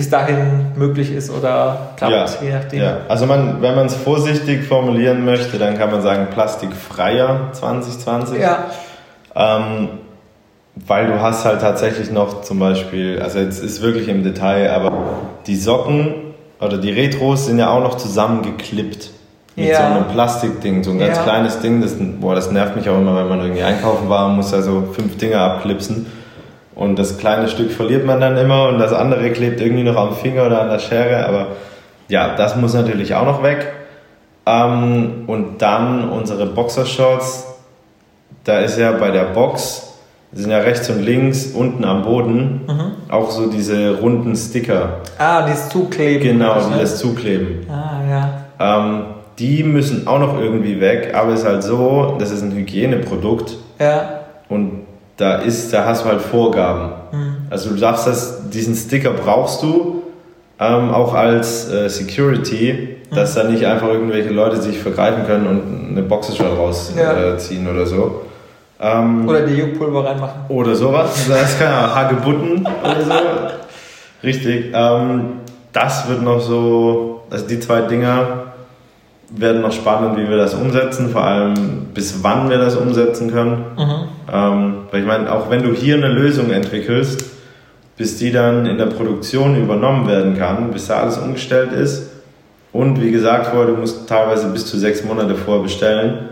bis 0.00 0.08
dahin 0.08 0.72
möglich 0.76 1.12
ist 1.12 1.30
oder 1.30 1.90
klappt, 1.96 2.12
ja, 2.12 2.26
je 2.42 2.52
nachdem. 2.54 2.82
Ja. 2.82 2.96
Also 3.06 3.26
man, 3.26 3.60
wenn 3.60 3.74
man 3.74 3.84
es 3.84 3.94
vorsichtig 3.94 4.64
formulieren 4.64 5.26
möchte, 5.26 5.58
dann 5.58 5.76
kann 5.76 5.90
man 5.90 6.00
sagen 6.00 6.28
plastikfreier 6.32 7.50
2020. 7.52 8.40
Ja. 8.40 8.70
Ähm, 9.34 9.88
weil 10.74 11.06
du 11.06 11.20
hast 11.20 11.44
halt 11.44 11.60
tatsächlich 11.60 12.10
noch 12.10 12.42
zum 12.42 12.58
Beispiel, 12.58 13.20
also 13.20 13.38
jetzt 13.38 13.62
ist 13.62 13.82
wirklich 13.82 14.08
im 14.08 14.22
Detail, 14.22 14.70
aber 14.70 14.92
die 15.46 15.56
Socken 15.56 16.14
oder 16.60 16.78
die 16.78 16.90
Retros 16.90 17.46
sind 17.46 17.58
ja 17.58 17.70
auch 17.70 17.82
noch 17.82 17.96
zusammengeklippt 17.96 19.10
mit 19.56 19.68
ja. 19.68 19.76
so 19.76 19.82
einem 19.82 20.08
Plastikding, 20.08 20.84
so 20.84 20.92
ein 20.92 20.98
ganz 20.98 21.18
ja. 21.18 21.22
kleines 21.22 21.60
Ding. 21.60 21.80
Das, 21.80 21.96
boah, 21.98 22.34
das 22.34 22.50
nervt 22.50 22.76
mich 22.76 22.88
auch 22.88 22.98
immer, 22.98 23.16
wenn 23.16 23.28
man 23.28 23.40
irgendwie 23.40 23.62
einkaufen 23.62 24.08
war 24.08 24.26
und 24.26 24.36
muss 24.36 24.50
da 24.50 24.62
so 24.62 24.88
fünf 24.92 25.16
Dinger 25.18 25.40
abklipsen. 25.40 26.06
Und 26.74 26.98
das 26.98 27.18
kleine 27.18 27.48
Stück 27.48 27.72
verliert 27.72 28.06
man 28.06 28.20
dann 28.20 28.36
immer 28.36 28.68
und 28.68 28.78
das 28.78 28.92
andere 28.92 29.30
klebt 29.32 29.60
irgendwie 29.60 29.82
noch 29.82 29.96
am 29.96 30.14
Finger 30.14 30.46
oder 30.46 30.62
an 30.62 30.70
der 30.70 30.78
Schere. 30.78 31.26
Aber 31.26 31.48
ja, 32.08 32.36
das 32.36 32.56
muss 32.56 32.74
natürlich 32.74 33.14
auch 33.14 33.26
noch 33.26 33.42
weg. 33.42 33.66
Ähm, 34.46 35.24
und 35.26 35.60
dann 35.60 36.08
unsere 36.08 36.46
Boxershorts. 36.46 37.49
Da 38.44 38.60
ist 38.60 38.78
ja 38.78 38.92
bei 38.92 39.10
der 39.10 39.24
Box, 39.24 39.90
sind 40.32 40.50
ja 40.50 40.58
rechts 40.58 40.88
und 40.88 41.02
links 41.02 41.46
unten 41.46 41.84
am 41.84 42.02
Boden 42.02 42.60
mhm. 42.66 43.12
auch 43.12 43.30
so 43.30 43.50
diese 43.50 43.98
runden 43.98 44.36
Sticker. 44.36 45.00
Ah, 45.18 45.42
die 45.42 45.50
das 45.50 45.68
Zukleben. 45.68 46.22
Genau, 46.22 46.60
die 46.60 46.78
das 46.78 46.98
Zukleben. 46.98 47.66
Ah, 47.68 48.00
ja. 48.08 48.30
Ähm, 48.60 49.04
die 49.38 49.64
müssen 49.64 50.06
auch 50.06 50.20
noch 50.20 50.38
irgendwie 50.38 50.80
weg, 50.80 51.14
aber 51.14 51.32
es 51.32 51.40
ist 51.40 51.46
halt 51.46 51.62
so, 51.62 52.16
das 52.18 52.30
ist 52.30 52.42
ein 52.42 52.52
Hygieneprodukt. 52.52 53.56
Ja. 53.78 54.20
Und 54.48 54.82
da 55.16 55.36
ist, 55.36 55.72
da 55.72 55.84
hast 55.86 56.04
du 56.04 56.08
halt 56.08 56.20
Vorgaben. 56.20 56.92
Mhm. 57.12 57.36
Also 57.50 57.70
du 57.70 57.76
darfst 57.76 58.06
das, 58.06 58.48
diesen 58.50 58.74
Sticker 58.74 59.10
brauchst 59.10 59.62
du 59.62 60.02
ähm, 60.60 60.90
auch 60.90 61.14
als 61.14 61.70
äh, 61.70 61.88
Security, 61.88 62.96
dass 63.12 63.34
mhm. 63.34 63.40
da 63.40 63.48
nicht 63.48 63.66
einfach 63.66 63.88
irgendwelche 63.88 64.30
Leute 64.30 64.60
sich 64.60 64.78
vergreifen 64.78 65.26
können 65.26 65.46
und 65.46 65.90
eine 65.90 66.02
Boxershot 66.02 66.56
rausziehen 66.56 66.98
ja. 66.98 67.70
äh, 67.70 67.70
oder 67.70 67.86
so. 67.86 68.22
Ähm, 68.80 69.28
Oder 69.28 69.42
die 69.42 69.54
Juckpulver 69.54 70.06
reinmachen. 70.06 70.40
Oder 70.48 70.74
sowas. 70.74 71.28
Das 71.28 71.58
kann 71.58 71.70
ja 71.70 71.94
Hagebutten 71.94 72.66
oder 72.82 73.02
so. 73.02 73.12
Richtig. 74.22 74.72
Ähm, 74.72 75.22
das 75.72 76.08
wird 76.08 76.22
noch 76.22 76.40
so, 76.40 77.22
also 77.30 77.46
die 77.46 77.60
zwei 77.60 77.82
Dinger 77.82 78.44
werden 79.30 79.60
noch 79.62 79.72
spannend, 79.72 80.16
wie 80.16 80.28
wir 80.28 80.36
das 80.36 80.54
umsetzen, 80.54 81.10
vor 81.10 81.22
allem 81.22 81.86
bis 81.94 82.22
wann 82.22 82.50
wir 82.50 82.58
das 82.58 82.74
umsetzen 82.74 83.30
können. 83.30 83.64
Ähm, 84.32 84.74
weil 84.90 85.00
ich 85.00 85.06
meine, 85.06 85.32
auch 85.32 85.50
wenn 85.50 85.62
du 85.62 85.72
hier 85.72 85.96
eine 85.96 86.08
Lösung 86.08 86.50
entwickelst, 86.50 87.24
bis 87.96 88.16
die 88.16 88.32
dann 88.32 88.66
in 88.66 88.78
der 88.78 88.86
Produktion 88.86 89.62
übernommen 89.62 90.08
werden 90.08 90.36
kann, 90.36 90.70
bis 90.70 90.88
da 90.88 91.00
alles 91.02 91.18
umgestellt 91.18 91.72
ist. 91.72 92.10
Und 92.72 93.00
wie 93.02 93.10
gesagt 93.10 93.48
vorher, 93.48 93.66
du 93.66 93.76
musst 93.76 94.08
teilweise 94.08 94.48
bis 94.48 94.66
zu 94.66 94.78
sechs 94.78 95.04
Monate 95.04 95.34
vorher 95.34 95.62
bestellen. 95.62 96.30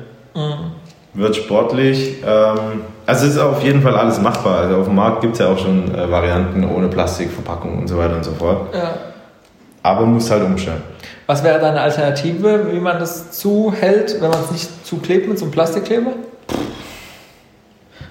Wird 1.14 1.37
sportlich. 1.37 2.16
Ähm, 2.27 2.83
also 3.07 3.27
es 3.27 3.33
ist 3.35 3.38
auf 3.38 3.62
jeden 3.62 3.83
Fall 3.83 3.97
alles 3.97 4.21
machbar. 4.21 4.61
Also 4.61 4.77
auf 4.77 4.85
dem 4.87 4.94
Markt 4.94 5.23
gibt 5.23 5.35
es 5.35 5.38
ja 5.40 5.49
auch 5.49 5.59
schon 5.59 5.94
äh, 5.94 6.11
Varianten 6.11 6.64
ohne 6.68 6.88
Plastikverpackung 6.88 7.79
und 7.79 7.88
so 7.88 7.97
weiter 7.97 8.16
und 8.16 8.25
so 8.25 8.33
fort. 8.33 8.75
Ja. 8.75 8.94
Aber 9.83 10.05
muss 10.07 10.31
halt 10.31 10.44
umstellen. 10.44 10.83
Was 11.27 11.42
wäre 11.44 11.59
deine 11.61 11.81
Alternative, 11.81 12.73
wie 12.73 12.81
man 12.81 12.99
das 12.99 13.33
zuhält, 13.33 14.21
wenn 14.21 14.31
man 14.31 14.40
es 14.40 14.51
nicht 14.51 14.87
zuklebt 14.87 15.29
mit 15.29 15.38
so 15.38 15.44
einem 15.44 15.53
Plastikkleber? 15.53 16.12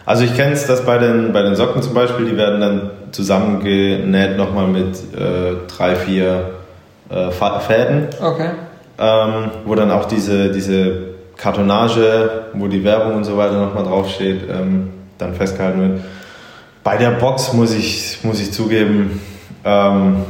Also 0.06 0.24
ich 0.24 0.36
kenne 0.36 0.54
es, 0.54 0.66
dass 0.66 0.86
bei 0.86 0.98
den, 0.98 1.34
bei 1.34 1.42
den 1.42 1.56
Socken 1.56 1.82
zum 1.82 1.94
Beispiel, 1.94 2.26
die 2.26 2.38
werden 2.38 2.62
dann 2.62 2.92
zusammengenäht 3.12 4.38
nochmal 4.38 4.68
mit 4.68 4.96
äh, 5.14 5.56
drei, 5.68 5.96
vier 5.96 6.52
äh, 7.10 7.30
Fäden, 7.32 8.08
Okay. 8.22 8.50
ähm, 8.98 9.52
wo 9.66 9.76
dann 9.76 9.92
auch 9.92 10.06
diese, 10.06 10.50
diese 10.52 11.17
Kartonage, 11.38 12.46
wo 12.54 12.68
die 12.68 12.84
Werbung 12.84 13.16
und 13.16 13.24
so 13.24 13.38
weiter 13.38 13.60
nochmal 13.60 13.84
draufsteht, 13.84 14.42
ähm, 14.50 14.90
dann 15.18 15.36
festgehalten 15.36 15.80
wird. 15.80 16.02
Bei 16.84 16.98
der 16.98 17.12
Box 17.12 17.54
muss 17.54 17.74
ich, 17.74 18.20
muss 18.24 18.40
ich 18.40 18.52
zugeben, 18.52 19.22
ähm, 19.64 20.24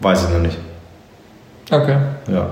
weiß 0.00 0.24
ich 0.24 0.34
noch 0.34 0.40
nicht. 0.40 0.58
Okay. 1.70 1.96
Ja, 2.28 2.48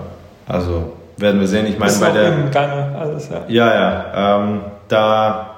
also 0.47 0.93
werden 1.17 1.41
wir 1.41 1.49
sehen. 1.49 1.67
Ich 1.67 1.79
meine, 1.79 1.93
bei 1.99 2.11
der... 2.11 2.33
im 2.33 2.51
Gange 2.51 2.97
alles, 2.99 3.29
ja. 3.29 3.43
Ja, 3.49 3.75
ja. 3.75 4.39
Ähm, 4.41 4.61
da 4.89 5.51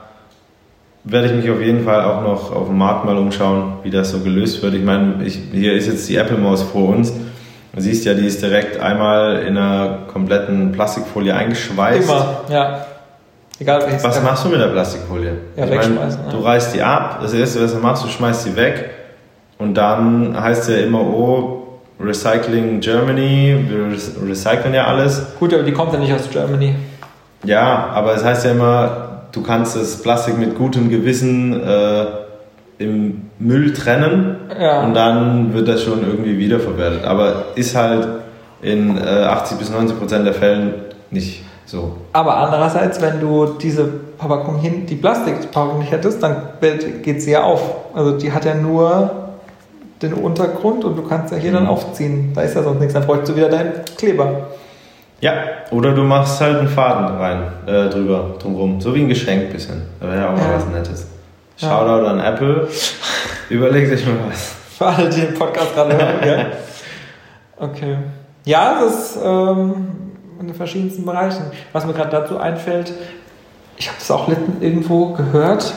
werde 1.05 1.29
ich 1.29 1.35
mich 1.35 1.51
auf 1.51 1.61
jeden 1.61 1.85
Fall 1.85 2.03
auch 2.03 2.23
noch 2.23 2.55
auf 2.55 2.67
dem 2.69 2.79
Markt 2.79 3.05
mal 3.05 3.17
umschauen, 3.17 3.75
wie 3.83 3.91
das 3.91 4.11
so 4.11 4.21
gelöst 4.21 4.63
wird. 4.63 4.75
Ich 4.75 4.85
meine, 4.85 5.23
ich, 5.25 5.39
hier 5.53 5.75
ist 5.75 5.87
jetzt 5.87 6.09
die 6.09 6.17
Apple 6.17 6.39
Maus 6.39 6.63
vor 6.63 6.89
uns. 6.89 7.13
Du 7.75 7.81
siehst 7.81 8.05
ja, 8.05 8.15
die 8.15 8.27
ist 8.27 8.41
direkt 8.41 8.79
einmal 8.79 9.41
in 9.41 9.57
einer 9.59 9.99
kompletten 10.13 10.71
Plastikfolie 10.73 11.35
eingeschweißt. 11.35 12.09
Immer, 12.09 12.41
ja. 12.49 12.87
Egal 13.59 13.83
welches. 13.83 14.05
Was 14.05 14.23
machst 14.23 14.45
du 14.45 14.49
mit 14.49 14.61
der 14.61 14.67
Plastikfolie? 14.69 15.33
Ja, 15.57 15.65
ich 15.65 15.71
wegschmeißen, 15.71 16.21
ja. 16.27 16.31
du 16.31 16.39
reißt 16.39 16.75
die 16.75 16.83
ab. 16.83 17.19
Das 17.21 17.33
erste, 17.35 17.63
was 17.65 17.73
du 17.73 17.79
machst, 17.81 18.05
du 18.05 18.09
schmeißt 18.09 18.45
sie 18.45 18.55
weg. 18.57 18.91
Und 19.59 19.75
dann 19.75 20.41
heißt 20.41 20.69
ja 20.71 20.77
immer, 20.79 21.01
oh, 21.01 21.63
Recycling 22.01 22.81
Germany, 22.81 23.57
wir 23.69 23.97
re- 23.97 24.29
recyceln 24.31 24.75
ja 24.75 24.87
alles. 24.87 25.23
Gut, 25.39 25.55
aber 25.55 25.63
die 25.63 25.73
kommt 25.73 25.93
ja 25.93 25.99
nicht 25.99 26.13
aus 26.13 26.29
Germany. 26.31 26.75
Ja, 27.45 27.89
aber 27.93 28.15
es 28.15 28.25
heißt 28.25 28.45
ja 28.45 28.51
immer, 28.53 29.23
du 29.33 29.43
kannst 29.43 29.77
das 29.77 30.03
Plastik 30.03 30.37
mit 30.39 30.57
gutem 30.57 30.91
Gewissen 30.91 31.53
äh, 31.61 32.05
im 32.79 33.31
Müll 33.39 33.73
trennen 33.73 34.37
Ja. 34.61 34.83
und 34.85 34.95
dann 34.95 35.55
wird 35.55 35.69
das 35.69 35.83
schon 35.83 36.01
irgendwie 36.07 36.39
wiederverwertet. 36.39 37.05
Aber 37.05 37.47
ist 37.55 37.75
halt 37.77 38.07
in 38.63 38.97
äh, 38.97 39.01
80 39.25 39.59
bis 39.59 39.71
90 39.71 39.99
Prozent 39.99 40.27
der 40.27 40.35
Fällen 40.35 40.75
nicht 41.11 41.45
so. 41.67 41.97
Aber 42.13 42.37
andererseits, 42.37 43.01
wenn 43.01 43.21
du 43.21 43.47
diese 43.61 43.89
Verpackung 44.19 44.59
hin, 44.59 44.87
die 44.87 44.97
Plastikverpackung 44.97 45.79
nicht 45.81 45.93
hättest, 45.93 46.23
dann 46.23 46.37
geht 47.03 47.23
sie 47.23 47.33
ja 47.33 47.43
auf. 47.43 47.63
Also 47.95 48.19
die 48.19 48.33
hat 48.33 48.45
ja 48.45 48.55
nur 48.55 49.11
den 50.03 50.13
Untergrund 50.15 50.85
und 50.85 50.97
du 50.97 51.03
kannst 51.03 51.33
ja 51.33 51.39
hier 51.39 51.53
dann 51.53 51.65
Mhm. 51.65 51.69
aufziehen. 51.71 52.33
Da 52.35 52.43
ist 52.43 52.55
ja 52.55 52.63
sonst 52.63 52.81
nichts. 52.81 52.95
Dann 52.95 53.07
bräuchst 53.07 53.29
du 53.29 53.37
wieder 53.37 53.49
deinen 53.49 53.73
Kleber. 53.97 54.49
Ja, 55.21 55.33
oder 55.71 55.93
du 55.93 56.03
machst 56.03 56.41
halt 56.41 56.59
einen 56.59 56.69
Faden 56.69 57.17
rein, 57.17 57.43
äh, 57.67 57.89
drüber, 57.89 58.35
drumrum. 58.43 58.81
So 58.81 58.95
wie 58.95 59.01
ein 59.03 59.09
Geschenk 59.09 59.51
bisschen. 59.53 59.83
Da 60.01 60.09
wäre 60.09 60.19
ja 60.21 60.27
auch 60.29 60.33
mal 60.33 60.39
Ja. 60.41 60.57
was 60.57 60.67
Nettes. 60.67 61.07
Ja. 61.59 61.69
Shoutout 61.69 62.07
an 62.07 62.21
Apple. 62.21 62.69
Überlegt 63.49 63.93
euch 63.93 64.07
mal 64.07 64.17
was. 64.31 64.55
Für 64.79 64.87
alle, 64.87 65.09
die 65.09 65.21
den 65.21 65.35
Podcast 65.35 65.75
gerade 65.75 65.97
hören. 65.97 66.27
ja. 66.27 66.47
Okay. 67.57 67.97
Ja, 68.45 68.81
das 68.81 68.93
ist 69.15 69.19
ähm, 69.25 69.89
in 70.41 70.49
den 70.49 70.57
verschiedensten 70.57 71.05
Bereichen. 71.07 71.45
Was 71.73 71.87
mir 71.87 71.93
gerade 71.95 72.11
dazu 72.11 72.37
einfällt, 72.37 72.93
ich 73.77 73.87
habe 73.87 73.97
das 73.97 74.11
auch 74.11 74.29
irgendwo 74.61 75.13
gehört, 75.13 75.73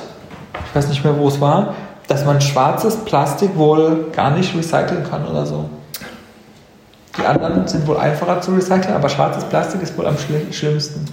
ich 0.70 0.76
weiß 0.76 0.88
nicht 0.90 1.04
mehr, 1.04 1.16
wo 1.20 1.28
es 1.28 1.40
war, 1.40 1.76
dass 2.08 2.26
man 2.26 2.42
schwarzes 2.42 2.96
Plastik 2.98 3.56
wohl 3.56 4.08
gar 4.12 4.32
nicht 4.32 4.56
recyceln 4.58 5.08
kann 5.08 5.28
oder 5.28 5.46
so. 5.46 5.70
Die 7.20 7.26
anderen 7.26 7.68
sind 7.68 7.86
wohl 7.88 7.98
einfacher 7.98 8.42
zu 8.42 8.52
recyceln, 8.56 8.96
aber 8.96 9.08
schwarzes 9.10 9.44
Plastik 9.46 9.84
ist 9.84 9.96
wohl 9.98 10.08
am 10.08 10.16
schli- 10.16 10.52
schlimmsten. 10.52 11.06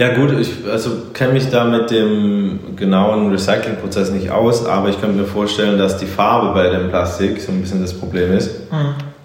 Ja 0.00 0.08
gut, 0.14 0.32
ich 0.40 0.52
also 0.66 0.90
kenne 1.12 1.34
mich 1.34 1.50
da 1.50 1.66
mit 1.66 1.90
dem 1.90 2.74
genauen 2.74 3.30
Recyclingprozess 3.30 4.10
nicht 4.12 4.30
aus, 4.30 4.64
aber 4.64 4.88
ich 4.88 4.98
könnte 4.98 5.18
mir 5.18 5.26
vorstellen, 5.26 5.76
dass 5.76 5.98
die 5.98 6.06
Farbe 6.06 6.54
bei 6.54 6.70
dem 6.70 6.88
Plastik 6.88 7.38
so 7.38 7.52
ein 7.52 7.60
bisschen 7.60 7.82
das 7.82 7.92
Problem 7.92 8.32
ist, 8.32 8.62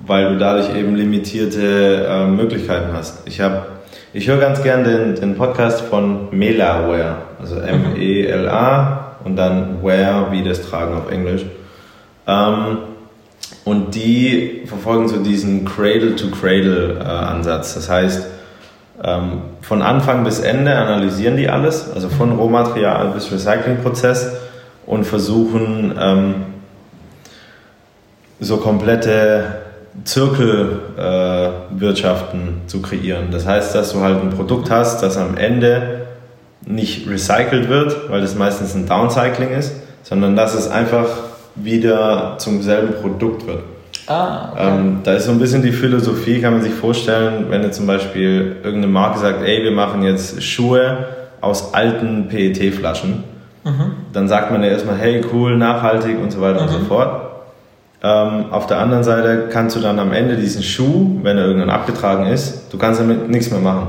weil 0.06 0.34
du 0.34 0.38
dadurch 0.38 0.76
eben 0.76 0.98
limitierte 0.98 2.06
äh, 2.10 2.28
Möglichkeiten 2.28 2.90
hast. 2.92 3.26
Ich 3.26 3.40
habe, 3.40 3.68
ich 4.12 4.28
höre 4.28 4.36
ganz 4.36 4.62
gern 4.64 4.84
den, 4.84 5.16
den 5.16 5.36
Podcast 5.36 5.80
von 5.80 6.38
Melaware, 6.38 7.20
also 7.40 7.56
M-E-L-A 7.56 9.16
und 9.24 9.38
dann 9.38 9.82
Wear 9.82 10.34
wie 10.34 10.44
das 10.44 10.62
Tragen 10.62 10.94
auf 10.94 11.10
Englisch. 11.10 11.46
Ähm, 12.28 12.80
und 13.64 13.96
die 13.96 14.64
verfolgen 14.66 15.08
so 15.08 15.24
diesen 15.24 15.64
Cradle-to-Cradle-Ansatz. 15.64 17.76
Das 17.76 17.90
heißt, 17.90 18.35
ähm, 19.04 19.42
von 19.62 19.82
Anfang 19.82 20.24
bis 20.24 20.40
Ende 20.40 20.74
analysieren 20.76 21.36
die 21.38 21.50
alles, 21.50 21.92
also 21.94 22.10
von 22.10 22.32
Rohmaterial 22.32 23.10
bis 23.10 23.32
Recyclingprozess 23.32 24.32
und 24.86 25.06
versuchen 25.06 25.96
ähm, 26.00 26.36
so 28.40 28.58
komplette 28.58 29.66
Zirkelwirtschaften 30.04 32.42
äh, 32.42 32.68
zu 32.68 32.82
kreieren. 32.82 33.28
Das 33.32 33.46
heißt, 33.46 33.76
dass 33.76 33.94
du 33.94 34.02
halt 34.02 34.22
ein 34.22 34.32
Produkt 34.32 34.70
hast, 34.70 35.02
das 35.02 35.16
am 35.18 35.38
Ende 35.38 36.08
nicht 36.66 37.10
recycelt 37.10 37.70
wird, 37.70 38.10
weil 38.10 38.20
das 38.22 38.36
meistens 38.36 38.76
ein 38.76 38.88
Downcycling 38.88 39.52
ist, 39.52 39.72
sondern 40.04 40.36
dass 40.36 40.54
es 40.54 40.70
einfach 40.70 41.08
wieder 41.56 42.36
zum 42.38 42.62
selben 42.62 42.96
Produkt 43.02 43.48
wird. 43.48 43.64
Ah, 44.08 44.50
okay. 44.54 44.68
Ähm, 44.68 45.00
da 45.04 45.14
ist 45.14 45.26
so 45.26 45.32
ein 45.32 45.40
bisschen 45.40 45.62
die 45.64 45.72
Philosophie, 45.72 46.40
kann 46.42 46.54
man 46.54 46.62
sich 46.62 46.74
vorstellen, 46.74 47.46
wenn 47.50 47.64
jetzt 47.64 47.78
zum 47.78 47.88
Beispiel 47.88 48.58
irgendeine 48.64 48.92
Marke 48.94 49.20
sagt, 49.20 49.44
ey, 49.44 49.64
wir 49.64 49.72
machen 49.72 50.04
jetzt 50.04 50.42
Schuhe 50.44 51.06
aus 51.42 51.74
alten 51.74 52.28
PET-Flaschen, 52.28 53.24
dann 54.14 54.28
sagt 54.28 54.52
man 54.52 54.62
ja 54.64 54.70
erstmal, 54.70 54.98
hey, 54.98 55.22
cool, 55.34 55.58
nachhaltig 55.58 56.20
und 56.22 56.32
so 56.32 56.40
weiter 56.42 56.62
und 56.62 56.70
so 56.70 56.80
fort. 56.88 57.22
Ähm, 58.04 58.46
auf 58.52 58.68
der 58.68 58.78
anderen 58.80 59.04
Seite 59.04 59.48
kannst 59.52 59.76
du 59.76 59.80
dann 59.80 59.98
am 59.98 60.12
Ende 60.14 60.36
diesen 60.36 60.62
Schuh, 60.62 61.20
wenn 61.24 61.38
er 61.40 61.46
irgendwann 61.46 61.72
abgetragen 61.72 62.28
ist, 62.28 62.72
du 62.72 62.78
kannst 62.78 63.00
damit 63.00 63.28
nichts 63.30 63.50
mehr 63.50 63.60
machen. 63.62 63.88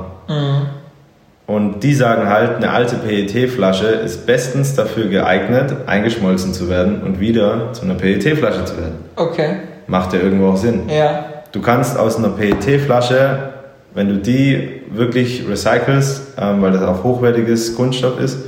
Und 1.47 1.85
die 1.85 1.95
sagen 1.95 2.29
halt, 2.29 2.57
eine 2.57 2.71
alte 2.71 2.97
PET-Flasche 2.97 3.87
ist 3.87 4.27
bestens 4.27 4.75
dafür 4.75 5.07
geeignet, 5.07 5.73
eingeschmolzen 5.87 6.53
zu 6.53 6.69
werden 6.69 7.03
und 7.03 7.21
wieder 7.21 7.73
zu 7.73 7.83
einer 7.83 7.95
PET-Flasche 7.95 8.65
zu 8.65 8.77
werden. 8.79 8.95
okay. 9.17 9.57
Macht 9.89 10.13
ja 10.13 10.19
irgendwo 10.19 10.49
auch 10.49 10.57
Sinn. 10.57 10.89
Ja. 10.89 11.27
Du 11.53 11.61
kannst 11.61 11.97
aus 11.97 12.17
einer 12.17 12.31
PET-Flasche, 12.31 13.53
wenn 13.95 14.09
du 14.09 14.17
die 14.17 14.83
wirklich 14.91 15.45
recycelst, 15.49 16.35
ähm, 16.41 16.61
weil 16.61 16.73
das 16.73 16.83
auch 16.83 17.05
hochwertiges 17.05 17.77
Kunststoff 17.77 18.19
ist, 18.19 18.39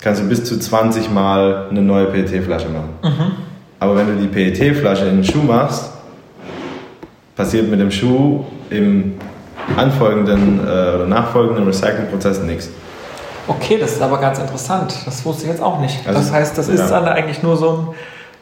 kannst 0.00 0.22
du 0.22 0.26
bis 0.28 0.44
zu 0.44 0.58
20 0.58 1.10
Mal 1.10 1.66
eine 1.70 1.82
neue 1.82 2.06
PET-Flasche 2.06 2.68
machen. 2.70 3.32
Aber 3.78 3.94
wenn 3.96 4.06
du 4.06 4.14
die 4.22 4.28
PET-Flasche 4.28 5.04
in 5.04 5.10
einen 5.10 5.24
Schuh 5.24 5.42
machst, 5.42 5.92
passiert 7.36 7.68
mit 7.68 7.78
dem 7.78 7.90
Schuh 7.90 8.44
im 8.70 9.14
anfolgenden 9.76 10.60
äh, 10.60 10.62
oder 10.70 11.06
nachfolgenden 11.06 11.66
Recyclingprozess 11.66 12.40
nichts. 12.42 12.68
Okay, 13.48 13.78
das 13.78 13.92
ist 13.92 14.02
aber 14.02 14.18
ganz 14.18 14.38
interessant. 14.38 14.92
Das 15.04 15.24
wusste 15.24 15.44
ich 15.44 15.50
jetzt 15.50 15.62
auch 15.62 15.80
nicht. 15.80 16.06
Also, 16.06 16.18
das 16.20 16.32
heißt, 16.32 16.58
das 16.58 16.68
ja. 16.68 16.74
ist 16.74 16.90
dann 16.90 17.04
eigentlich 17.04 17.42
nur 17.42 17.56
so 17.56 17.70
ein 17.70 17.86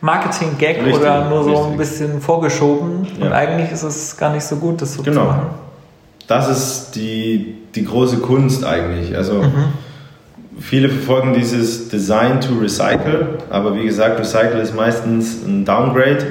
Marketing-Gag 0.01 0.79
oder 0.95 1.29
nur 1.29 1.45
so 1.45 1.51
ein 1.51 1.57
richtig. 1.57 1.77
bisschen 1.79 2.21
vorgeschoben. 2.21 3.07
Und 3.21 3.23
Ja. 3.23 3.33
eigentlich 3.33 3.71
ist 3.71 3.83
es 3.83 4.17
gar 4.17 4.31
nicht 4.33 4.45
so 4.45 4.57
gut, 4.57 4.81
das 4.81 4.95
so 4.95 5.03
zu 5.03 5.11
Genau. 5.11 5.25
machen. 5.27 5.47
Das 6.27 6.49
ist 6.49 6.93
die, 6.95 7.57
die 7.75 7.85
große 7.85 8.19
Kunst 8.19 8.65
eigentlich. 8.65 9.15
Also 9.15 9.45
viele 10.59 10.89
verfolgen 10.89 11.35
dieses 11.35 11.89
Design 11.89 12.41
to 12.41 12.55
Recycle, 12.55 13.39
aber 13.51 13.75
wie 13.77 13.85
gesagt, 13.85 14.19
Recycle 14.19 14.61
ist 14.61 14.75
meistens 14.75 15.43
ein 15.45 15.65
Downgrade 15.67 16.27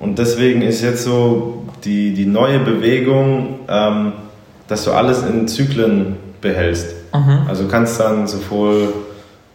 und 0.00 0.18
deswegen 0.18 0.62
ist 0.62 0.82
jetzt 0.82 1.04
so 1.04 1.64
die, 1.84 2.12
die 2.14 2.26
neue 2.26 2.58
Bewegung, 2.58 3.60
ähm, 3.68 4.12
dass 4.70 4.84
du 4.84 4.92
alles 4.92 5.24
in 5.24 5.48
Zyklen 5.48 6.16
behältst. 6.40 6.94
Also 7.48 7.64
du 7.64 7.68
kannst 7.68 7.98
dann 7.98 8.28
sowohl 8.28 8.94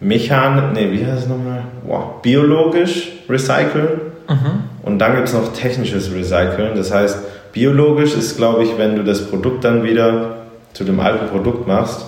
mechan, 0.01 0.74
nee, 0.74 0.91
wie 0.91 1.05
heißt 1.05 1.24
es 1.24 1.28
nochmal? 1.28 1.63
Wow. 1.88 2.22
Biologisch 2.22 3.13
recyceln. 3.30 4.01
Und 4.84 4.99
dann 4.99 5.16
gibt 5.16 5.30
es 5.30 5.34
noch 5.34 5.53
technisches 5.53 6.13
Recyceln. 6.13 6.76
Das 6.76 6.93
heißt, 6.93 7.20
biologisch 7.53 8.13
ist, 8.13 8.36
glaube 8.36 8.63
ich, 8.63 8.78
wenn 8.78 8.97
du 8.97 9.03
das 9.05 9.26
Produkt 9.30 9.63
dann 9.63 9.84
wieder 9.84 10.36
zu 10.74 10.84
dem 10.84 10.99
alten 10.99 11.28
Produkt 11.28 11.66
machst. 11.66 12.05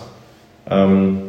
Ähm, 0.70 1.20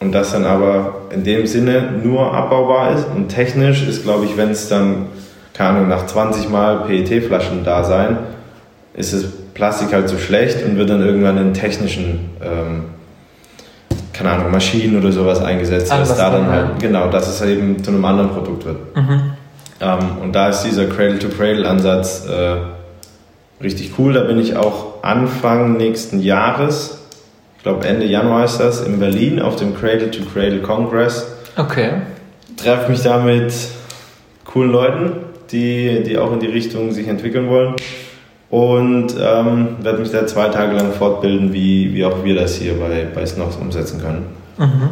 und 0.00 0.12
das 0.12 0.32
dann 0.32 0.46
aber 0.46 1.02
in 1.10 1.24
dem 1.24 1.46
Sinne 1.46 1.90
nur 2.02 2.32
abbaubar 2.32 2.94
ist. 2.94 3.06
Und 3.14 3.28
technisch 3.28 3.86
ist, 3.86 4.02
glaube 4.02 4.24
ich, 4.24 4.38
wenn 4.38 4.48
es 4.48 4.70
dann, 4.70 5.08
keine 5.52 5.70
Ahnung, 5.70 5.88
nach 5.90 6.06
20 6.06 6.48
Mal 6.48 6.84
PET-Flaschen 6.86 7.64
da 7.64 7.84
sein, 7.84 8.16
ist 8.94 9.12
das 9.12 9.24
Plastik 9.60 9.92
halt 9.92 10.08
so 10.08 10.16
schlecht 10.16 10.64
und 10.64 10.78
wird 10.78 10.88
dann 10.88 11.04
irgendwann 11.04 11.36
in 11.36 11.52
technischen, 11.52 12.30
ähm, 12.42 12.84
keine 14.14 14.30
Ahnung, 14.30 14.50
Maschinen 14.50 14.98
oder 14.98 15.12
sowas 15.12 15.42
eingesetzt, 15.42 15.92
dass 15.92 16.16
da 16.16 16.30
dann 16.30 16.46
halt, 16.46 16.80
genau, 16.80 17.10
dass 17.10 17.28
es 17.28 17.46
eben 17.46 17.84
zu 17.84 17.90
einem 17.90 18.02
anderen 18.06 18.30
Produkt 18.30 18.64
wird. 18.64 18.78
Ähm, 19.82 19.98
und 20.22 20.34
da 20.34 20.48
ist 20.48 20.62
dieser 20.62 20.86
Cradle-to-Cradle-Ansatz 20.86 22.26
äh, 22.26 23.62
richtig 23.62 23.92
cool. 23.98 24.14
Da 24.14 24.22
bin 24.22 24.38
ich 24.38 24.56
auch 24.56 25.02
Anfang 25.02 25.76
nächsten 25.76 26.20
Jahres, 26.20 27.02
ich 27.58 27.62
glaube 27.62 27.86
Ende 27.86 28.06
Januar 28.06 28.46
ist 28.46 28.60
das, 28.60 28.80
in 28.80 28.98
Berlin 28.98 29.42
auf 29.42 29.56
dem 29.56 29.76
Cradle-to-Cradle 29.78 30.62
Congress. 30.62 31.26
Okay. 31.58 32.00
Treffe 32.56 32.90
mich 32.90 33.02
da 33.02 33.18
mit 33.18 33.52
coolen 34.46 34.72
Leuten, 34.72 35.12
die, 35.52 36.02
die 36.02 36.16
auch 36.16 36.32
in 36.32 36.40
die 36.40 36.46
Richtung 36.46 36.92
sich 36.92 37.08
entwickeln 37.08 37.50
wollen. 37.50 37.74
Und 38.50 39.14
ähm, 39.20 39.76
werde 39.80 39.98
mich 39.98 40.10
da 40.10 40.26
zwei 40.26 40.48
Tage 40.48 40.74
lang 40.74 40.92
fortbilden, 40.92 41.52
wie, 41.52 41.94
wie 41.94 42.04
auch 42.04 42.24
wir 42.24 42.34
das 42.34 42.56
hier 42.56 42.78
bei, 42.80 43.06
bei 43.14 43.24
Snox 43.24 43.56
umsetzen 43.56 44.00
können. 44.00 44.26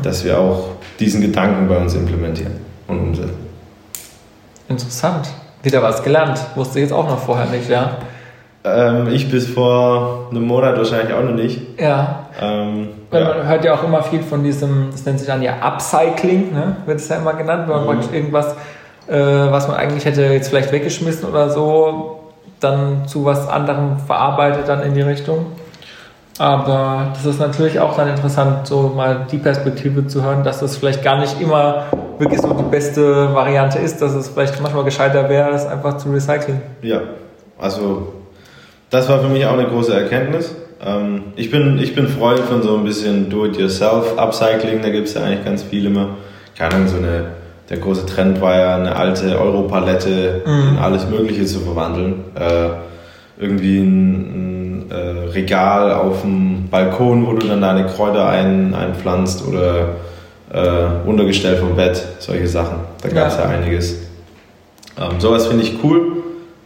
Dass 0.03 0.25
wir 0.25 0.39
auch 0.39 0.69
diesen 0.99 1.21
Gedanken 1.21 1.69
bei 1.69 1.77
uns 1.77 1.95
implementieren 1.95 2.53
und 2.87 3.01
umsetzen. 3.01 3.37
Interessant. 4.69 5.29
Wieder 5.63 5.83
was 5.83 6.03
gelernt. 6.03 6.41
Wusste 6.55 6.79
ich 6.79 6.85
jetzt 6.85 6.93
auch 6.93 7.07
noch 7.07 7.19
vorher 7.19 7.47
nicht, 7.47 7.69
ja. 7.69 7.99
Ähm, 8.65 9.09
ich 9.13 9.31
bis 9.31 9.47
vor 9.47 10.29
einem 10.31 10.47
Monat 10.47 10.77
wahrscheinlich 10.77 11.13
auch 11.15 11.23
noch 11.23 11.35
nicht. 11.35 11.61
Ja. 11.79 12.27
Ähm, 12.41 12.89
Weil 13.11 13.23
ja. 13.23 13.29
Man 13.35 13.47
hört 13.49 13.65
ja 13.65 13.75
auch 13.75 13.85
immer 13.85 14.03
viel 14.03 14.23
von 14.23 14.43
diesem, 14.43 14.89
das 14.93 15.05
nennt 15.05 15.19
sich 15.19 15.29
dann 15.29 15.43
ja 15.43 15.55
Upcycling, 15.61 16.53
ne? 16.53 16.77
wird 16.87 17.01
es 17.01 17.09
ja 17.09 17.17
immer 17.17 17.35
genannt, 17.35 17.65
wenn 17.69 17.85
man 17.85 17.99
Mhm. 17.99 18.15
irgendwas, 18.15 18.55
äh, 19.07 19.19
was 19.19 19.69
man 19.69 19.77
eigentlich 19.77 20.05
hätte 20.05 20.23
jetzt 20.23 20.49
vielleicht 20.49 20.73
weggeschmissen 20.73 21.29
oder 21.29 21.51
so, 21.51 22.18
dann 22.61 23.07
zu 23.07 23.25
was 23.25 23.49
anderem 23.49 23.99
verarbeitet 23.99 24.69
dann 24.69 24.83
in 24.83 24.95
die 24.95 25.03
Richtung. 25.03 25.47
Aber 26.39 27.09
das 27.15 27.27
ist 27.27 27.41
natürlich 27.41 27.81
auch 27.81 27.97
dann 27.97 28.09
interessant, 28.09 28.67
so 28.67 28.93
mal 28.95 29.27
die 29.31 29.39
Perspektive 29.39 30.07
zu 30.07 30.23
hören, 30.23 30.45
dass 30.45 30.61
das 30.61 30.77
vielleicht 30.77 31.03
gar 31.03 31.19
nicht 31.19 31.41
immer 31.41 31.87
wirklich 32.19 32.41
so 32.41 32.53
die 32.53 32.71
beste 32.71 33.35
Variante 33.35 33.79
ist, 33.79 34.01
dass 34.01 34.15
es 34.15 34.29
vielleicht 34.29 34.61
manchmal 34.63 34.85
gescheiter 34.85 35.29
wäre, 35.29 35.51
es 35.51 35.67
einfach 35.67 35.97
zu 35.99 36.11
recyceln. 36.11 36.61
ja, 36.83 37.01
also 37.59 38.13
das 38.91 39.09
war 39.09 39.19
für 39.19 39.29
mich 39.29 39.45
auch 39.45 39.53
eine 39.53 39.67
große 39.67 39.93
Erkenntnis. 39.93 40.55
Ähm, 40.81 41.25
ich, 41.37 41.51
bin, 41.51 41.79
ich 41.79 41.95
bin 41.95 42.07
Freund 42.09 42.41
von 42.41 42.63
so 42.63 42.77
ein 42.77 42.85
bisschen 42.85 43.29
Do-it-yourself-Upcycling, 43.29 44.81
da 44.81 44.91
gibt 44.91 45.09
es 45.09 45.15
ja 45.15 45.25
eigentlich 45.25 45.45
ganz 45.45 45.63
viel 45.65 45.87
immer. 45.87 46.17
Keine 46.57 46.77
Ahnung, 46.77 46.89
so 46.89 46.97
eine, 46.97 47.33
der 47.69 47.79
große 47.79 48.07
Trend 48.07 48.41
war 48.41 48.59
ja 48.59 48.77
eine 48.77 48.97
alte 48.97 49.39
Europalette 49.39 50.43
in 50.47 50.79
alles 50.79 51.07
Mögliche 51.09 51.45
zu 51.45 51.61
verwandeln. 51.61 52.25
Äh, 52.35 52.71
irgendwie 53.41 53.79
ein, 53.79 54.87
ein 54.87 54.91
äh, 54.91 55.29
Regal 55.31 55.93
auf 55.93 56.23
dem 56.23 56.69
Balkon, 56.71 57.27
wo 57.27 57.33
du 57.35 57.47
dann 57.47 57.61
deine 57.61 57.87
Kräuter 57.87 58.29
ein, 58.29 58.75
einpflanzt 58.75 59.47
oder 59.47 59.91
äh, 60.53 61.09
Untergestell 61.09 61.57
vom 61.57 61.77
Bett, 61.77 62.03
solche 62.19 62.49
Sachen. 62.49 62.79
Da 63.03 63.09
gab 63.09 63.29
es 63.29 63.37
Ja. 63.37 63.45
ja. 63.45 63.51
einiges. 63.51 63.97
Ähm, 64.99 65.21
sowas 65.21 65.47
finde 65.47 65.63
ich 65.63 65.79
cool, 65.85 66.17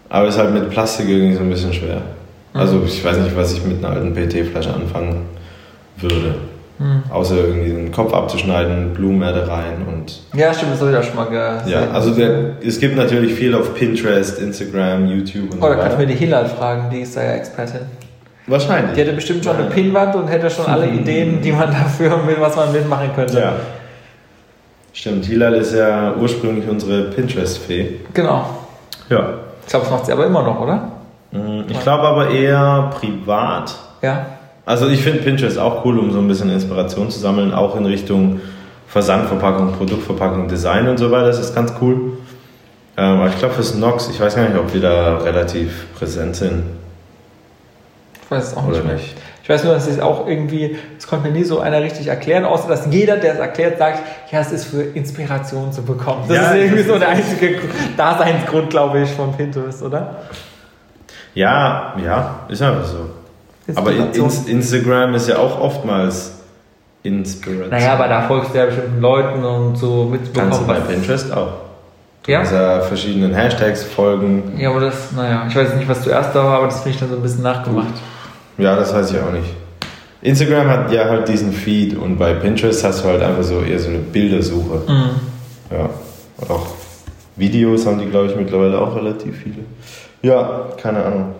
aber 0.08 0.28
ist 0.28 0.38
halt 0.38 0.54
mit 0.54 0.70
Plastik 0.70 1.08
irgendwie 1.08 1.34
so 1.34 1.40
ein 1.40 1.50
bisschen 1.50 1.72
schwer. 1.72 2.00
Also 2.54 2.82
ich 2.86 3.04
weiß 3.04 3.18
nicht, 3.18 3.36
was 3.36 3.52
ich 3.52 3.64
mit 3.64 3.84
einer 3.84 3.94
alten 3.94 4.14
PET-Flasche 4.14 4.72
anfangen 4.72 5.22
würde. 5.96 6.34
Außer 7.10 7.36
irgendwie 7.36 7.70
den 7.70 7.92
Kopf 7.92 8.12
abzuschneiden, 8.14 8.92
Blumenerde 8.94 9.46
rein 9.48 9.86
und 9.86 10.20
Ja, 10.38 10.52
stimmt, 10.54 10.72
das 10.74 10.80
habe 10.80 10.90
ich 10.92 10.96
auch 10.96 11.02
schon 11.02 11.16
mal 11.16 11.24
gesehen. 11.26 11.72
ja, 11.72 11.90
also 11.92 12.10
der, 12.14 12.56
es 12.64 12.78
gibt 12.80 12.96
natürlich 12.96 13.34
viel 13.34 13.54
auf 13.54 13.74
Pinterest, 13.74 14.38
Instagram, 14.40 15.06
YouTube 15.06 15.52
und 15.52 15.58
Oh, 15.62 15.66
so 15.66 15.68
da 15.68 15.74
kannst 15.74 15.92
du 15.92 15.96
mir 15.98 15.98
weiter. 16.04 16.06
die 16.06 16.14
Hilal 16.14 16.46
fragen, 16.46 16.90
die 16.90 17.00
ist 17.00 17.16
da 17.16 17.22
ja 17.22 17.32
Expertin. 17.32 17.80
Wahrscheinlich. 18.46 18.94
Die 18.94 19.00
hätte 19.02 19.12
bestimmt 19.12 19.44
schon 19.44 19.54
eine 19.56 19.66
Pinnwand 19.70 20.16
und 20.16 20.26
hätte 20.28 20.50
schon 20.50 20.66
alle 20.66 20.86
Ideen, 21.00 21.40
die 21.40 21.52
man 21.52 21.70
dafür 21.70 22.16
mit 22.26 22.40
was 22.40 22.56
man 22.56 22.72
mitmachen 22.72 23.10
könnte. 23.14 23.38
Ja. 23.38 23.52
Stimmt, 24.92 25.24
Hilal 25.24 25.54
ist 25.54 25.74
ja 25.74 26.14
ursprünglich 26.20 26.68
unsere 26.68 27.04
Pinterest-Fee. 27.04 28.00
Genau. 28.12 28.44
Ja. 29.08 29.34
Ich 29.62 29.68
glaube, 29.68 29.84
das 29.84 29.90
macht 29.90 30.06
sie 30.06 30.12
aber 30.12 30.26
immer 30.26 30.42
noch, 30.42 30.60
oder? 30.60 30.88
Mm, 31.30 31.62
Ich 31.68 31.80
glaube 31.80 32.02
aber 32.02 32.30
eher 32.30 32.90
privat. 32.98 33.74
Ja. 34.02 34.26
Also 34.64 34.88
ich 34.88 35.02
finde 35.02 35.20
Pinterest 35.22 35.58
auch 35.58 35.84
cool, 35.84 35.98
um 35.98 36.12
so 36.12 36.18
ein 36.18 36.28
bisschen 36.28 36.50
Inspiration 36.50 37.10
zu 37.10 37.18
sammeln, 37.18 37.52
auch 37.52 37.76
in 37.76 37.84
Richtung 37.86 38.40
Versandverpackung, 38.88 39.72
Produktverpackung, 39.72 40.48
Design 40.48 40.88
und 40.88 40.98
so 40.98 41.10
weiter. 41.10 41.26
Das 41.26 41.38
ist 41.40 41.54
ganz 41.54 41.72
cool. 41.80 42.12
Ähm, 42.96 43.20
aber 43.20 43.28
ich 43.28 43.38
glaube 43.38 43.54
für 43.54 43.62
Snox, 43.62 44.08
ich 44.10 44.20
weiß 44.20 44.36
gar 44.36 44.48
nicht, 44.48 44.58
ob 44.58 44.72
wir 44.72 44.80
da 44.80 45.16
relativ 45.18 45.86
präsent 45.98 46.36
sind 46.36 46.62
Ich 48.24 48.30
weiß 48.30 48.48
es 48.48 48.56
auch 48.56 48.62
nicht 48.66 48.74
oder 48.76 48.84
mehr. 48.84 48.94
nicht. 48.96 49.16
Ich 49.42 49.48
weiß 49.48 49.64
nur, 49.64 49.74
dass 49.74 49.88
es 49.88 49.98
auch 49.98 50.28
irgendwie, 50.28 50.76
das 50.96 51.08
konnte 51.08 51.26
mir 51.28 51.34
nie 51.36 51.42
so 51.42 51.58
einer 51.58 51.82
richtig 51.82 52.06
erklären, 52.06 52.44
außer 52.44 52.68
dass 52.68 52.86
jeder, 52.90 53.16
der 53.16 53.32
es 53.32 53.38
erklärt, 53.40 53.78
sagt, 53.78 53.98
ja, 54.30 54.38
es 54.40 54.52
ist 54.52 54.66
für 54.66 54.82
Inspiration 54.82 55.72
zu 55.72 55.82
bekommen. 55.82 56.24
Das 56.28 56.36
Ja, 56.36 56.50
ist 56.52 56.60
irgendwie 56.62 56.78
das 56.84 56.92
so 56.92 56.98
der 56.98 57.08
einzige 57.08 57.58
Daseinsgrund, 57.96 58.70
glaube 58.70 59.00
ich, 59.00 59.10
von 59.10 59.32
Pinterest, 59.36 59.82
oder? 59.82 60.16
Ja, 61.34 61.94
ja, 62.04 62.40
ist 62.48 62.62
einfach 62.62 62.84
so. 62.84 63.10
Aber 63.76 63.92
in, 63.92 64.10
Instagram 64.46 65.14
ist 65.14 65.28
ja 65.28 65.38
auch 65.38 65.60
oftmals 65.60 66.32
Inspiration. 67.02 67.70
Naja, 67.70 67.94
aber 67.94 68.08
da 68.08 68.22
folgst 68.22 68.54
du 68.54 68.58
ja 68.58 68.66
bestimmten 68.66 69.00
Leuten 69.00 69.44
und 69.44 69.76
so 69.76 70.04
mitbekommen. 70.04 70.50
Kannst 70.50 70.60
du 70.60 70.66
bei 70.66 70.74
Pinterest 70.80 71.32
auch. 71.32 71.52
Du 72.22 72.30
Ja? 72.30 72.38
kannst 72.38 72.52
ja 72.52 72.80
verschiedenen 72.82 73.34
Hashtags 73.34 73.82
folgen. 73.82 74.52
Ja, 74.58 74.70
aber 74.70 74.80
das, 74.80 75.10
naja, 75.12 75.44
ich 75.48 75.56
weiß 75.56 75.74
nicht, 75.74 75.88
was 75.88 76.02
zuerst 76.02 76.34
da 76.34 76.44
war, 76.44 76.58
aber 76.58 76.66
das 76.66 76.76
finde 76.82 76.90
ich 76.90 77.00
dann 77.00 77.08
so 77.10 77.16
ein 77.16 77.22
bisschen 77.22 77.42
nachgemacht. 77.42 77.94
Ja, 78.58 78.76
das 78.76 78.94
weiß 78.94 79.10
ich 79.12 79.18
auch 79.20 79.32
nicht. 79.32 79.48
Instagram 80.20 80.68
hat 80.68 80.92
ja 80.92 81.06
halt 81.06 81.26
diesen 81.26 81.52
Feed 81.52 81.96
und 81.96 82.16
bei 82.16 82.34
Pinterest 82.34 82.84
hast 82.84 83.02
du 83.02 83.08
halt 83.08 83.22
einfach 83.22 83.42
so 83.42 83.60
eher 83.62 83.78
so 83.80 83.88
eine 83.88 83.98
Bildersuche. 83.98 84.82
Mhm. 84.86 85.10
Ja. 85.76 85.90
Und 86.38 86.50
auch 86.50 86.66
Videos 87.34 87.86
haben 87.86 87.98
die, 87.98 88.06
glaube 88.06 88.26
ich, 88.28 88.36
mittlerweile 88.36 88.78
auch 88.80 88.94
relativ 88.94 89.36
viele. 89.42 89.64
Ja, 90.22 90.68
keine 90.80 91.04
Ahnung. 91.04 91.34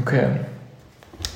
Okay. 0.00 0.28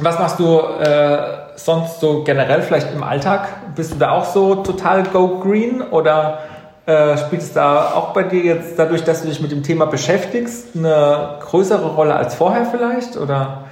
Was 0.03 0.19
machst 0.19 0.39
du 0.39 0.59
äh, 0.59 1.19
sonst 1.57 2.01
so 2.01 2.23
generell 2.25 2.63
vielleicht 2.63 2.93
im 2.95 3.03
Alltag? 3.03 3.49
Bist 3.77 3.93
du 3.93 3.99
da 3.99 4.13
auch 4.13 4.25
so 4.25 4.57
total 4.57 5.03
go 5.03 5.41
green 5.41 5.83
oder 5.83 6.39
äh, 6.87 7.19
spielt 7.19 7.43
es 7.43 7.53
da 7.53 7.93
auch 7.95 8.13
bei 8.13 8.23
dir 8.23 8.43
jetzt 8.43 8.79
dadurch, 8.79 9.05
dass 9.05 9.23
du 9.23 9.29
dich 9.29 9.41
mit 9.41 9.53
dem 9.53 9.63
Thema 9.63 9.87
beschäftigst, 9.87 10.69
eine 10.75 11.39
größere 11.41 11.87
Rolle 11.95 12.15
als 12.15 12.35
vorher 12.35 12.65
vielleicht? 12.65 13.17
Oder 13.17 13.65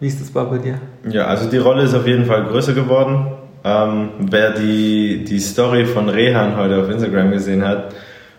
wie 0.00 0.06
ist 0.06 0.20
das 0.20 0.30
bei 0.30 0.58
dir? 0.58 0.78
Ja, 1.08 1.26
also 1.26 1.48
die 1.48 1.58
Rolle 1.58 1.82
ist 1.82 1.94
auf 1.94 2.06
jeden 2.06 2.24
Fall 2.26 2.44
größer 2.44 2.72
geworden. 2.72 3.32
Ähm, 3.64 4.10
wer 4.18 4.50
die, 4.50 5.24
die 5.24 5.38
Story 5.38 5.86
von 5.86 6.08
Rehan 6.08 6.56
heute 6.56 6.80
auf 6.80 6.90
Instagram 6.90 7.30
gesehen 7.30 7.66
hat, 7.66 7.94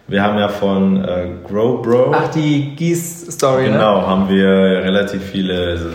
wir 0.07 0.21
haben 0.21 0.37
ja 0.37 0.49
von 0.49 1.03
äh, 1.03 1.27
Grow 1.47 1.81
Bro. 1.81 2.11
Ach, 2.13 2.27
die 2.27 2.75
Gieß-Story, 2.75 3.63
ne? 3.63 3.71
Genau, 3.71 4.05
haben 4.05 4.29
wir 4.29 4.47
relativ 4.47 5.23
viele 5.23 5.77
so 5.77 5.89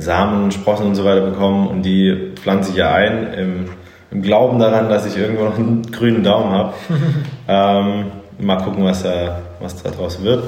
Samen, 0.00 0.50
Sprossen 0.50 0.86
und 0.86 0.94
so 0.94 1.04
weiter 1.04 1.22
bekommen 1.22 1.68
und 1.68 1.82
die 1.82 2.32
pflanze 2.36 2.70
ich 2.70 2.76
ja 2.76 2.92
ein 2.92 3.32
im, 3.34 3.68
im 4.10 4.22
Glauben 4.22 4.58
daran, 4.58 4.88
dass 4.88 5.06
ich 5.06 5.16
irgendwo 5.16 5.44
noch 5.44 5.58
einen 5.58 5.82
grünen 5.90 6.22
Daumen 6.22 6.52
habe. 6.52 6.74
ähm, 7.48 8.06
mal 8.38 8.56
gucken, 8.56 8.84
was 8.84 9.02
da, 9.02 9.40
was 9.60 9.82
da 9.82 9.90
draus 9.90 10.22
wird. 10.22 10.42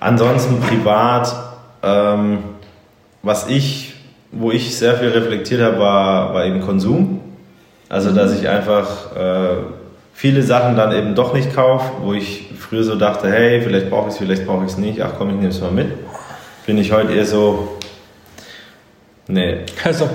Ansonsten 0.00 0.60
privat, 0.60 1.34
ähm, 1.82 2.38
was 3.22 3.48
ich, 3.48 3.94
wo 4.32 4.50
ich 4.50 4.76
sehr 4.76 4.94
viel 4.94 5.08
reflektiert 5.08 5.62
habe, 5.62 5.78
war, 5.78 6.34
war 6.34 6.44
eben 6.46 6.60
Konsum. 6.60 7.20
Also, 7.88 8.12
dass 8.12 8.38
ich 8.38 8.48
einfach 8.48 9.14
äh, 9.14 9.56
viele 10.12 10.42
Sachen 10.42 10.76
dann 10.76 10.92
eben 10.92 11.14
doch 11.14 11.34
nicht 11.34 11.54
kaufe, 11.54 11.90
wo 12.02 12.14
ich 12.14 12.50
früher 12.58 12.82
so 12.82 12.96
dachte, 12.96 13.30
hey, 13.30 13.60
vielleicht 13.60 13.90
brauche 13.90 14.08
ich 14.08 14.14
es, 14.14 14.18
vielleicht 14.18 14.46
brauche 14.46 14.64
ich 14.64 14.72
es 14.72 14.78
nicht, 14.78 15.00
ach 15.02 15.12
komm, 15.18 15.30
ich 15.30 15.36
nehme 15.36 15.48
es 15.48 15.60
mal 15.60 15.70
mit. 15.70 15.88
Bin 16.66 16.78
ich 16.78 16.92
heute 16.92 17.12
eher 17.12 17.26
so, 17.26 17.76
nee. 19.28 19.58
Also, 19.84 20.08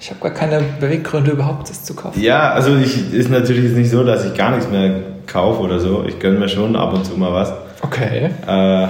ich 0.00 0.10
habe 0.10 0.20
gar 0.20 0.32
keine 0.32 0.60
Beweggründe 0.80 1.30
überhaupt, 1.32 1.68
das 1.70 1.84
zu 1.84 1.94
kaufen. 1.94 2.20
Ja, 2.20 2.52
also 2.52 2.76
ich, 2.76 3.12
ist 3.12 3.30
natürlich 3.30 3.72
nicht 3.72 3.90
so, 3.90 4.04
dass 4.04 4.24
ich 4.24 4.34
gar 4.34 4.50
nichts 4.50 4.68
mehr 4.70 5.00
kaufe 5.26 5.62
oder 5.62 5.78
so. 5.78 6.04
Ich 6.06 6.18
gönne 6.18 6.38
mir 6.38 6.48
schon 6.48 6.76
ab 6.76 6.92
und 6.92 7.04
zu 7.06 7.16
mal 7.16 7.32
was. 7.32 7.52
Okay. 7.82 8.30
Äh, 8.46 8.86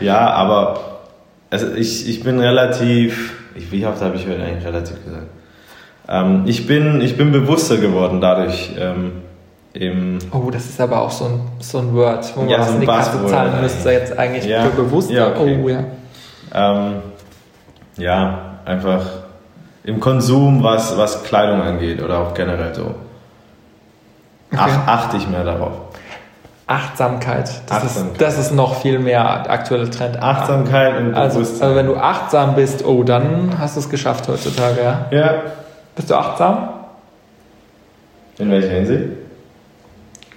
ja, 0.04 0.30
aber 0.30 0.80
also 1.50 1.72
ich, 1.74 2.08
ich 2.08 2.22
bin 2.24 2.38
relativ, 2.40 3.34
ich, 3.54 3.70
wie 3.70 3.86
oft 3.86 4.00
habe 4.00 4.16
ich 4.16 4.26
heute 4.26 4.42
eigentlich 4.42 4.64
relativ 4.66 5.04
gesagt? 5.04 5.26
Ähm, 6.08 6.42
ich, 6.46 6.66
bin, 6.66 7.00
ich 7.00 7.16
bin 7.16 7.30
bewusster 7.32 7.76
geworden 7.76 8.20
dadurch. 8.20 8.72
Ähm, 8.78 9.12
im 9.74 10.18
oh, 10.32 10.50
das 10.50 10.66
ist 10.66 10.80
aber 10.80 11.00
auch 11.00 11.10
so 11.10 11.24
ein, 11.26 11.40
so 11.60 11.78
ein 11.78 11.94
Word, 11.94 12.30
wo 12.36 12.40
man 12.40 12.50
Ja, 12.50 12.58
was 12.58 12.66
so 12.68 12.72
in 12.74 12.78
ein 12.78 12.80
die 12.82 12.86
Kasse 12.86 13.10
Buzzword 13.12 13.30
zahlen 13.30 13.52
eigentlich. 13.54 13.62
müsste, 13.74 13.90
jetzt 13.92 14.18
eigentlich 14.18 14.44
Ja. 14.44 14.62
für 14.64 14.82
bewusster. 14.82 15.14
Ja, 15.14 15.28
okay. 15.30 15.60
Oh 15.62 15.68
ja. 15.68 15.84
Ähm, 16.54 16.96
ja, 17.96 18.38
einfach 18.64 19.04
im 19.84 20.00
Konsum, 20.00 20.62
was, 20.62 20.96
was 20.96 21.22
Kleidung 21.24 21.62
angeht 21.62 22.02
oder 22.02 22.18
auch 22.20 22.34
generell 22.34 22.74
so. 22.74 22.94
Ach, 24.56 24.66
Okay. 24.66 24.78
achte 24.86 25.16
ich 25.16 25.26
mehr 25.28 25.44
darauf. 25.44 25.72
Achtsamkeit. 26.66 27.48
Das, 27.66 27.78
Achtsamkeit. 27.84 28.12
Ist, 28.12 28.20
das 28.20 28.38
ist 28.38 28.52
noch 28.54 28.76
viel 28.80 28.98
mehr 28.98 29.50
aktueller 29.50 29.90
Trend. 29.90 30.22
Achtsamkeit 30.22 30.98
und 31.00 31.14
Also, 31.14 31.38
Bewusstsein. 31.40 31.62
also 31.68 31.76
wenn 31.78 31.86
du 31.86 31.96
achtsam 31.96 32.54
bist, 32.54 32.84
oh, 32.84 33.02
dann 33.02 33.54
hast 33.58 33.76
du 33.76 33.80
es 33.80 33.90
geschafft 33.90 34.28
heutzutage. 34.28 34.80
Ja? 34.82 35.06
ja, 35.10 35.34
Bist 35.96 36.08
du 36.10 36.14
achtsam? 36.14 36.68
in 38.38 38.50
welcher 38.50 38.68
Hinsicht? 38.68 39.04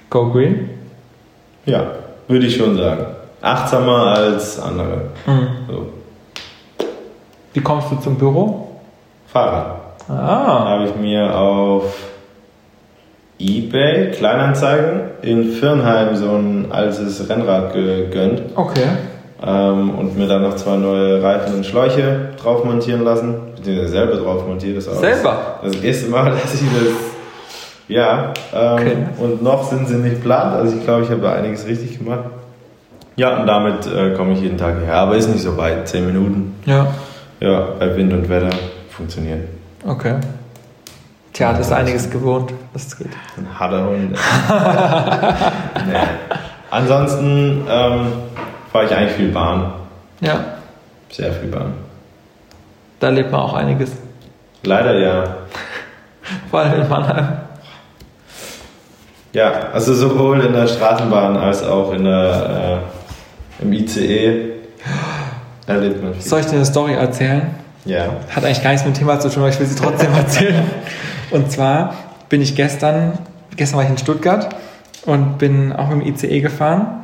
Go 0.10 0.30
Green. 0.32 0.70
Ja, 1.66 1.84
würde 2.28 2.46
ich 2.46 2.56
schon 2.58 2.76
sagen. 2.78 3.06
Achtsamer 3.42 4.08
als 4.16 4.60
andere. 4.60 5.10
Mhm. 5.26 5.48
So. 5.70 5.86
Wie 7.56 7.62
kommst 7.62 7.90
du 7.90 7.96
zum 7.96 8.18
Büro? 8.18 8.68
Fahrrad. 9.28 9.78
Ah, 10.10 10.66
habe 10.72 10.84
ich 10.88 10.96
mir 10.98 11.34
auf 11.34 11.84
eBay 13.40 14.12
Kleinanzeigen 14.12 15.00
in 15.22 15.54
Firnheim 15.54 16.18
so 16.18 16.32
ein 16.32 16.68
altes 16.70 17.30
Rennrad 17.30 17.72
gegönnt 17.74 18.42
okay. 18.56 18.88
ähm, 19.42 19.92
und 19.98 20.18
mir 20.18 20.28
dann 20.28 20.42
noch 20.42 20.58
zwei 20.58 20.76
neue 20.76 21.24
Reifen 21.24 21.56
und 21.56 21.66
Schläuche 21.66 22.32
drauf 22.42 22.66
montieren 22.66 23.06
lassen. 23.06 23.36
Beziehungsweise 23.56 23.88
selber 23.90 24.18
drauf 24.18 24.46
montiert. 24.46 24.76
Das 24.76 24.88
war 24.88 24.96
Selber? 24.96 25.60
Das, 25.64 25.76
erste 25.78 26.10
Mal, 26.10 26.32
dass 26.32 26.54
ich 26.56 26.60
das. 26.60 26.94
Ja, 27.88 28.34
ähm, 28.54 28.74
Okay. 28.74 28.96
und 29.18 29.42
noch 29.42 29.64
sind 29.64 29.88
sie 29.88 29.96
nicht 29.96 30.22
platt. 30.22 30.56
Also 30.56 30.76
ich 30.76 30.84
glaube, 30.84 31.04
ich 31.04 31.10
habe 31.10 31.22
da 31.22 31.34
einiges 31.36 31.66
richtig 31.66 32.00
gemacht. 32.00 32.26
Ja, 33.16 33.40
und 33.40 33.48
damit 33.48 33.88
äh, 33.88 34.14
komme 34.14 34.34
ich 34.34 34.42
jeden 34.42 34.58
Tag 34.58 34.76
her. 34.84 34.96
Aber 34.96 35.16
ist 35.16 35.30
nicht 35.30 35.42
so 35.44 35.56
weit, 35.56 35.88
10 35.88 36.06
Minuten. 36.06 36.56
Ja, 36.66 36.88
Ja, 37.46 37.60
bei 37.78 37.96
Wind 37.96 38.12
und 38.12 38.28
Wetter 38.28 38.50
funktioniert. 38.90 39.48
okay. 39.86 40.16
Tja, 41.32 41.52
das 41.52 41.68
ist 41.68 41.74
einiges 41.74 42.10
gewohnt. 42.10 42.54
Das 42.74 42.98
geht. 42.98 43.10
Ein 43.38 43.48
harter 43.60 43.86
Hund. 43.86 44.14
nee. 45.86 45.98
Ansonsten 46.72 47.66
ähm, 47.70 48.08
fahre 48.72 48.86
ich 48.86 48.96
eigentlich 48.96 49.12
viel 49.12 49.28
Bahn. 49.34 49.74
Ja, 50.22 50.40
Sehr 51.12 51.34
viel 51.34 51.50
Bahn. 51.50 51.74
da 53.02 53.10
lebt 53.10 53.32
man 53.32 53.42
auch 53.42 53.54
einiges. 53.54 53.92
Leider 54.64 54.98
ja. 54.98 55.24
Vor 56.50 56.62
allem 56.62 56.82
in 56.82 56.90
Mannheim. 56.90 57.28
Ja, 59.34 59.52
also 59.74 59.94
sowohl 59.94 60.40
in 60.40 60.54
der 60.54 60.68
Straßenbahn 60.68 61.36
als 61.36 61.62
auch 61.64 61.92
in 61.94 62.06
der, 62.06 62.82
äh, 63.60 63.64
im 63.64 63.74
ICE 63.74 64.55
erlebt 65.68 66.04
man 66.04 66.14
viel. 66.14 66.22
Soll 66.22 66.40
ich 66.42 66.46
dir 66.48 66.54
eine 66.54 66.66
Story 66.66 66.94
erzählen? 66.94 67.44
Ja. 67.86 68.08
Hat 68.30 68.44
eigentlich 68.44 68.64
gar 68.64 68.72
nichts 68.72 68.86
mit 68.86 68.96
dem 68.96 69.00
Thema 69.00 69.20
zu 69.20 69.30
tun, 69.30 69.44
aber 69.44 69.50
ich 69.50 69.60
will 69.60 69.68
sie 69.68 69.76
trotzdem 69.76 70.14
erzählen. 70.16 70.64
Und 71.32 71.52
zwar 71.52 71.94
bin 72.30 72.42
ich 72.42 72.56
gestern, 72.56 73.18
gestern 73.56 73.78
war 73.78 73.84
ich 73.84 73.90
in 73.90 73.98
Stuttgart 73.98 74.56
und 75.06 75.38
bin 75.38 75.74
auch 75.74 75.90
mit 75.90 76.06
dem 76.06 76.14
ICE 76.14 76.42
gefahren 76.42 77.04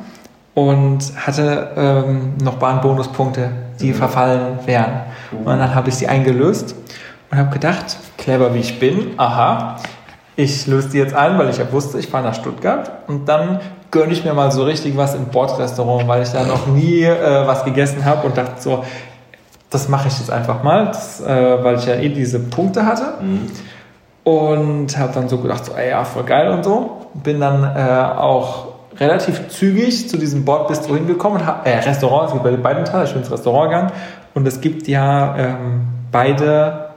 und 0.54 1.00
hatte 1.16 1.70
ähm, 1.76 2.34
noch 2.42 2.56
Bahnbonuspunkte, 2.56 3.50
die 3.80 3.92
verfallen 3.92 4.58
wären. 4.66 5.02
Und 5.32 5.46
dann 5.46 5.74
habe 5.74 5.88
ich 5.88 5.94
sie 5.94 6.08
eingelöst 6.08 6.74
und 7.30 7.38
habe 7.38 7.50
gedacht, 7.50 7.96
clever 8.18 8.54
wie 8.54 8.58
ich 8.58 8.78
bin, 8.78 9.14
aha, 9.16 9.76
ich 10.36 10.66
löse 10.66 10.90
die 10.90 10.98
jetzt 10.98 11.14
ein, 11.14 11.38
weil 11.38 11.48
ich 11.50 11.58
ja 11.58 11.70
wusste, 11.72 11.98
ich 11.98 12.08
fahre 12.08 12.24
nach 12.24 12.34
Stuttgart 12.34 12.90
und 13.06 13.28
dann 13.28 13.60
gönne 13.92 14.12
ich 14.12 14.24
mir 14.24 14.34
mal 14.34 14.50
so 14.50 14.64
richtig 14.64 14.96
was 14.96 15.14
im 15.14 15.26
Bordrestaurant, 15.26 16.08
weil 16.08 16.22
ich 16.24 16.30
da 16.30 16.42
noch 16.42 16.66
nie 16.66 17.02
äh, 17.04 17.46
was 17.46 17.64
gegessen 17.64 18.04
habe 18.04 18.26
und 18.26 18.36
dachte 18.36 18.60
so, 18.60 18.82
das 19.70 19.88
mache 19.88 20.08
ich 20.08 20.18
jetzt 20.18 20.30
einfach 20.30 20.62
mal, 20.64 20.86
das, 20.86 21.20
äh, 21.20 21.62
weil 21.64 21.76
ich 21.76 21.86
ja 21.86 21.94
eh 21.94 22.08
diese 22.08 22.40
Punkte 22.40 22.84
hatte. 22.84 23.14
Und 24.24 24.96
habe 24.98 25.12
dann 25.14 25.28
so 25.28 25.38
gedacht, 25.38 25.64
so, 25.64 25.72
ey, 25.74 25.90
ja, 25.90 26.04
voll 26.04 26.22
geil 26.24 26.50
und 26.50 26.64
so. 26.64 27.06
Bin 27.14 27.40
dann 27.40 27.64
äh, 27.64 28.18
auch 28.18 28.66
relativ 28.98 29.48
zügig 29.48 30.08
zu 30.08 30.16
diesem 30.16 30.44
Bordbistro 30.44 30.94
hingekommen. 30.94 31.40
und 31.40 31.46
hab- 31.46 31.66
Äh, 31.66 31.78
Restaurant, 31.78 32.26
es 32.28 32.32
gibt 32.32 32.44
bei 32.44 32.52
beiden 32.56 32.84
Teile, 32.84 33.04
ich 33.04 33.12
bin 33.12 33.22
ins 33.22 33.30
Restaurant 33.32 33.70
gegangen. 33.70 33.92
Und 34.34 34.46
es 34.46 34.60
gibt 34.60 34.86
ja 34.86 35.34
ähm, 35.36 35.82
beide, 36.12 36.90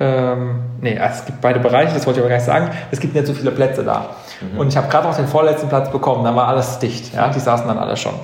ähm, 0.00 0.60
nee, 0.80 0.96
es 0.96 1.24
gibt 1.24 1.40
beide 1.40 1.58
Bereiche, 1.58 1.94
das 1.94 2.06
wollte 2.06 2.20
ich 2.20 2.24
aber 2.24 2.30
gar 2.30 2.36
nicht 2.36 2.46
sagen. 2.46 2.70
Es 2.90 3.00
gibt 3.00 3.14
nicht 3.14 3.26
so 3.26 3.34
viele 3.34 3.50
Plätze 3.50 3.82
da. 3.82 4.10
Und 4.56 4.68
ich 4.68 4.76
habe 4.76 4.88
gerade 4.88 5.08
noch 5.08 5.16
den 5.16 5.26
vorletzten 5.26 5.68
Platz 5.68 5.90
bekommen, 5.90 6.24
da 6.24 6.34
war 6.36 6.46
alles 6.48 6.78
dicht. 6.78 7.12
Ja, 7.14 7.28
die 7.28 7.40
saßen 7.40 7.66
dann 7.66 7.78
alle 7.78 7.96
schon. 7.96 8.14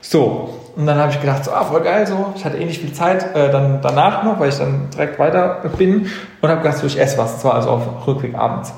So, 0.00 0.60
und 0.76 0.86
dann 0.86 0.98
habe 0.98 1.10
ich 1.10 1.20
gedacht, 1.20 1.44
so, 1.44 1.52
ah, 1.52 1.64
voll 1.64 1.80
geil, 1.80 2.06
so. 2.06 2.32
Ich 2.36 2.44
hatte 2.44 2.58
eh 2.58 2.64
nicht 2.64 2.80
viel 2.80 2.92
Zeit 2.92 3.34
äh, 3.34 3.50
dann 3.50 3.80
danach 3.82 4.22
noch, 4.22 4.38
weil 4.38 4.50
ich 4.50 4.58
dann 4.58 4.88
direkt 4.90 5.18
weiter 5.18 5.62
bin 5.76 6.08
und 6.40 6.48
habe 6.48 6.60
gedacht, 6.60 6.78
so, 6.78 6.86
ich 6.86 7.00
esse 7.00 7.18
was. 7.18 7.34
Das 7.34 7.44
war 7.44 7.54
also 7.54 7.70
auf 7.70 8.06
Rückweg 8.06 8.36
abends. 8.36 8.72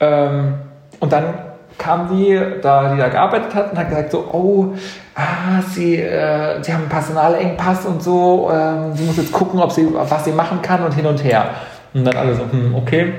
Ähm, 0.00 0.54
und 1.00 1.12
dann 1.12 1.24
kam 1.76 2.08
die, 2.08 2.40
da, 2.62 2.94
die 2.94 2.98
da 2.98 3.08
gearbeitet 3.08 3.54
hat, 3.54 3.72
und 3.72 3.78
hat 3.78 3.88
gesagt 3.88 4.12
so, 4.12 4.24
oh, 4.32 4.74
ah, 5.16 5.62
sie, 5.62 5.96
äh, 5.96 6.62
sie 6.62 6.72
haben 6.72 6.82
einen 6.82 6.88
Personalengpass 6.88 7.86
und 7.86 8.02
so, 8.02 8.50
ähm, 8.52 8.94
sie 8.94 9.04
muss 9.04 9.16
jetzt 9.16 9.32
gucken, 9.32 9.60
ob 9.60 9.72
sie, 9.72 9.88
was 9.92 10.24
sie 10.24 10.32
machen 10.32 10.62
kann 10.62 10.84
und 10.84 10.94
hin 10.94 11.06
und 11.06 11.24
her. 11.24 11.50
Und 11.94 12.04
dann 12.04 12.16
alle 12.16 12.34
so, 12.34 12.42
hm, 12.50 12.74
okay. 12.74 13.14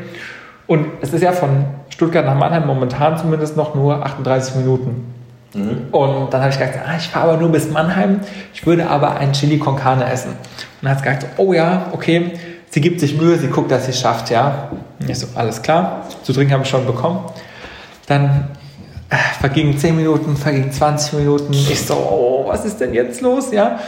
Und 0.67 0.85
es 1.01 1.11
ist 1.11 1.21
ja 1.21 1.31
von 1.31 1.65
Stuttgart 1.89 2.25
nach 2.25 2.35
Mannheim 2.35 2.67
momentan 2.67 3.17
zumindest 3.17 3.57
noch 3.57 3.73
nur 3.73 4.05
38 4.05 4.55
Minuten. 4.55 5.13
Und 5.91 6.31
dann 6.31 6.41
habe 6.41 6.51
ich 6.51 6.59
gesagt, 6.59 6.77
ah, 6.85 6.95
ich 6.97 7.07
fahre 7.07 7.29
aber 7.29 7.37
nur 7.37 7.51
bis 7.51 7.71
Mannheim, 7.71 8.19
ich 8.53 8.65
würde 8.65 8.87
aber 8.87 9.17
ein 9.17 9.31
Chili 9.33 9.57
con 9.57 9.75
Carne 9.75 10.05
essen. 10.05 10.31
Und 10.31 10.37
dann 10.81 10.91
hat 10.91 10.99
sie 10.99 11.03
gesagt, 11.05 11.25
oh 11.37 11.53
ja, 11.53 11.87
okay, 11.93 12.33
sie 12.69 12.81
gibt 12.81 12.99
sich 12.99 13.19
Mühe, 13.19 13.37
sie 13.37 13.47
guckt, 13.47 13.71
dass 13.71 13.85
sie 13.85 13.91
es 13.91 13.99
schafft, 13.99 14.29
ja. 14.29 14.69
Und 14.99 15.09
ich 15.09 15.17
so, 15.17 15.27
alles 15.35 15.61
klar, 15.61 16.05
zu 16.21 16.33
trinken 16.33 16.53
habe 16.53 16.63
ich 16.63 16.69
schon 16.69 16.85
bekommen. 16.85 17.21
Dann 18.07 18.49
vergingen 19.39 19.77
10 19.77 19.95
Minuten, 19.95 20.35
vergingen 20.35 20.71
20 20.71 21.13
Minuten. 21.13 21.53
Ich 21.53 21.85
so, 21.85 21.93
oh, 21.93 22.45
was 22.47 22.65
ist 22.65 22.79
denn 22.79 22.93
jetzt 22.93 23.21
los, 23.21 23.51
ja? 23.51 23.79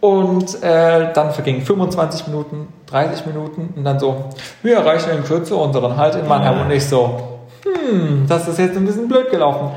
Und 0.00 0.62
äh, 0.62 1.12
dann 1.12 1.32
vergingen 1.32 1.62
25 1.62 2.28
Minuten, 2.28 2.68
30 2.86 3.26
Minuten 3.26 3.72
und 3.76 3.84
dann 3.84 3.98
so, 3.98 4.26
wir 4.62 4.76
erreichen 4.76 5.10
in 5.10 5.24
Kürze 5.24 5.56
unseren 5.56 5.96
Halt 5.96 6.14
in 6.16 6.28
Mannheim. 6.28 6.66
Und 6.66 6.70
ich 6.70 6.84
so, 6.84 7.38
hm, 7.64 8.26
das 8.28 8.46
ist 8.46 8.58
jetzt 8.58 8.76
ein 8.76 8.84
bisschen 8.84 9.08
blöd 9.08 9.30
gelaufen. 9.30 9.70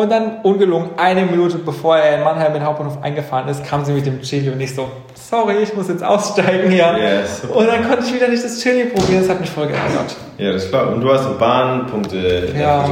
Und 0.00 0.10
dann 0.10 0.38
ungelungen, 0.42 0.90
eine 0.96 1.22
Minute 1.26 1.58
bevor 1.58 1.98
er 1.98 2.16
in 2.18 2.24
Mannheim 2.24 2.48
in 2.48 2.54
den 2.54 2.64
Hauptbahnhof 2.64 3.02
eingefahren 3.02 3.48
ist, 3.48 3.62
kam 3.64 3.84
sie 3.84 3.92
mit 3.92 4.06
dem 4.06 4.22
Chili 4.22 4.48
und 4.48 4.58
ich 4.60 4.74
so, 4.74 4.88
sorry, 5.14 5.56
ich 5.62 5.76
muss 5.76 5.88
jetzt 5.88 6.02
aussteigen 6.02 6.70
hier. 6.70 6.94
Super. 7.26 7.56
Und 7.56 7.66
dann 7.68 7.86
konnte 7.86 8.04
ich 8.06 8.14
wieder 8.14 8.28
nicht 8.28 8.42
das 8.42 8.58
Chili 8.60 8.84
probieren, 8.86 9.20
das 9.20 9.28
hat 9.28 9.40
mich 9.40 9.50
voll 9.50 9.66
geärgert. 9.66 10.16
Ja, 10.38 10.52
das 10.52 10.64
ist 10.64 10.70
klar. 10.70 10.88
Und 10.88 11.02
du 11.02 11.12
hast 11.12 11.24
so 11.24 11.34
Bahnpunkte 11.38 12.48
Ja. 12.58 12.84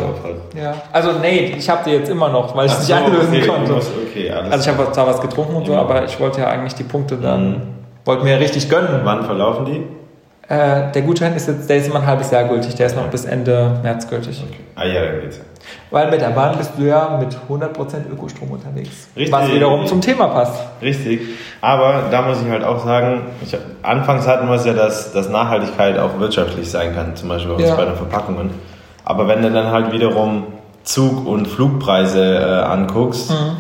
Ja. 0.55 0.75
Also 0.93 1.13
nee, 1.23 1.55
ich 1.57 1.69
habe 1.71 1.81
die 1.87 1.93
jetzt 1.93 2.11
immer 2.11 2.29
noch, 2.29 2.55
weil 2.55 2.67
ich 2.67 2.73
es 2.73 2.87
so, 2.87 2.93
nicht 2.95 3.05
einlösen 3.05 3.29
okay, 3.35 3.47
konnte. 3.47 3.73
musst- 3.73 3.93
okay, 4.11 4.31
Also 4.31 4.71
ich 4.71 4.77
habe 4.79 4.93
zwar 4.93 5.07
was 5.07 5.21
getrunken 5.23 5.57
und 5.57 5.67
so, 5.67 5.73
Ja. 5.73 5.81
aber 5.81 6.05
ich 6.05 6.21
wollte 6.21 6.41
ja 6.43 6.49
eigentlich 6.49 6.75
die 6.75 6.85
Punkte 6.85 7.17
dann, 7.17 7.51
Mhm. 7.51 7.63
wollte 8.05 8.25
mir 8.25 8.33
ja 8.33 8.37
richtig 8.39 8.69
gönnen. 8.69 9.01
Wann 9.05 9.25
verlaufen 9.25 9.65
die? 9.65 9.87
Äh, 10.49 10.93
der 10.93 11.03
Gutschein 11.03 11.35
ist 11.35 11.47
jetzt, 11.47 11.69
der 11.69 11.77
ist 11.77 11.89
immer 11.89 12.01
ein 12.01 12.07
halbes 12.07 12.31
Jahr 12.31 12.45
gültig, 12.45 12.75
der 12.75 12.87
ist 12.87 12.97
noch 12.97 13.07
bis 13.09 13.27
Ende 13.27 13.79
März 13.83 14.09
gültig. 14.09 14.43
Ah 14.77 14.85
ja, 14.85 15.05
dann 15.05 15.21
geht's. 15.21 15.41
Weil 15.91 16.11
mit 16.11 16.23
der 16.23 16.31
Bahn 16.31 16.57
bist 16.57 16.73
du 16.79 16.85
ja 16.85 17.19
mit 17.19 17.37
100% 17.51 18.11
Ökostrom 18.11 18.53
unterwegs. 18.53 19.09
Richtig. 19.15 19.33
Was 19.33 19.53
wiederum 19.53 19.85
zum 19.87 20.01
Thema 20.01 20.29
passt. 20.29 20.59
Richtig. 20.81 21.21
Aber 21.61 22.05
da 22.11 22.23
muss 22.23 22.41
ich 22.43 22.49
halt 22.51 22.65
auch 22.65 22.83
sagen, 22.83 23.23
ich, 23.43 23.55
anfangs 23.83 24.27
hatten 24.27 24.49
wir 24.49 24.55
es 24.55 24.65
ja, 24.65 24.73
dass, 24.73 25.13
dass 25.13 25.29
Nachhaltigkeit 25.29 25.99
auch 25.99 26.19
wirtschaftlich 26.19 26.71
sein 26.71 26.95
kann, 26.95 27.15
zum 27.17 27.29
Beispiel 27.29 27.51
bei 27.51 27.57
uns 27.59 27.69
Ja. 27.69 27.75
bei 27.77 27.85
den 27.85 27.97
Verpackungen. 27.97 28.51
Aber 29.05 29.29
wenn 29.29 29.43
du 29.43 29.51
dann 29.51 29.71
halt 29.71 29.93
wiederum 29.93 30.45
Zug- 30.85 31.27
und 31.27 31.47
Flugpreise 31.47 32.23
äh, 32.39 32.63
anguckst, 32.65 33.31
Mhm. 33.31 33.57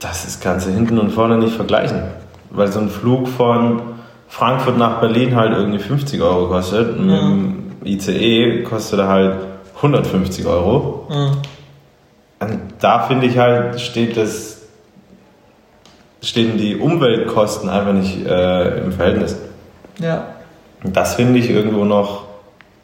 das 0.00 0.24
ist, 0.24 0.42
kannst 0.42 0.66
du 0.66 0.70
hinten 0.72 0.98
und 0.98 1.10
vorne 1.10 1.36
nicht 1.38 1.54
vergleichen. 1.54 2.02
Weil 2.50 2.72
so 2.72 2.80
ein 2.80 2.88
Flug 2.88 3.28
von 3.28 3.82
Frankfurt 4.34 4.76
nach 4.76 5.00
Berlin 5.00 5.36
halt 5.36 5.52
irgendwie 5.52 5.78
50 5.78 6.20
Euro 6.20 6.48
kostet 6.48 6.98
mit 6.98 7.08
dem 7.08 7.70
ICE 7.84 8.64
kostet 8.64 8.98
er 8.98 9.06
halt 9.06 9.36
150 9.76 10.44
Euro. 10.44 11.06
Mhm. 11.08 11.36
Und 12.40 12.60
da 12.80 13.02
finde 13.02 13.26
ich 13.26 13.38
halt, 13.38 13.80
steht 13.80 14.16
das, 14.16 14.62
stehen 16.20 16.58
die 16.58 16.74
Umweltkosten 16.74 17.68
einfach 17.68 17.92
nicht 17.92 18.26
äh, 18.26 18.78
im 18.78 18.90
Verhältnis. 18.90 19.36
Ja. 20.00 20.24
Und 20.82 20.96
das 20.96 21.14
finde 21.14 21.38
ich 21.38 21.48
irgendwo 21.48 21.84
noch, 21.84 22.24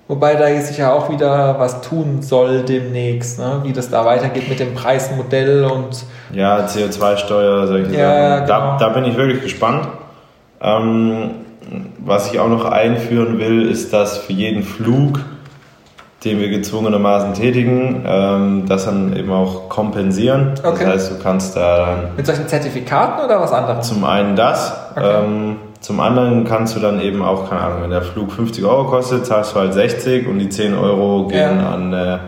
Wobei 0.07 0.35
da 0.35 0.49
sich 0.61 0.79
ja 0.79 0.93
auch 0.93 1.11
wieder 1.11 1.59
was 1.59 1.83
tun 1.83 2.23
soll 2.23 2.63
demnächst, 2.63 3.39
ne? 3.39 3.61
wie 3.63 3.73
das 3.73 3.91
da 3.91 4.05
weitergeht 4.05 4.49
mit 4.49 4.59
dem 4.59 4.75
Preismodell 4.75 5.65
und 5.65 6.05
ja, 6.33 6.67
CO2-Steuer, 6.67 7.67
solche 7.67 7.93
Ja, 7.97 8.39
Sachen. 8.39 8.49
Da, 8.49 8.59
genau. 8.59 8.79
da 8.79 8.89
bin 8.89 9.05
ich 9.05 9.17
wirklich 9.17 9.43
gespannt. 9.43 9.89
Ähm, 10.61 11.31
was 11.99 12.33
ich 12.33 12.41
auch 12.41 12.49
noch 12.49 12.65
einführen 12.65 13.39
will, 13.39 13.69
ist, 13.71 13.93
dass 13.93 14.19
für 14.19 14.33
jeden 14.33 14.63
Flug, 14.63 15.21
den 16.25 16.39
wir 16.41 16.49
gezwungenermaßen 16.49 17.35
tätigen, 17.35 18.03
ähm, 18.07 18.65
das 18.69 18.85
dann 18.87 19.17
eben 19.17 19.31
auch 19.33 19.69
kompensieren. 19.69 20.55
Okay. 20.63 20.85
Das 20.85 20.93
heißt, 20.95 21.13
du 21.13 21.23
kannst 21.23 21.57
da 21.57 21.77
dann 21.87 21.99
Mit 22.17 22.27
solchen 22.27 22.47
Zertifikaten 22.49 23.25
oder 23.25 23.41
was 23.41 23.53
anderes? 23.53 23.89
zum 23.89 24.05
einen 24.05 24.37
das, 24.37 24.77
Okay. 24.97 25.25
ähm, 25.25 25.57
zum 25.81 26.01
anderen 26.01 26.45
kannst 26.45 26.77
du 26.77 26.81
dann 26.81 27.01
eben 27.01 27.23
auch, 27.23 27.49
keine 27.49 27.63
Ahnung, 27.63 27.83
wenn 27.85 27.91
der 27.91 28.03
Flug 28.03 28.33
50 28.33 28.65
Euro 28.65 28.85
kostet, 28.85 29.25
zahlst 29.25 29.55
du 29.55 29.61
halt 29.61 29.73
60 29.73 30.27
und 30.29 30.39
die 30.39 30.49
10 30.51 30.77
Euro 30.77 31.27
gehen 31.29 31.59
Ja. 31.61 31.71
an 31.71 31.95
eine 31.95 32.21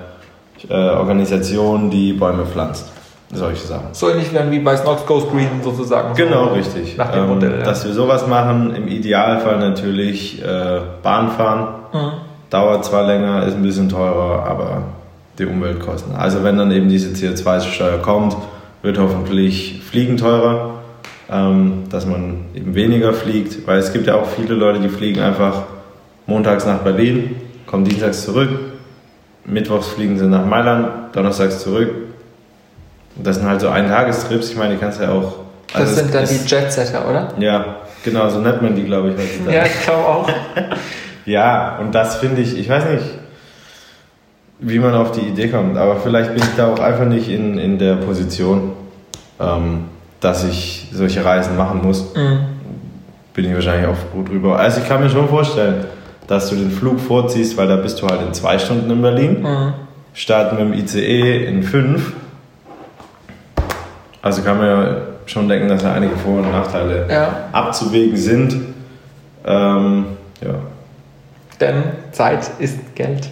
äh, 0.70 0.74
Organisation, 0.96 1.90
die 1.90 2.12
Bäume 2.12 2.46
pflanzt. 2.46 2.91
Solche 3.32 3.66
Sachen. 3.66 3.88
So 3.92 4.10
ähnlich 4.10 4.28
wie 4.50 4.58
bei 4.58 4.76
Snox 4.76 5.06
Goes 5.06 5.28
Green 5.30 5.48
sozusagen. 5.62 6.14
Genau, 6.14 6.48
so 6.48 6.54
richtig. 6.54 6.96
Nach 6.98 7.10
dem 7.10 7.24
Ähm, 7.24 7.28
Modell. 7.30 7.58
Ja. 7.58 7.64
Dass 7.64 7.84
wir 7.86 7.92
sowas 7.92 8.26
machen, 8.26 8.74
im 8.76 8.88
Idealfall 8.88 9.58
natürlich 9.58 10.42
äh, 10.42 10.80
Bahn 11.02 11.30
fahren. 11.30 11.68
Mhm. 11.92 12.12
Dauert 12.50 12.84
zwar 12.84 13.06
länger, 13.06 13.46
ist 13.46 13.54
ein 13.54 13.62
bisschen 13.62 13.88
teurer, 13.88 14.44
aber 14.46 14.82
die 15.38 15.46
Umweltkosten. 15.46 16.14
Also 16.14 16.44
wenn 16.44 16.58
dann 16.58 16.70
eben 16.70 16.90
diese 16.90 17.08
CO2-Steuer 17.10 17.98
kommt, 17.98 18.36
wird 18.82 18.98
hoffentlich 18.98 19.80
Fliegen 19.82 20.18
teurer, 20.18 20.74
ähm, 21.30 21.84
dass 21.88 22.04
man 22.04 22.44
eben 22.54 22.74
weniger 22.74 23.14
fliegt, 23.14 23.66
weil 23.66 23.78
es 23.78 23.94
gibt 23.94 24.06
ja 24.06 24.16
auch 24.16 24.26
viele 24.26 24.54
Leute, 24.54 24.80
die 24.80 24.90
fliegen 24.90 25.22
einfach 25.22 25.62
montags 26.26 26.66
nach 26.66 26.78
Berlin, 26.80 27.36
kommen 27.66 27.84
dienstags 27.84 28.24
zurück, 28.26 28.50
mittwochs 29.46 29.88
fliegen 29.88 30.18
sie 30.18 30.26
nach 30.26 30.44
Mailand, 30.44 30.88
donnerstags 31.14 31.60
zurück. 31.60 31.90
Und 33.16 33.26
das 33.26 33.36
sind 33.36 33.46
halt 33.48 33.60
so 33.60 33.68
Eintagestrips, 33.68 34.50
ich 34.50 34.56
meine, 34.56 34.74
die 34.74 34.80
kannst 34.80 34.98
du 35.00 35.04
ja 35.04 35.10
auch... 35.12 35.34
Das 35.72 35.82
also 35.82 35.94
sind 35.96 36.06
es- 36.06 36.12
dann 36.12 36.22
es- 36.24 36.44
die 36.44 36.48
Jetsetter, 36.54 37.08
oder? 37.08 37.28
ja, 37.38 37.76
genau, 38.04 38.28
so 38.28 38.40
nennt 38.40 38.60
man 38.62 38.74
die, 38.74 38.84
glaube 38.84 39.10
ich, 39.10 39.16
heutzutage. 39.16 39.56
Ja, 39.56 39.64
ich 39.64 39.82
glaube 39.84 40.04
auch. 40.06 40.28
Ja, 41.24 41.78
und 41.80 41.94
das 41.94 42.16
finde 42.16 42.42
ich, 42.42 42.58
ich 42.58 42.68
weiß 42.68 42.84
nicht, 42.86 43.04
wie 44.58 44.80
man 44.80 44.92
auf 44.94 45.12
die 45.12 45.20
Idee 45.20 45.46
kommt, 45.48 45.76
aber 45.78 45.96
vielleicht 45.96 46.34
bin 46.34 46.42
ich 46.42 46.56
da 46.56 46.72
auch 46.72 46.80
einfach 46.80 47.04
nicht 47.04 47.28
in, 47.28 47.58
in 47.58 47.78
der 47.78 47.94
Position, 47.94 48.72
ähm, 49.40 49.84
dass 50.18 50.42
ich 50.42 50.88
solche 50.92 51.24
Reisen 51.24 51.56
machen 51.56 51.80
muss. 51.82 52.12
Mhm. 52.16 52.40
Bin 53.34 53.44
ich 53.44 53.54
wahrscheinlich 53.54 53.86
auch 53.88 53.94
froh 53.96 54.22
drüber. 54.24 54.58
Also 54.58 54.80
ich 54.80 54.88
kann 54.88 55.00
mir 55.00 55.10
schon 55.10 55.28
vorstellen, 55.28 55.84
dass 56.26 56.50
du 56.50 56.56
den 56.56 56.72
Flug 56.72 56.98
vorziehst, 57.00 57.56
weil 57.56 57.68
da 57.68 57.76
bist 57.76 58.02
du 58.02 58.06
halt 58.08 58.20
in 58.22 58.34
zwei 58.34 58.58
Stunden 58.58 58.90
in 58.90 59.00
Berlin, 59.00 59.42
Mhm. 59.42 59.74
starten 60.14 60.56
mit 60.56 60.74
dem 60.74 60.84
ICE 60.84 61.46
in 61.46 61.62
fünf. 61.62 62.14
Also 64.22 64.42
kann 64.42 64.56
man 64.58 64.66
ja 64.66 64.96
schon 65.26 65.48
denken, 65.48 65.68
dass 65.68 65.82
da 65.82 65.94
einige 65.94 66.16
Vor- 66.16 66.38
und 66.38 66.50
Nachteile 66.50 67.06
Ja, 67.10 67.48
abzuwägen 67.52 68.16
sind. 68.16 68.54
Ähm, 69.44 70.06
ja. 70.40 70.54
denn 71.60 71.82
Zeit 72.12 72.48
ist 72.60 72.94
Geld. 72.94 73.28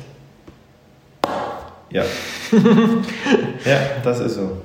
Ja. 1.91 2.03
ja, 3.65 3.77
das 4.03 4.21
ist 4.21 4.35
so. 4.35 4.59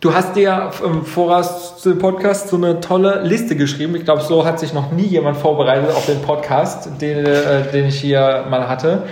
Du 0.00 0.14
hast 0.14 0.36
dir 0.36 0.70
im 0.84 1.04
Voraus 1.04 1.78
zu 1.82 1.90
dem 1.90 1.98
Podcast 1.98 2.48
so 2.48 2.56
eine 2.56 2.80
tolle 2.80 3.22
Liste 3.22 3.56
geschrieben. 3.56 3.96
Ich 3.96 4.04
glaube, 4.04 4.22
so 4.22 4.44
hat 4.44 4.58
sich 4.60 4.72
noch 4.72 4.92
nie 4.92 5.06
jemand 5.06 5.36
vorbereitet 5.36 5.90
auf 5.90 6.06
den 6.06 6.20
Podcast, 6.22 6.88
den, 7.00 7.24
äh, 7.26 7.62
den 7.72 7.86
ich 7.86 8.00
hier 8.00 8.44
mal 8.48 8.68
hatte. 8.68 9.02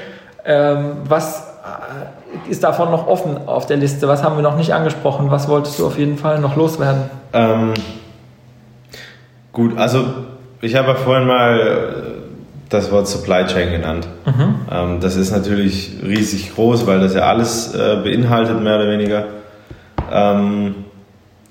Ähm, 0.44 0.98
was 1.04 1.40
äh, 1.64 2.23
ist 2.48 2.64
davon 2.64 2.90
noch 2.90 3.06
offen 3.06 3.48
auf 3.48 3.66
der 3.66 3.76
Liste? 3.76 4.08
Was 4.08 4.22
haben 4.22 4.36
wir 4.36 4.42
noch 4.42 4.56
nicht 4.56 4.72
angesprochen? 4.72 5.30
Was 5.30 5.48
wolltest 5.48 5.78
du 5.78 5.86
auf 5.86 5.98
jeden 5.98 6.18
Fall 6.18 6.40
noch 6.40 6.56
loswerden? 6.56 7.02
Ähm, 7.32 7.74
gut, 9.52 9.76
also 9.78 10.04
ich 10.60 10.74
habe 10.76 10.88
ja 10.88 10.94
vorhin 10.94 11.26
mal 11.26 11.60
äh, 11.60 12.14
das 12.68 12.90
Wort 12.90 13.08
Supply 13.08 13.44
Chain 13.46 13.70
genannt. 13.70 14.08
Ähm, 14.70 15.00
das 15.00 15.16
ist 15.16 15.30
natürlich 15.30 15.92
riesig 16.02 16.54
groß, 16.54 16.86
weil 16.86 17.00
das 17.00 17.14
ja 17.14 17.22
alles 17.22 17.74
äh, 17.74 17.96
beinhaltet, 18.02 18.60
mehr 18.62 18.76
oder 18.76 18.90
weniger. 18.90 19.24
Ähm, 20.10 20.74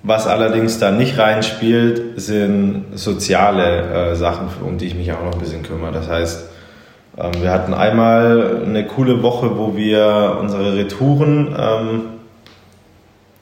was 0.04 0.28
allerdings 0.28 0.80
da 0.80 0.92
nicht 0.92 1.18
reinspielt, 1.18 2.20
sind 2.20 2.86
soziale 2.96 4.12
äh, 4.12 4.16
Sachen, 4.16 4.50
um 4.66 4.78
die 4.78 4.88
ich 4.88 4.96
mich 4.96 5.12
auch 5.14 5.24
noch 5.24 5.34
ein 5.34 5.40
bisschen 5.40 5.64
kümmere. 5.64 5.94
Das 5.94 6.10
heißt, 6.10 6.50
wir 7.16 7.52
hatten 7.52 7.74
einmal 7.74 8.64
eine 8.66 8.86
coole 8.86 9.22
Woche, 9.22 9.58
wo 9.58 9.76
wir 9.76 10.38
unsere 10.42 10.76
Retouren 10.76 11.56
ähm, 11.58 12.02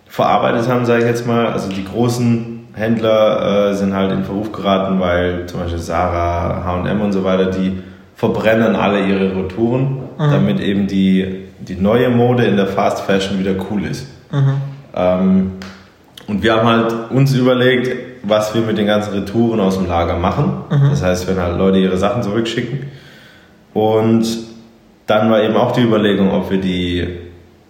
verarbeitet 0.08 0.68
haben, 0.68 0.86
sage 0.86 1.00
ich 1.04 1.06
jetzt 1.08 1.26
mal. 1.26 1.48
Also 1.48 1.70
die 1.70 1.86
großen 1.86 2.68
Händler 2.74 3.70
äh, 3.70 3.74
sind 3.76 3.94
halt 3.94 4.12
in 4.12 4.24
Verruf 4.26 4.52
geraten, 4.52 5.00
weil 5.00 5.46
zum 5.46 5.62
Beispiel 5.62 5.80
Sarah, 5.80 6.64
H&M 6.66 7.00
und 7.02 7.14
so 7.14 7.24
weiter, 7.24 7.46
die 7.46 7.82
verbrennen 8.16 8.76
alle 8.76 9.06
ihre 9.06 9.36
Retouren, 9.36 10.00
damit 10.32 10.60
eben 10.60 10.88
die, 10.88 11.46
die 11.60 11.76
neue 11.76 12.10
Mode 12.10 12.44
in 12.44 12.58
der 12.58 12.68
Fast 12.68 13.02
Fashion 13.02 13.40
wieder 13.40 13.54
cool 13.72 13.86
ist. 13.86 14.08
Ähm, 14.94 15.54
und 16.28 16.44
wir 16.44 16.56
haben 16.56 16.68
halt 16.68 16.94
uns 17.12 17.34
überlegt, 17.34 17.90
was 18.24 18.54
wir 18.54 18.62
mit 18.62 18.78
den 18.78 18.86
ganzen 18.86 19.14
Retouren 19.14 19.60
aus 19.60 19.78
dem 19.78 19.88
Lager 19.88 20.18
machen. 20.18 20.54
Das 20.90 21.02
heißt, 21.04 21.28
wenn 21.28 21.38
halt 21.42 21.58
Leute 21.58 21.80
ihre 21.80 21.98
Sachen 21.98 22.22
zurückschicken. 22.22 22.80
Und 23.74 24.26
dann 25.08 25.30
war 25.30 25.42
eben 25.42 25.56
auch 25.56 25.72
die 25.72 25.82
Überlegung, 25.82 26.32
ob 26.32 26.50
wir 26.52 26.60
die 26.60 27.08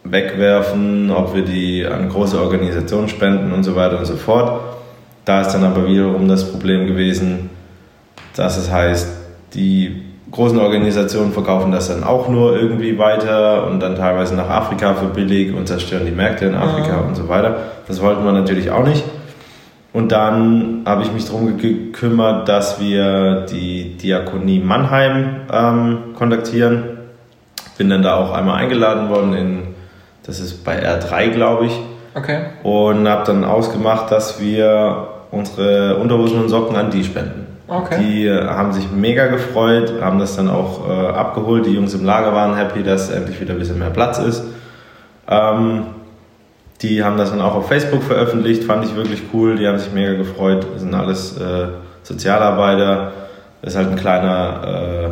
wegwerfen, 0.03 1.11
ob 1.11 1.35
wir 1.35 1.43
die 1.43 1.85
an 1.85 2.09
große 2.09 2.39
Organisationen 2.39 3.07
spenden 3.07 3.51
und 3.51 3.63
so 3.63 3.75
weiter 3.75 3.99
und 3.99 4.05
so 4.05 4.15
fort. 4.15 4.61
Da 5.25 5.41
ist 5.41 5.51
dann 5.51 5.63
aber 5.63 5.87
wiederum 5.87 6.27
das 6.27 6.51
Problem 6.51 6.87
gewesen, 6.87 7.49
dass 8.35 8.57
es 8.57 8.71
heißt, 8.71 9.07
die 9.53 10.03
großen 10.31 10.57
Organisationen 10.59 11.33
verkaufen 11.33 11.71
das 11.71 11.89
dann 11.89 12.03
auch 12.03 12.29
nur 12.29 12.55
irgendwie 12.55 12.97
weiter 12.97 13.67
und 13.67 13.79
dann 13.81 13.95
teilweise 13.95 14.35
nach 14.35 14.49
Afrika 14.49 14.95
für 14.95 15.07
billig 15.07 15.53
und 15.53 15.67
zerstören 15.67 16.05
die 16.05 16.11
Märkte 16.11 16.45
in 16.45 16.55
Afrika 16.55 17.01
und 17.01 17.15
so 17.15 17.27
weiter. 17.27 17.57
Das 17.87 18.01
wollten 18.01 18.23
wir 18.23 18.31
natürlich 18.31 18.71
auch 18.71 18.85
nicht. 18.85 19.03
Und 19.93 20.11
dann 20.13 20.83
habe 20.85 21.03
ich 21.03 21.11
mich 21.11 21.25
darum 21.25 21.57
gekümmert, 21.57 22.47
dass 22.47 22.79
wir 22.79 23.45
die 23.51 23.97
Diakonie 23.97 24.59
Mannheim 24.59 25.41
ähm, 25.51 25.97
kontaktieren. 26.15 26.83
Bin 27.77 27.89
dann 27.89 28.01
da 28.01 28.15
auch 28.15 28.31
einmal 28.31 28.55
eingeladen 28.61 29.09
worden 29.09 29.33
in, 29.33 29.59
das 30.25 30.39
ist 30.39 30.63
bei 30.63 30.79
R3, 30.81 31.29
glaube 31.31 31.65
ich, 31.65 31.79
Okay. 32.13 32.39
und 32.63 33.07
habe 33.07 33.23
dann 33.25 33.43
ausgemacht, 33.43 34.11
dass 34.11 34.39
wir 34.41 35.07
unsere 35.31 35.95
Unterhosen 35.97 36.41
und 36.41 36.49
Socken 36.49 36.75
an 36.75 36.89
die 36.91 37.03
spenden. 37.03 37.47
Okay. 37.67 37.97
Die 37.99 38.27
äh, 38.27 38.47
haben 38.47 38.73
sich 38.73 38.91
mega 38.91 39.27
gefreut, 39.27 39.93
haben 40.01 40.19
das 40.19 40.35
dann 40.35 40.49
auch 40.49 40.89
äh, 40.89 41.07
abgeholt. 41.07 41.65
Die 41.65 41.71
Jungs 41.71 41.93
im 41.93 42.03
Lager 42.03 42.33
waren 42.33 42.55
happy, 42.55 42.83
dass 42.83 43.09
endlich 43.09 43.39
wieder 43.39 43.53
ein 43.53 43.59
bisschen 43.59 43.79
mehr 43.79 43.89
Platz 43.91 44.19
ist. 44.19 44.43
Ähm, 45.29 45.83
die 46.81 47.03
haben 47.03 47.17
das 47.17 47.29
dann 47.29 47.41
auch 47.41 47.55
auf 47.55 47.67
Facebook 47.67 48.01
veröffentlicht, 48.03 48.63
fand 48.63 48.85
ich 48.85 48.95
wirklich 48.95 49.21
cool. 49.33 49.55
Die 49.55 49.67
haben 49.67 49.77
sich 49.77 49.93
mega 49.93 50.13
gefreut. 50.13 50.65
Das 50.73 50.81
sind 50.81 50.93
alles 50.93 51.37
äh, 51.37 51.67
Sozialarbeiter. 52.03 53.11
Das 53.61 53.73
ist 53.73 53.77
halt 53.77 53.89
ein 53.89 53.95
kleiner 53.95 54.61
äh, 54.65 55.09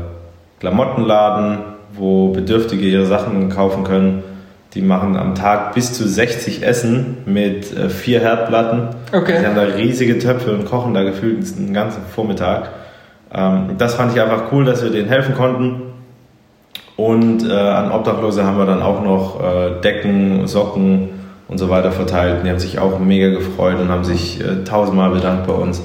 Klamottenladen, 0.60 1.60
wo 1.94 2.30
Bedürftige 2.30 2.88
ihre 2.88 3.06
Sachen 3.06 3.50
kaufen 3.50 3.84
können. 3.84 4.24
Die 4.74 4.82
machen 4.82 5.16
am 5.16 5.36
Tag 5.36 5.74
bis 5.74 5.94
zu 5.94 6.08
60 6.08 6.64
Essen 6.64 7.18
mit 7.26 7.76
äh, 7.76 7.90
vier 7.90 8.20
Herdplatten. 8.20 8.90
Okay. 9.12 9.38
Die 9.40 9.46
haben 9.46 9.56
da 9.56 9.62
riesige 9.62 10.18
Töpfe 10.18 10.54
und 10.54 10.66
kochen 10.66 10.94
da 10.94 11.04
gefühlt 11.04 11.46
einen 11.56 11.74
ganzen 11.74 12.02
Vormittag. 12.04 12.70
Ähm, 13.32 13.76
das 13.78 13.94
fand 13.94 14.16
ich 14.16 14.22
einfach 14.22 14.52
cool, 14.52 14.66
dass 14.66 14.84
wir 14.84 14.90
denen 14.90 15.08
helfen 15.08 15.36
konnten. 15.36 15.82
Und 16.96 17.48
äh, 17.48 17.54
an 17.54 17.92
Obdachlose 17.92 18.44
haben 18.44 18.58
wir 18.58 18.66
dann 18.66 18.82
auch 18.82 19.04
noch 19.04 19.40
äh, 19.42 19.82
Decken, 19.82 20.48
Socken 20.48 21.19
und 21.50 21.58
so 21.58 21.70
weiter 21.70 21.92
verteilt. 21.92 22.46
Die 22.46 22.50
haben 22.50 22.60
sich 22.60 22.80
auch 22.80 22.98
mega 23.00 23.30
gefreut 23.30 23.80
und 23.80 23.90
haben 23.90 24.04
sich 24.06 24.40
äh, 24.40 24.64
tausendmal 24.64 25.10
bedankt 25.10 25.46
bei 25.48 25.54
uns. 25.54 25.82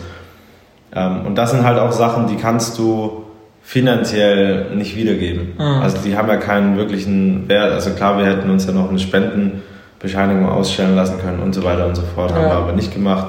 Ähm, 0.94 1.22
und 1.26 1.34
das 1.36 1.50
sind 1.50 1.64
halt 1.64 1.78
auch 1.80 1.90
Sachen, 1.90 2.28
die 2.28 2.36
kannst 2.36 2.78
du 2.78 3.24
finanziell 3.62 4.66
nicht 4.76 4.94
wiedergeben. 4.94 5.54
Also 5.58 5.96
die 6.04 6.16
haben 6.16 6.28
ja 6.28 6.36
keinen 6.36 6.76
wirklichen 6.76 7.48
Wert. 7.48 7.72
Also 7.72 7.90
klar, 7.90 8.18
wir 8.18 8.26
hätten 8.26 8.50
uns 8.50 8.66
ja 8.66 8.72
noch 8.72 8.90
eine 8.90 8.98
Spendenbescheinigung 8.98 10.46
ausstellen 10.48 10.94
lassen 10.94 11.18
können 11.18 11.40
und 11.40 11.54
so 11.54 11.64
weiter 11.64 11.86
und 11.86 11.94
so 11.96 12.02
fort. 12.14 12.32
Haben 12.34 12.42
Ja. 12.42 12.48
wir 12.50 12.56
aber 12.56 12.72
nicht 12.72 12.92
gemacht. 12.92 13.28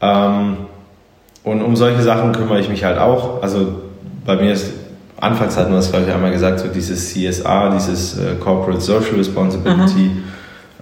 Ähm, 0.00 0.56
und 1.42 1.62
um 1.62 1.74
solche 1.76 2.02
Sachen 2.02 2.32
kümmere 2.32 2.60
ich 2.60 2.68
mich 2.68 2.84
halt 2.84 2.98
auch. 2.98 3.42
Also 3.42 3.72
bei 4.24 4.36
mir 4.36 4.52
ist, 4.52 4.72
anfangs 5.20 5.56
hatten 5.56 5.72
wir 5.72 5.78
es, 5.78 5.90
glaube 5.90 6.06
ich, 6.06 6.14
einmal 6.14 6.30
gesagt, 6.30 6.60
so 6.60 6.68
dieses 6.68 7.12
CSR, 7.12 7.70
dieses 7.74 8.16
äh, 8.18 8.34
Corporate 8.38 8.80
Social 8.80 9.16
Responsibility, 9.16 10.10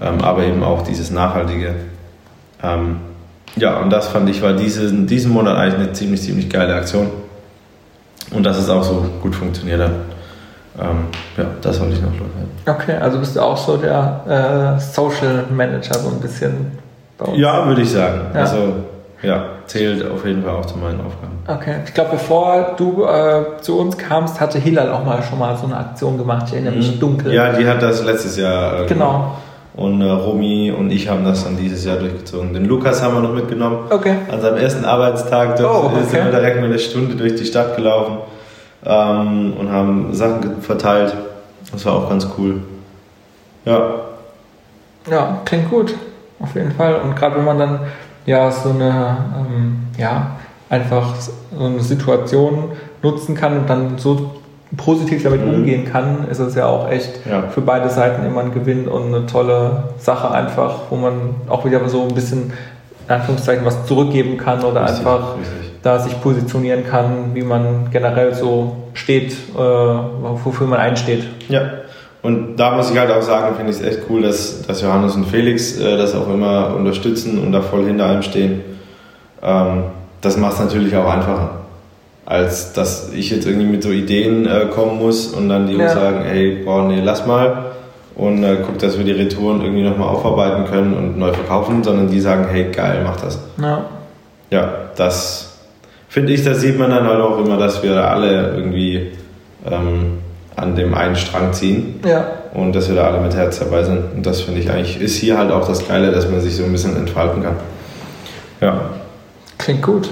ähm, 0.00 0.20
aber 0.22 0.44
eben 0.44 0.62
auch 0.62 0.82
dieses 0.82 1.10
Nachhaltige. 1.10 1.74
Ähm, 2.62 2.96
ja, 3.56 3.78
und 3.80 3.90
das 3.90 4.08
fand 4.08 4.28
ich, 4.28 4.42
war 4.42 4.52
diesen, 4.52 5.06
diesen 5.06 5.32
Monat 5.32 5.56
eigentlich 5.56 5.74
eine 5.80 5.92
ziemlich, 5.92 6.22
ziemlich 6.22 6.50
geile 6.50 6.74
Aktion. 6.74 7.08
Und 8.32 8.44
dass 8.44 8.58
es 8.58 8.68
auch 8.68 8.82
so 8.82 9.06
gut 9.22 9.34
funktioniert 9.34 9.80
hat. 9.80 9.92
Ähm, 10.78 11.06
ja, 11.36 11.44
das 11.62 11.80
wollte 11.80 11.94
ich 11.94 12.02
noch 12.02 12.10
loswerden. 12.10 12.50
Okay, 12.66 12.96
also 12.96 13.18
bist 13.18 13.36
du 13.36 13.40
auch 13.40 13.56
so 13.56 13.76
der 13.76 14.76
äh, 14.76 14.80
Social 14.80 15.44
Manager 15.50 15.94
so 15.94 16.10
ein 16.10 16.20
bisschen 16.20 16.72
bei 17.16 17.24
uns. 17.26 17.38
Ja, 17.38 17.66
würde 17.66 17.82
ich 17.82 17.90
sagen. 17.90 18.20
Ja. 18.34 18.40
Also 18.40 18.74
ja, 19.22 19.44
zählt 19.66 20.08
auf 20.10 20.26
jeden 20.26 20.42
Fall 20.42 20.54
auch 20.56 20.66
zu 20.66 20.76
meinen 20.76 21.00
Aufgaben. 21.00 21.38
Okay. 21.46 21.76
Ich 21.86 21.94
glaube, 21.94 22.10
bevor 22.12 22.74
du 22.76 23.04
äh, 23.04 23.60
zu 23.62 23.78
uns 23.78 23.96
kamst, 23.96 24.40
hatte 24.40 24.58
Hilal 24.58 24.90
auch 24.90 25.04
mal 25.04 25.22
schon 25.22 25.38
mal 25.38 25.56
so 25.56 25.64
eine 25.64 25.76
Aktion 25.78 26.18
gemacht. 26.18 26.44
Ich 26.48 26.54
erinnere 26.54 26.74
mich 26.74 26.98
dunkel. 26.98 27.32
Ja, 27.32 27.52
die 27.52 27.66
hat 27.66 27.80
das 27.80 28.04
letztes 28.04 28.36
Jahr 28.36 28.82
äh, 28.82 28.86
Genau. 28.86 29.32
Und 29.76 30.00
äh, 30.00 30.08
Romy 30.10 30.70
und 30.70 30.90
ich 30.90 31.08
haben 31.08 31.24
das 31.24 31.44
dann 31.44 31.56
dieses 31.58 31.84
Jahr 31.84 31.96
durchgezogen. 31.98 32.54
Den 32.54 32.64
Lukas 32.64 33.02
haben 33.02 33.14
wir 33.14 33.20
noch 33.20 33.34
mitgenommen. 33.34 33.80
Okay. 33.90 34.14
An 34.30 34.40
seinem 34.40 34.56
ersten 34.56 34.84
Arbeitstag 34.86 35.56
dort 35.56 35.84
Oh, 35.84 35.86
okay. 35.88 36.02
sind 36.10 36.24
wir 36.24 36.30
direkt 36.32 36.56
mal 36.60 36.64
eine 36.66 36.78
Stunde 36.78 37.14
durch 37.14 37.34
die 37.36 37.44
Stadt 37.44 37.76
gelaufen 37.76 38.16
ähm, 38.86 39.52
und 39.58 39.70
haben 39.70 40.14
Sachen 40.14 40.62
verteilt. 40.62 41.14
Das 41.70 41.84
war 41.84 41.92
auch 41.94 42.08
ganz 42.08 42.26
cool. 42.38 42.62
Ja, 43.66 43.94
Ja, 45.10 45.38
klingt 45.44 45.68
gut. 45.70 45.94
Auf 46.40 46.54
jeden 46.54 46.72
Fall. 46.72 46.94
Und 46.96 47.14
gerade 47.14 47.36
wenn 47.36 47.44
man 47.44 47.58
dann 47.58 47.80
ja 48.24 48.50
so 48.50 48.70
eine, 48.70 49.16
ähm, 49.38 49.78
ja, 49.98 50.36
einfach 50.70 51.14
so 51.16 51.32
eine 51.64 51.80
Situation 51.80 52.70
nutzen 53.02 53.34
kann 53.34 53.58
und 53.58 53.68
dann 53.70 53.98
so 53.98 54.36
positiv 54.76 55.22
damit 55.22 55.46
Mhm. 55.46 55.54
umgehen 55.54 55.84
kann, 55.84 56.26
ist 56.30 56.38
es 56.40 56.54
ja 56.54 56.66
auch 56.66 56.90
echt 56.90 57.20
Ja. 57.30 57.44
für 57.48 57.60
beide 57.60 57.88
Seiten 57.88 58.26
immer 58.26 58.40
ein 58.40 58.52
Gewinn 58.52 58.88
und 58.88 59.14
eine 59.14 59.26
tolle 59.26 59.84
Sache 59.98 60.30
einfach, 60.30 60.74
wo 60.90 60.96
man 60.96 61.12
auch 61.48 61.64
wieder 61.64 61.88
so 61.88 62.02
ein 62.02 62.14
bisschen 62.14 62.52
in 63.08 63.14
Anführungszeichen 63.14 63.64
was 63.64 63.86
zurückgeben 63.86 64.36
kann 64.36 64.64
oder 64.64 64.82
Richtig, 64.82 64.98
einfach 65.06 65.36
richtig. 65.38 65.70
da 65.82 65.98
sich 66.00 66.20
positionieren 66.20 66.84
kann, 66.84 67.30
wie 67.34 67.42
man 67.42 67.88
generell 67.92 68.34
so 68.34 68.76
steht, 68.94 69.32
äh, 69.54 69.58
wofür 69.58 70.66
man 70.66 70.80
einsteht. 70.80 71.22
Ja, 71.48 71.60
und 72.22 72.56
da 72.56 72.74
muss 72.74 72.90
ich 72.90 72.98
halt 72.98 73.12
auch 73.12 73.22
sagen, 73.22 73.54
finde 73.54 73.70
ich 73.70 73.78
es 73.78 73.84
echt 73.86 74.00
cool, 74.10 74.22
dass, 74.22 74.62
dass 74.66 74.82
Johannes 74.82 75.14
und 75.14 75.26
Felix 75.26 75.78
äh, 75.78 75.96
das 75.96 76.16
auch 76.16 76.28
immer 76.28 76.74
unterstützen 76.74 77.38
und 77.38 77.52
da 77.52 77.60
voll 77.62 77.84
hinter 77.86 78.06
allem 78.06 78.22
stehen. 78.22 78.62
Ähm, 79.40 79.84
das 80.20 80.36
macht 80.36 80.54
es 80.54 80.58
natürlich 80.60 80.96
auch 80.96 81.08
einfacher, 81.08 81.50
als 82.26 82.72
dass 82.72 83.12
ich 83.14 83.30
jetzt 83.30 83.46
irgendwie 83.46 83.66
mit 83.66 83.82
so 83.82 83.90
Ideen 83.90 84.46
äh, 84.46 84.66
kommen 84.74 84.98
muss 84.98 85.28
und 85.28 85.48
dann 85.48 85.66
die 85.68 85.74
Ja. 85.74 85.80
Jungs 85.80 85.92
sagen, 85.94 86.24
hey, 86.24 86.62
boah, 86.64 86.82
nee, 86.86 87.00
lass 87.02 87.24
mal 87.26 87.66
und 88.16 88.42
äh, 88.44 88.56
guck, 88.66 88.78
dass 88.78 88.98
wir 88.98 89.04
die 89.04 89.12
Retouren 89.12 89.60
irgendwie 89.62 89.82
nochmal 89.82 90.08
aufarbeiten 90.08 90.64
können 90.64 90.94
und 90.94 91.18
neu 91.18 91.32
verkaufen, 91.32 91.82
sondern 91.84 92.08
die 92.10 92.20
sagen, 92.20 92.46
hey, 92.50 92.70
geil, 92.72 93.00
mach 93.04 93.20
das. 93.20 93.38
Ja. 93.60 93.84
Ja, 94.50 94.72
das 94.96 95.58
finde 96.08 96.32
ich, 96.32 96.44
das 96.44 96.60
sieht 96.60 96.78
man 96.78 96.90
dann 96.90 97.06
halt 97.06 97.20
auch 97.20 97.38
immer, 97.38 97.56
dass 97.58 97.82
wir 97.82 97.94
alle 98.08 98.54
irgendwie 98.56 99.12
ähm, 99.70 100.18
an 100.56 100.74
dem 100.76 100.94
einen 100.94 101.14
Strang 101.16 101.52
ziehen 101.52 102.00
Ja. 102.06 102.26
und 102.54 102.74
dass 102.74 102.88
wir 102.88 102.96
da 102.96 103.08
alle 103.08 103.20
mit 103.20 103.34
Herz 103.36 103.58
dabei 103.58 103.82
sind. 103.84 104.00
Und 104.16 104.24
das 104.24 104.40
finde 104.42 104.60
ich 104.60 104.70
eigentlich, 104.70 105.00
ist 105.00 105.16
hier 105.16 105.36
halt 105.36 105.50
auch 105.52 105.66
das 105.68 105.86
Geile, 105.86 106.10
dass 106.12 106.28
man 106.30 106.40
sich 106.40 106.56
so 106.56 106.64
ein 106.64 106.72
bisschen 106.72 106.96
entfalten 106.96 107.42
kann. 107.42 107.56
Ja, 108.60 108.80
Klingt 109.58 109.82
gut. 109.82 110.08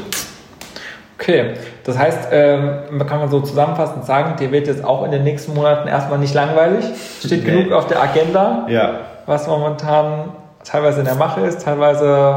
Okay, 1.18 1.50
das 1.84 1.98
heißt, 1.98 2.28
ähm, 2.32 2.70
man 2.90 3.06
kann 3.06 3.18
man 3.20 3.28
so 3.30 3.40
zusammenfassend 3.40 4.04
sagen, 4.04 4.36
dir 4.38 4.50
wird 4.52 4.66
jetzt 4.66 4.84
auch 4.84 5.04
in 5.04 5.10
den 5.10 5.22
nächsten 5.24 5.54
Monaten 5.54 5.86
erstmal 5.88 6.18
nicht 6.18 6.34
langweilig. 6.34 6.84
Steht 7.24 7.44
Nee. 7.44 7.50
genug 7.50 7.72
auf 7.72 7.86
der 7.86 8.02
Agenda, 8.02 8.66
ja, 8.68 8.90
was 9.26 9.46
momentan 9.46 10.30
teilweise 10.64 11.00
in 11.00 11.06
der 11.06 11.14
Mache 11.16 11.40
ist, 11.42 11.62
teilweise 11.62 12.36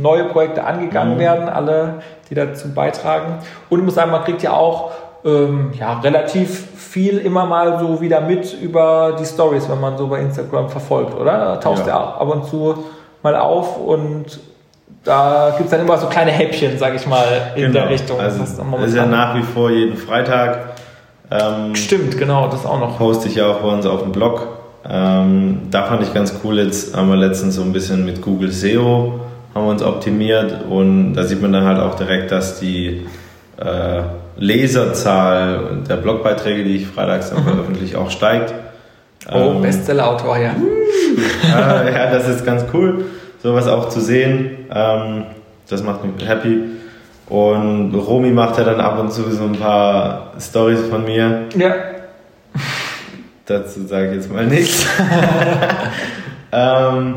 neue 0.00 0.24
Projekte 0.24 0.64
angegangen 0.64 1.14
Mhm. 1.14 1.18
werden, 1.20 1.48
alle, 1.48 1.94
die 2.30 2.34
dazu 2.34 2.72
beitragen. 2.74 3.38
Und 3.70 3.78
ich 3.80 3.84
muss 3.84 3.94
sagen, 3.94 4.10
man 4.10 4.24
kriegt 4.24 4.42
ja 4.42 4.52
auch 4.52 4.90
ähm, 5.24 5.72
ja, 5.76 5.98
relativ 6.00 6.68
viel 6.76 7.18
immer 7.18 7.46
mal 7.46 7.80
so 7.80 8.00
wieder 8.00 8.20
mit 8.20 8.52
über 8.62 9.16
die 9.18 9.24
Stories, 9.24 9.68
wenn 9.68 9.80
man 9.80 9.98
so 9.98 10.06
bei 10.06 10.20
Instagram 10.20 10.68
verfolgt, 10.68 11.18
oder? 11.18 11.38
Da 11.38 11.56
tauchst 11.56 11.84
Ja. 11.86 11.94
ja 11.94 11.98
ab 12.20 12.28
und 12.28 12.44
zu 12.44 12.84
mal 13.24 13.34
auf 13.34 13.76
und 13.80 14.38
da 15.06 15.54
gibt 15.56 15.66
es 15.66 15.70
dann 15.70 15.80
immer 15.80 15.96
so 15.96 16.06
kleine 16.08 16.32
Häppchen, 16.32 16.78
sag 16.78 16.94
ich 16.94 17.06
mal, 17.06 17.52
in 17.54 17.72
der 17.72 17.88
Richtung. 17.88 18.20
Also 18.20 18.40
Das 18.40 18.50
ist 18.50 18.58
ist, 18.88 18.94
ja 18.94 19.06
nach 19.06 19.34
wie 19.36 19.42
vor 19.42 19.70
jeden 19.70 19.96
Freitag. 19.96 20.74
Ähm, 21.30 21.74
Stimmt, 21.74 22.18
genau, 22.18 22.48
das 22.48 22.66
auch 22.66 22.78
noch. 22.78 22.98
poste 22.98 23.28
ich 23.28 23.36
ja 23.36 23.46
auch 23.50 23.60
bei 23.60 23.68
uns 23.68 23.86
auf 23.86 24.02
dem 24.02 24.12
Blog. 24.12 24.46
Ähm, 24.88 25.62
da 25.70 25.84
fand 25.84 26.02
ich 26.02 26.12
ganz 26.12 26.34
cool, 26.44 26.58
jetzt 26.58 26.96
haben 26.96 27.08
wir 27.08 27.16
letztens 27.16 27.56
so 27.56 27.62
ein 27.62 27.72
bisschen 27.72 28.04
mit 28.04 28.20
Google 28.22 28.52
SEO 28.52 29.20
haben 29.56 29.64
wir 29.64 29.70
uns 29.70 29.82
optimiert 29.82 30.54
und 30.68 31.14
da 31.14 31.22
sieht 31.24 31.40
man 31.40 31.50
dann 31.50 31.64
halt 31.64 31.80
auch 31.80 31.94
direkt, 31.94 32.30
dass 32.30 32.60
die 32.60 33.06
äh, 33.58 34.02
Leserzahl 34.36 35.78
der 35.88 35.96
Blogbeiträge, 35.96 36.62
die 36.62 36.76
ich 36.76 36.86
freitags 36.86 37.30
dann 37.30 37.42
veröffentliche, 37.42 37.98
auch 37.98 38.10
steigt. 38.10 38.52
Oh, 39.32 39.52
Ähm, 39.54 39.62
Bestseller-Autor, 39.62 40.36
ja. 40.36 40.50
äh, 40.50 41.92
ja, 41.94 42.10
das 42.12 42.28
ist 42.28 42.44
ganz 42.44 42.66
cool, 42.74 43.06
sowas 43.42 43.66
auch 43.66 43.88
zu 43.88 44.00
sehen. 44.00 44.55
Ähm, 44.70 45.24
das 45.68 45.82
macht 45.82 46.04
mich 46.04 46.26
happy. 46.26 46.64
Und 47.28 47.94
Romy 47.94 48.30
macht 48.30 48.58
ja 48.58 48.64
dann 48.64 48.80
ab 48.80 48.98
und 49.00 49.12
zu 49.12 49.30
so 49.30 49.44
ein 49.44 49.58
paar 49.58 50.32
Stories 50.38 50.82
von 50.88 51.04
mir. 51.04 51.46
Ja, 51.56 51.74
Dazu 53.46 53.86
sage 53.86 54.08
ich 54.08 54.14
jetzt 54.14 54.32
mal 54.32 54.44
nichts. 54.44 54.84
ähm, 56.52 57.14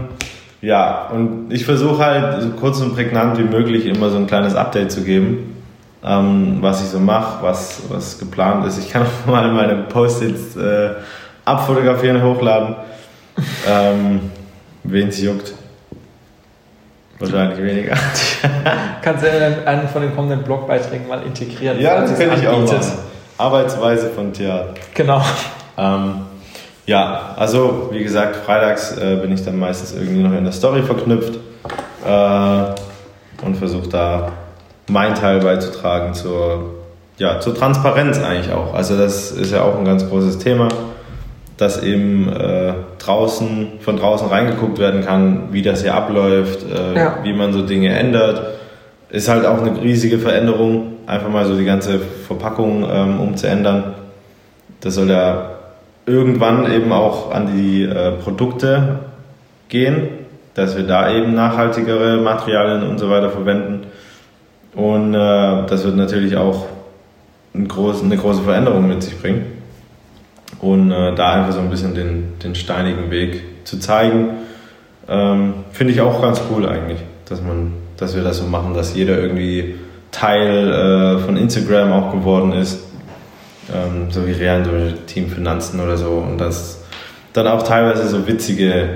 ja, 0.62 1.08
und 1.12 1.52
ich 1.52 1.66
versuche 1.66 2.06
halt 2.06 2.44
so 2.44 2.50
kurz 2.50 2.80
und 2.82 2.94
prägnant 2.94 3.40
wie 3.40 3.44
möglich 3.44 3.88
immer 3.88 4.12
so 4.12 4.18
ein 4.18 4.28
kleines 4.28 4.54
Update 4.54 4.92
zu 4.92 5.02
geben, 5.02 5.56
ähm, 6.04 6.58
was 6.62 6.84
ich 6.84 6.90
so 6.90 7.00
mache, 7.00 7.42
was, 7.44 7.82
was 7.90 8.20
geplant 8.20 8.64
ist. 8.68 8.78
Ich 8.78 8.92
kann 8.92 9.04
auch 9.04 9.28
mal 9.28 9.52
meine 9.52 9.76
Post-its 9.84 10.56
äh, 10.56 10.92
abfotografieren 11.46 12.18
und 12.18 12.24
hochladen. 12.24 12.76
Ähm, 13.68 14.22
Wen 14.84 15.08
es 15.08 15.22
juckt. 15.22 15.54
Wahrscheinlich 17.20 17.60
weniger. 17.62 17.96
kannst 19.02 19.24
du 19.24 19.28
in 19.28 19.68
einen 19.68 19.88
von 19.90 20.02
den 20.02 20.16
kommenden 20.16 20.44
Blogbeiträgen 20.44 21.08
mal 21.08 21.22
integrieren. 21.24 21.80
ja, 21.80 22.02
das 22.02 22.18
kann 22.18 22.40
ich 22.40 22.48
auch 22.48 22.62
machen. 22.62 22.92
Arbeitsweise 23.38 24.10
von 24.10 24.34
Theater. 24.34 24.74
Genau. 24.94 25.22
Ähm, 25.78 26.22
ja, 26.86 27.36
also 27.38 27.90
wie 27.92 28.04
gesagt, 28.04 28.38
freitags 28.38 28.98
äh, 28.98 29.18
bin 29.22 29.32
ich 29.32 29.44
dann 29.46 29.58
meistens 29.60 29.94
irgendwie 29.94 30.24
noch 30.24 30.34
in 30.34 30.44
der 30.44 30.54
Story 30.54 30.82
verknüpft 30.82 31.36
äh, 32.06 33.46
und 33.46 33.56
versuche 33.58 33.88
da 33.90 34.32
meinen 34.90 35.16
Teil 35.16 35.40
beizutragen 35.40 36.14
zur, 36.14 36.72
ja, 37.18 37.40
zur 37.40 37.56
Transparenz 37.56 38.20
eigentlich 38.20 38.52
auch. 38.52 38.74
Also 38.74 38.98
das 38.98 39.32
ist 39.32 39.52
ja 39.52 39.62
auch 39.62 39.78
ein 39.78 39.86
ganz 39.86 40.08
großes 40.10 40.40
Thema, 40.40 40.68
dass 41.60 41.84
eben 41.84 42.30
äh, 42.32 42.74
draußen, 43.00 43.68
von 43.82 43.98
draußen 43.98 44.30
reingeguckt 44.30 44.80
werden 44.80 45.04
kann, 45.04 45.50
wie 45.52 45.62
das 45.62 45.82
hier 45.82 45.94
abläuft, 45.94 46.66
äh, 46.72 46.98
Ja. 46.98 47.18
wie 47.24 47.34
man 47.34 47.52
so 47.52 47.62
Dinge 47.64 47.90
ändert. 48.00 48.42
Ist 49.10 49.28
halt 49.28 49.46
auch 49.46 49.62
eine 49.62 49.82
riesige 49.82 50.20
Veränderung, 50.20 50.94
einfach 51.06 51.28
mal 51.30 51.46
so 51.46 51.58
die 51.58 51.66
ganze 51.66 52.00
Verpackung 52.00 52.88
ähm, 52.90 53.20
umzuändern. 53.20 53.96
Das 54.80 54.96
soll 54.96 55.10
ja 55.10 55.50
irgendwann 56.06 56.72
eben 56.72 56.94
auch 56.94 57.32
an 57.32 57.48
die 57.54 57.84
äh, 57.84 58.12
Produkte 58.12 59.00
gehen, 59.68 60.08
dass 60.54 60.78
wir 60.78 60.84
da 60.88 61.12
eben 61.12 61.34
nachhaltigere 61.34 62.18
Materialien 62.22 62.84
und 62.90 63.00
so 63.00 63.10
weiter 63.10 63.32
verwenden. 63.32 63.88
Und 64.76 65.14
äh, 65.14 65.18
das 65.68 65.84
wird 65.84 65.98
natürlich 65.98 66.38
auch 66.38 66.68
ein 67.54 67.68
groß, 67.68 68.02
eine 68.04 68.16
große 68.16 68.44
Veränderung 68.44 68.88
mit 68.88 69.04
sich 69.04 69.20
bringen. 69.22 69.59
Und 70.60 70.92
äh, 70.92 71.16
da 71.16 71.34
einfach 71.34 71.54
so 71.54 71.60
ein 71.60 71.70
bisschen 71.70 71.96
den, 71.96 72.40
den 72.44 72.56
steinigen 72.56 73.12
Weg 73.12 73.42
zu 73.66 73.80
zeigen, 73.80 74.30
ähm, 75.08 75.54
finde 75.72 75.94
ich 75.94 76.02
auch 76.02 76.22
ganz 76.22 76.42
cool 76.52 76.68
eigentlich, 76.68 77.00
dass, 77.26 77.42
man, 77.42 77.74
dass 77.98 78.16
wir 78.16 78.24
das 78.24 78.38
so 78.38 78.46
machen, 78.46 78.74
dass 78.74 78.96
jeder 78.96 79.18
irgendwie 79.18 79.76
Teil 80.12 80.72
äh, 80.72 81.20
von 81.20 81.38
Instagram 81.38 81.92
auch 81.92 82.12
geworden 82.12 82.52
ist 82.54 82.80
ähm, 83.74 84.08
so 84.10 84.26
wie 84.28 84.32
Real 84.32 84.64
so 84.66 84.72
Team 85.06 85.30
Finanzen 85.30 85.80
oder 85.80 85.98
so 85.98 86.10
und 86.10 86.38
dass 86.40 86.80
dann 87.34 87.48
auch 87.48 87.64
teilweise 87.64 88.08
so 88.08 88.28
witzige 88.28 88.90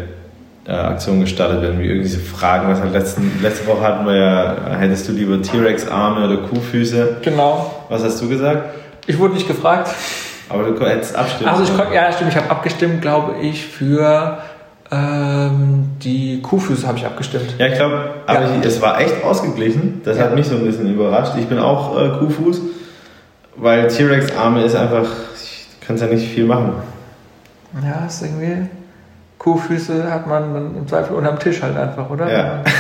äh, 0.65 0.71
Aktionen 0.71 1.21
gestartet 1.21 1.61
werden, 1.61 1.79
wie 1.79 1.87
irgendwie 1.87 2.09
so 2.09 2.19
Fragen, 2.19 2.69
was 2.69 2.79
halt 2.79 2.93
letzten, 2.93 3.39
letzte 3.41 3.67
Woche 3.67 3.81
hatten 3.81 4.05
wir 4.05 4.15
ja, 4.15 4.75
hättest 4.77 5.07
du 5.07 5.11
lieber 5.11 5.41
T-Rex-Arme 5.41 6.25
oder 6.25 6.47
Kuhfüße? 6.47 7.17
Genau. 7.21 7.83
Was 7.89 8.03
hast 8.03 8.21
du 8.21 8.29
gesagt? 8.29 8.73
Ich 9.05 9.19
wurde 9.19 9.33
nicht 9.33 9.47
gefragt. 9.47 9.93
Aber 10.49 10.63
du 10.63 10.85
hättest 10.85 11.15
abstimmen 11.15 11.49
Also 11.49 11.63
ich 11.63 11.93
ja, 11.93 12.11
stimmt, 12.11 12.31
ich 12.31 12.37
habe 12.37 12.49
abgestimmt, 12.51 13.01
glaube 13.01 13.35
ich, 13.41 13.65
für 13.65 14.37
ähm, 14.91 15.91
die 16.03 16.41
Kuhfüße 16.41 16.85
habe 16.87 16.97
ich 16.97 17.05
abgestimmt. 17.05 17.55
Ja, 17.57 17.67
ich 17.67 17.75
glaube, 17.75 18.11
aber 18.27 18.41
Ja. 18.41 18.47
ich, 18.59 18.65
es 18.65 18.81
war 18.81 18.99
echt 18.99 19.23
ausgeglichen. 19.23 20.01
Das 20.05 20.17
Ja. 20.17 20.25
hat 20.25 20.35
mich 20.35 20.47
so 20.47 20.55
ein 20.55 20.65
bisschen 20.65 20.93
überrascht. 20.93 21.33
Ich 21.39 21.47
bin 21.47 21.57
auch 21.59 21.97
äh, 21.99 22.09
Kuhfuß, 22.19 22.61
weil 23.55 23.87
T-Rex-Arme 23.87 24.63
ist 24.63 24.75
einfach, 24.75 25.03
du 25.05 25.87
kannst 25.87 26.03
ja 26.03 26.09
nicht 26.09 26.27
viel 26.27 26.45
machen. 26.45 26.73
Ja, 27.83 28.05
ist 28.05 28.21
irgendwie. 28.21 28.67
Kuhfüße 29.39 30.09
hat 30.11 30.27
man 30.27 30.53
dann 30.53 30.75
im 30.77 30.87
Zweifel 30.87 31.15
unterm 31.15 31.39
Tisch 31.39 31.61
halt 31.61 31.75
einfach, 31.77 32.09
oder? 32.09 32.31
Ja. 32.31 32.59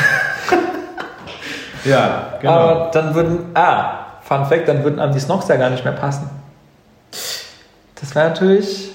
Ja, 1.85 2.35
genau. 2.39 2.53
Aber 2.53 2.91
dann 2.93 3.13
würden. 3.13 3.39
Ah, 3.55 3.99
Fun 4.21 4.45
Fact, 4.45 4.69
dann 4.69 4.83
würden 4.85 4.99
einem 5.01 5.11
die 5.13 5.19
Snox 5.19 5.49
ja 5.49 5.57
gar 5.57 5.69
nicht 5.69 5.83
mehr 5.83 5.93
passen. 5.93 6.29
Das 8.03 8.13
wäre 8.15 8.27
natürlich 8.31 8.91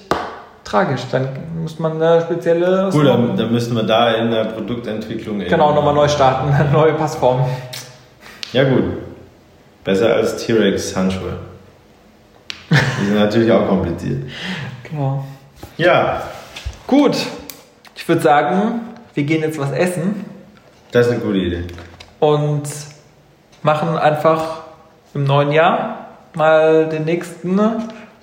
tragisch. 0.64 1.00
Dann 1.10 1.28
muss 1.62 1.78
man 1.78 2.00
eine 2.00 2.20
spezielle. 2.20 2.90
Cool, 2.92 3.06
dann, 3.06 3.36
dann 3.38 3.50
müssten 3.50 3.74
wir 3.74 3.84
da 3.84 4.12
in 4.12 4.30
der 4.30 4.44
Produktentwicklung 4.44 5.38
Genau, 5.38 5.72
nochmal 5.72 5.94
neu 5.94 6.06
starten, 6.08 6.52
eine 6.52 6.70
neue 6.72 6.92
Passform. 6.92 7.46
Ja 8.52 8.64
gut, 8.64 8.84
besser 9.82 10.12
als 10.14 10.44
T-Rex 10.44 10.94
Handschuhe. 10.94 11.38
Die 12.70 13.06
sind 13.06 13.14
natürlich 13.16 13.50
auch 13.50 13.66
kompliziert. 13.66 14.24
Genau. 14.82 15.24
Ja, 15.78 16.20
Gut, 16.86 17.16
ich 17.96 18.06
würde 18.06 18.20
sagen, 18.20 18.80
wir 19.14 19.24
gehen 19.24 19.40
jetzt 19.42 19.58
was 19.58 19.72
essen 19.72 20.24
das 20.90 21.06
ist 21.06 21.12
eine 21.12 21.20
gute 21.22 21.38
Idee. 21.38 21.64
und 22.20 22.62
machen 23.62 23.96
einfach 23.96 24.62
im 25.14 25.24
neuen 25.24 25.52
Jahr 25.52 26.08
mal 26.34 26.88
den 26.88 27.04
nächsten 27.04 27.54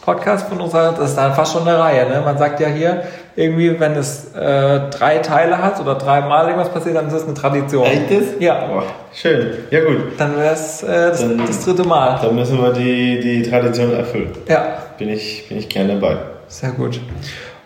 Podcast 0.06 0.48
von 0.48 0.62
unserer, 0.62 0.92
das 0.92 1.10
ist 1.10 1.18
dann 1.18 1.34
fast 1.34 1.54
schon 1.54 1.68
eine 1.68 1.80
Reihe, 1.80 2.08
ne? 2.08 2.22
Man 2.24 2.38
sagt 2.38 2.60
ja 2.60 2.68
hier, 2.68 3.04
irgendwie, 3.36 3.80
wenn 3.80 3.94
es 3.94 4.34
äh, 4.36 4.90
drei 4.92 5.18
Teile 5.18 5.58
hat 5.58 5.80
oder 5.82 5.96
dreimal 5.96 6.46
irgendwas 6.48 6.70
passiert, 6.72 6.96
dann 6.96 7.08
ist 7.08 7.14
das 7.14 7.24
eine 7.24 7.34
Tradition. 7.34 7.86
Echtes? 7.86 8.36
Ja. 8.40 8.68
Boah, 8.68 8.84
schön. 9.14 9.54
Ja 9.72 9.84
gut, 9.84 9.98
Dann 10.18 10.38
wäre 10.38 10.54
es 10.54 10.84
äh, 10.84 11.10
das, 11.10 11.26
das 11.48 11.66
dritte 11.66 11.84
Mal. 11.84 12.20
dann 12.22 12.36
müssen 12.36 12.62
wir 12.62 12.72
die, 12.72 13.20
die 13.20 13.42
Tradition 13.50 13.92
erfüllen. 13.94 14.32
Ja, 14.48 14.78
Bin 14.98 15.10
ich, 15.10 15.50
bin 15.50 15.58
ich 15.58 15.68
gerne 15.70 15.96
dabei. 16.00 16.18
sehr 16.48 16.70
gut. 16.72 17.00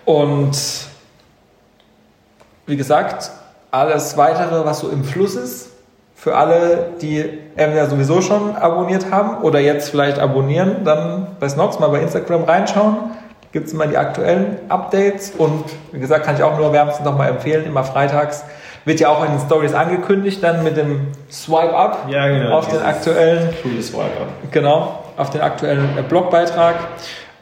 Und 0.05 0.57
wie 2.65 2.77
gesagt, 2.77 3.31
alles 3.71 4.15
weitere, 4.17 4.63
was 4.65 4.79
so 4.79 4.89
im 4.89 5.03
Fluss 5.03 5.35
ist, 5.35 5.68
für 6.19 6.35
alle, 6.35 6.89
die 7.01 7.23
entweder 7.55 7.87
sowieso 7.87 8.21
schon 8.21 8.55
abonniert 8.55 9.09
haben 9.09 9.41
oder 9.41 9.59
jetzt 9.59 9.89
vielleicht 9.89 10.19
abonnieren, 10.19 10.83
dann 10.83 11.27
bei 11.39 11.47
Snox 11.47 11.79
mal 11.79 11.87
bei 11.87 12.01
Instagram 12.01 12.43
reinschauen. 12.43 12.97
Gibt 13.53 13.67
es 13.67 13.73
immer 13.73 13.87
die 13.87 13.97
aktuellen 13.97 14.57
Updates 14.67 15.31
und 15.37 15.63
wie 15.91 15.99
gesagt, 15.99 16.25
kann 16.25 16.35
ich 16.35 16.43
auch 16.43 16.57
nur 16.57 16.73
wärmstens 16.73 17.05
nochmal 17.05 17.29
empfehlen, 17.29 17.65
immer 17.65 17.83
freitags 17.83 18.43
wird 18.85 18.99
ja 18.99 19.09
auch 19.09 19.23
in 19.23 19.31
den 19.31 19.39
Stories 19.39 19.73
angekündigt, 19.73 20.41
dann 20.41 20.63
mit 20.63 20.77
dem 20.77 21.07
Swipe 21.29 21.75
Up 21.75 22.05
Ja, 22.09 22.27
genau, 22.27 22.57
auf 22.57 22.67
den 22.67 22.81
aktuellen 22.81 23.53
Cooles 23.61 23.89
Swiper. 23.89 24.27
Genau, 24.51 25.03
auf 25.17 25.29
den 25.29 25.41
aktuellen 25.41 25.89
Blogbeitrag. 26.07 26.75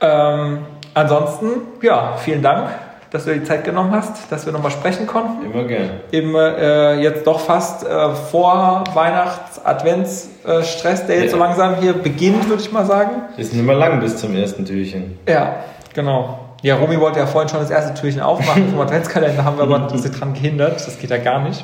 Ähm, 0.01 0.65
ansonsten, 0.93 1.47
ja, 1.82 2.15
vielen 2.17 2.41
Dank, 2.41 2.69
dass 3.11 3.25
du 3.25 3.33
dir 3.33 3.39
die 3.39 3.45
Zeit 3.45 3.63
genommen 3.63 3.91
hast, 3.91 4.31
dass 4.31 4.45
wir 4.45 4.53
nochmal 4.53 4.71
sprechen 4.71 5.07
konnten. 5.07 5.51
Immer 5.51 5.63
gern. 5.63 5.89
Im 6.11 6.35
äh, 6.35 6.95
jetzt 7.01 7.25
doch 7.25 7.39
fast 7.39 7.85
äh, 7.85 8.09
vor 8.15 8.83
Weihnachts-Advents-Stress, 8.93 11.05
der 11.07 11.21
jetzt 11.21 11.31
so 11.31 11.37
Ja. 11.37 11.45
langsam 11.45 11.75
hier 11.79 11.93
beginnt, 11.93 12.47
würde 12.49 12.61
ich 12.61 12.71
mal 12.71 12.85
sagen. 12.85 13.11
Ist 13.37 13.53
nicht 13.53 13.65
mehr 13.65 13.75
lang 13.75 13.99
bis 13.99 14.17
zum 14.17 14.35
ersten 14.35 14.65
Türchen. 14.65 15.17
Ja, 15.27 15.57
genau. 15.93 16.39
Ja, 16.63 16.75
Romy 16.75 16.99
wollte 16.99 17.19
ja 17.19 17.27
vorhin 17.27 17.49
schon 17.49 17.59
das 17.59 17.69
erste 17.69 17.93
Türchen 17.93 18.21
aufmachen 18.21 18.69
vom 18.71 18.79
Adventskalender, 18.79 19.43
haben 19.45 19.57
wir 19.57 19.63
aber 19.63 19.95
sie 19.97 20.09
dran 20.09 20.33
gehindert. 20.33 20.75
Das 20.75 20.97
geht 20.99 21.11
ja 21.11 21.17
gar 21.17 21.39
nicht. 21.43 21.63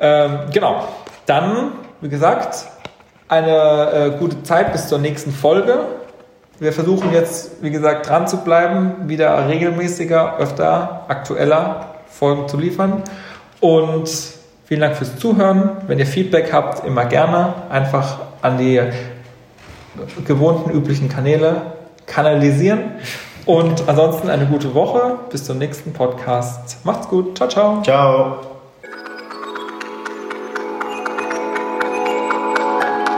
Ähm, 0.00 0.38
genau. 0.52 0.84
Dann, 1.26 1.72
wie 2.00 2.08
gesagt, 2.08 2.64
eine 3.28 4.12
äh, 4.14 4.18
gute 4.18 4.42
Zeit 4.42 4.72
bis 4.72 4.88
zur 4.88 4.98
nächsten 4.98 5.32
Folge. 5.32 5.78
Wir 6.58 6.72
versuchen 6.72 7.12
jetzt, 7.12 7.62
wie 7.62 7.70
gesagt, 7.70 8.08
dran 8.08 8.26
zu 8.26 8.38
bleiben, 8.38 9.08
wieder 9.08 9.46
regelmäßiger, 9.46 10.38
öfter, 10.38 11.04
aktueller 11.08 11.96
Folgen 12.08 12.48
zu 12.48 12.56
liefern. 12.56 13.02
Und 13.60 14.10
vielen 14.64 14.80
Dank 14.80 14.96
fürs 14.96 15.16
Zuhören. 15.18 15.72
Wenn 15.86 15.98
ihr 15.98 16.06
Feedback 16.06 16.52
habt, 16.54 16.86
immer 16.86 17.04
gerne 17.04 17.52
einfach 17.68 18.20
an 18.40 18.56
die 18.56 18.80
gewohnten 20.26 20.70
üblichen 20.70 21.10
Kanäle 21.10 21.60
kanalisieren. 22.06 22.92
Und 23.44 23.86
ansonsten 23.86 24.30
eine 24.30 24.46
gute 24.46 24.74
Woche. 24.74 25.18
Bis 25.30 25.44
zum 25.44 25.58
nächsten 25.58 25.92
Podcast. 25.92 26.84
Macht's 26.84 27.06
gut. 27.08 27.36
Ciao, 27.36 27.48
ciao. 27.48 27.82
Ciao. 27.82 28.36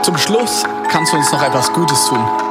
Zum 0.03 0.17
Schluss 0.17 0.65
kannst 0.91 1.13
du 1.13 1.17
uns 1.17 1.31
noch 1.31 1.41
etwas 1.41 1.71
Gutes 1.71 2.07
tun. 2.07 2.48